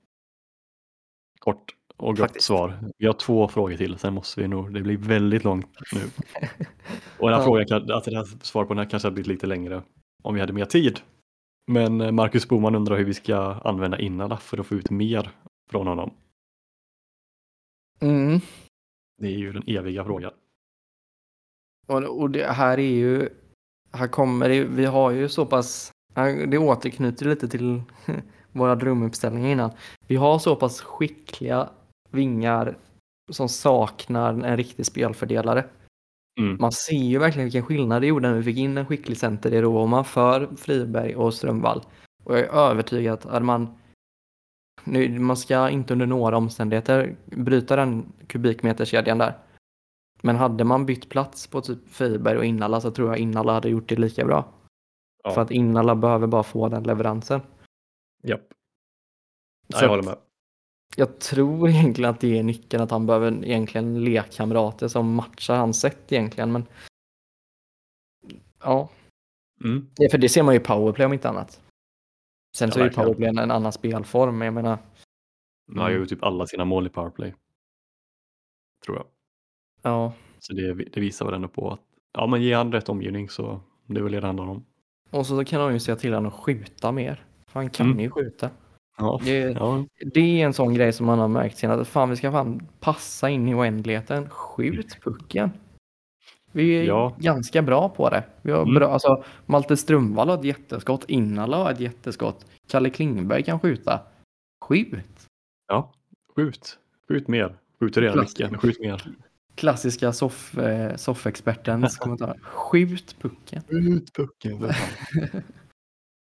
[1.39, 2.47] Kort och gott Faktiskt.
[2.47, 2.79] svar.
[2.99, 6.01] Vi har två frågor till, sen måste vi nog, det blir väldigt långt nu.
[7.19, 7.45] Och den här Ja.
[7.45, 9.83] frågan, alltså det här svar på den här kanske hade blivit lite längre
[10.23, 11.01] om vi hade mer tid.
[11.67, 15.31] Men eh, Marcus Boman undrar hur vi ska använda Innala för att få ut mer
[15.71, 16.15] från honom.
[18.01, 18.41] Mm.
[19.19, 20.33] Det är ju den eviga frågan.
[21.87, 23.29] Och, det här är ju,
[23.93, 25.93] här kommer det, vi har ju så pass,
[26.49, 27.83] det återknyter lite till
[28.53, 29.71] våra drömuppställningar innan.
[30.07, 31.71] Vi har så pass skickliga
[32.11, 32.79] vingar
[33.31, 35.65] som saknar en riktig spelfördelare.
[36.39, 36.57] Mm.
[36.61, 39.55] Man ser ju verkligen vilken skillnad det gjorde när vi fick in en skicklig center
[39.55, 41.83] i Roma för Friberg och Strömvall.
[42.25, 43.79] Och jag är övertygad att hade man
[44.85, 49.39] nu, man ska inte under några omständigheter bryta den kubikmeterkedjan där.
[50.23, 53.69] Men hade man bytt plats på typ Friberg och Innala så tror jag Innala hade
[53.69, 54.53] gjort det lika bra.
[55.25, 55.31] Ja.
[55.31, 57.41] För att Innala behöver bara få den leveransen.
[58.23, 58.47] Japp.
[59.67, 60.17] Ja, Så jag håller med.
[60.97, 65.81] Jag tror egentligen att det är nyckeln att han behöver egentligen lekkamrater som matchar hans
[65.81, 66.53] sätt egentligen.
[66.53, 66.67] Men
[68.63, 68.89] ja,
[69.65, 69.87] Mm.
[70.01, 71.61] är för det ser man ju i powerplay om inte annat.
[72.57, 74.39] Sen Ja, så är ju powerplay en, annan spelform.
[74.39, 74.79] men Jag menar,
[75.69, 77.35] Han har ju typ alla sina mål i powerplay.
[78.85, 79.07] Tror jag.
[79.83, 80.13] ja.
[80.39, 81.81] Så det, det visar väl ändå på att
[82.13, 84.65] ja, men ger han rätt omgivning så det är väl det det handlar om.
[85.11, 87.25] Och så kan de ju säga till honom att skjuta mer.
[87.47, 88.01] För han kan Mm.
[88.01, 88.51] ju skjuta.
[89.01, 91.85] Ja, Det, ja, det är en sån grej som man har märkt senare.
[91.85, 94.29] Fan, vi ska fan passa in i oändligheten.
[94.31, 95.51] Skjut pucken.
[96.53, 97.17] Vi är Ja.
[97.19, 98.25] ganska bra på det.
[98.43, 98.75] Vi har Mm.
[98.75, 101.05] bra, alltså, Malte Strömvall har ett jätteskott.
[101.09, 102.47] Innala har ett jätteskott.
[102.69, 104.01] Kalle Klingberg kan skjuta.
[104.65, 105.27] Skjut.
[105.69, 105.93] ja.
[106.37, 106.79] Skjut.
[107.09, 107.57] Skjut mer.
[107.81, 109.03] Skjuter redan mycket, skjut mer.
[109.55, 112.39] Klassiska soff, eh, soffexpertens kommentar.
[112.43, 113.63] Skjut pucken.
[113.69, 114.59] Skjut pucken.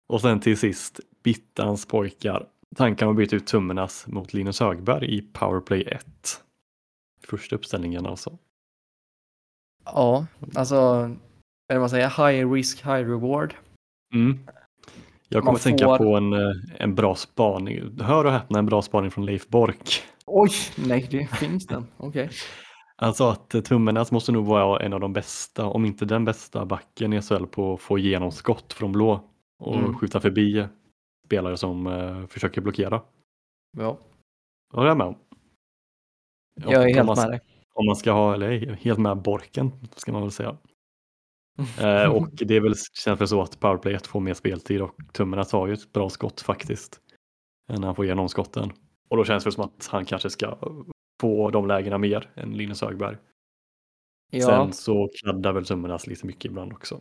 [0.08, 2.46] Och sen till sist, Bittans pojkar.
[2.76, 6.06] Tanken att byta ut Tummernas mot Linus Högberg i Powerplay 1.
[7.26, 8.38] Första uppställningen alltså.
[9.84, 10.74] Ja, alltså,
[11.68, 13.54] vad man säger, high risk, high reward.
[14.14, 14.38] Mm.
[15.28, 18.00] Jag kommer Man tänka får- på en, eh, en bra spaning.
[18.00, 20.02] Hör och häpna, en bra spaning från Leif Bork.
[20.26, 20.50] Oj,
[20.86, 21.86] nej, det finns den.
[21.96, 22.30] Okej.
[22.96, 26.66] Alltså att eh, Tummernas måste nog vara en av de bästa, om inte den bästa
[26.66, 29.20] backen i SHL på att få igenom skott från blå
[29.58, 29.94] och Mm.
[29.94, 30.66] skjuta förbi
[31.24, 33.02] spelare som eh, försöker blockera.
[33.76, 33.98] Ja,
[34.70, 35.16] Det håller jag med om.
[36.54, 37.40] jag är om helt man, med dig.
[37.74, 40.56] Om man ska ha, eller helt med Borken ska man väl säga.
[41.80, 42.74] Eh, och det är väl,
[43.04, 46.08] känns väl så att Powerplay 1 får mer speltid och Tummernas har ju ett bra
[46.10, 47.00] skott faktiskt.
[47.68, 48.72] När han får igenom skotten.
[49.08, 50.58] Och då känns det som att han kanske ska
[51.20, 53.16] få de lägena mer än Linus Högberg.
[54.30, 57.00] Ja, Sen så kladdar väl Tummernas lite mycket ibland också.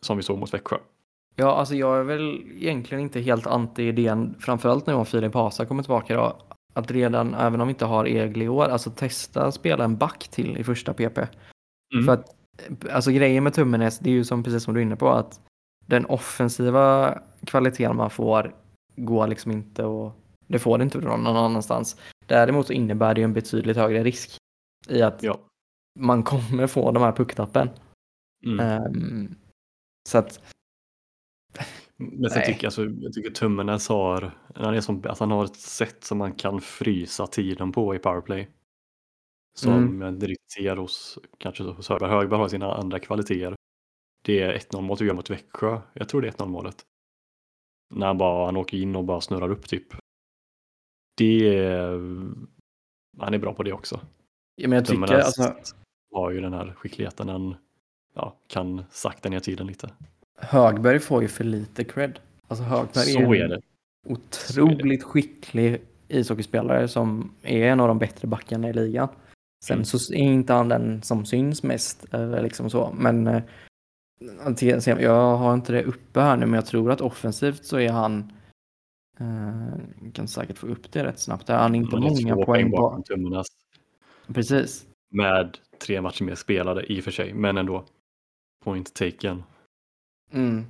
[0.00, 0.76] Som vi såg mot Växjö.
[1.36, 5.66] Ja, alltså jag är väl egentligen inte helt anti idén, framförallt nu om Filip Hasa
[5.66, 6.36] kommer tillbaka då,
[6.72, 10.28] att redan, även om vi inte har Egli i år, alltså testa spela en back
[10.28, 11.18] till i första PP.
[11.18, 12.04] Mm.
[12.06, 12.36] För att,
[12.92, 15.40] alltså grejen med Tummenäs, det är ju som precis som du är inne på, att
[15.86, 18.54] den offensiva kvaliteten man får
[18.96, 20.12] går liksom inte och
[20.46, 21.96] det får det inte någon annanstans.
[22.26, 24.36] Däremot så innebär det ju en betydligt högre risk
[24.88, 25.38] i att Ja.
[25.98, 27.68] man kommer få de här pucktappen.
[28.46, 28.60] Mm.
[28.60, 29.34] Ehm,
[30.08, 30.40] så att,
[31.96, 32.46] Men sen Nej.
[32.46, 36.04] tycker jag, alltså, jag tycker Tummernes har, han, är som, alltså, han har ett sätt
[36.04, 38.50] som man kan frysa tiden på i powerplay.
[39.56, 40.02] Som Mm.
[40.02, 40.18] mm.
[40.18, 42.10] direkt ser hos, kanske hos Högberg.
[42.10, 43.56] Högberg har sina andra kvaliteter.
[44.24, 45.80] Det är 1-0 målet vi gör mot Växjö.
[45.92, 46.82] Jag tror det är 1-0 målet.
[47.94, 49.86] När han bara, han åker in och bara snurrar upp typ.
[51.16, 51.90] Det är,
[53.18, 54.00] han är bra på det också.
[54.54, 55.54] ja, men jag tycker Tummernes alltså,
[56.12, 57.56] har ju den här skickligheten, han
[58.14, 59.90] ja, kan sakta ner tiden lite.
[60.48, 62.18] Högberg får ju för lite cred.
[62.48, 63.60] Alltså Högberg Så är är en det.
[64.06, 69.08] otroligt skicklig ishockeyspelare som är en av de bättre backarna i ligan.
[69.64, 69.84] Sen Mm.
[69.84, 73.42] så är inte han den som syns mest eller liksom så, men eh,
[74.98, 78.32] jag har inte det uppe här nu, men jag tror att offensivt så är han
[79.20, 81.46] eh, kan säkert få upp det rätt snabbt.
[81.46, 83.44] Där han är inte Han är många poäng bakom på.
[84.34, 84.86] Precis.
[85.10, 87.84] med tre matcher mer spelade i och för sig, men ändå.
[88.64, 89.42] Point taken.
[90.32, 90.64] Mm.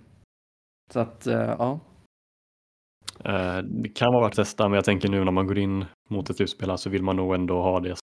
[0.93, 1.81] Så att, eh, ja.
[3.25, 5.85] Eh, det kan vara värt att testa, men jag tänker nu när man går in
[6.11, 7.99] mot ett slutspel så vill man nog ändå ha det som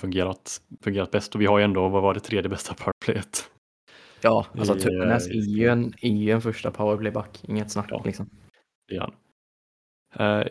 [0.00, 1.34] fungerat, fungerat bäst.
[1.34, 3.50] Och vi har ju ändå, vad var det, tredje bästa powerplayet?
[4.20, 7.86] Ja, alltså Det är- Tuppnäs är ju en, är ju en första powerplayback, inget snack
[7.90, 8.02] Ja.
[8.04, 8.30] liksom.
[8.88, 9.14] Det är han.
[10.18, 10.46] Eh,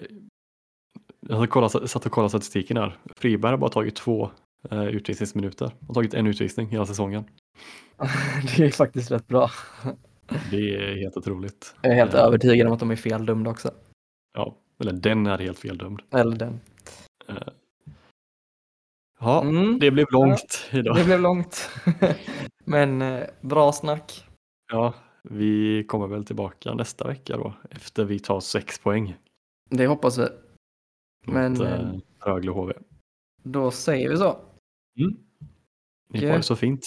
[1.28, 2.98] jag satt och kollat statistiken här.
[3.16, 4.32] Friberg har bara tagit två
[4.70, 5.66] eh, utvisningsminuter.
[5.66, 7.24] Han har tagit en utvisning hela säsongen.
[8.58, 9.50] det är faktiskt rätt bra.
[10.52, 11.76] Det är helt otroligt.
[11.82, 13.72] Jag är helt Eh, övertygad om att de är fel dömda också.
[14.34, 16.02] Ja, eller den är helt feldömd.
[16.12, 16.60] Eller den.
[19.20, 19.80] Ja, Mm.
[19.80, 20.96] det blev långt idag.
[20.96, 21.70] Det blev långt.
[22.66, 24.28] Men eh, bra snack.
[24.72, 24.94] Ja,
[25.24, 29.16] vi kommer väl tillbaka nästa vecka då efter vi tar sex poäng
[29.70, 30.22] Det hoppas vi.
[30.22, 31.96] mot Men, eh, eh,
[32.26, 32.74] Rögle HV.
[33.44, 34.40] Då säger vi så.
[35.00, 35.18] Mm.
[36.10, 36.38] Ni får Okej.
[36.38, 36.82] det så fint.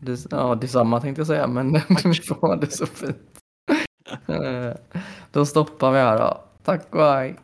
[0.00, 1.72] Det, ja, detsamma tänkte jag säga, men
[2.04, 3.16] vi får ha det så fint.
[4.26, 4.72] Eh,
[5.32, 6.40] Då stoppar vi här då.
[6.64, 7.36] Tack och hej.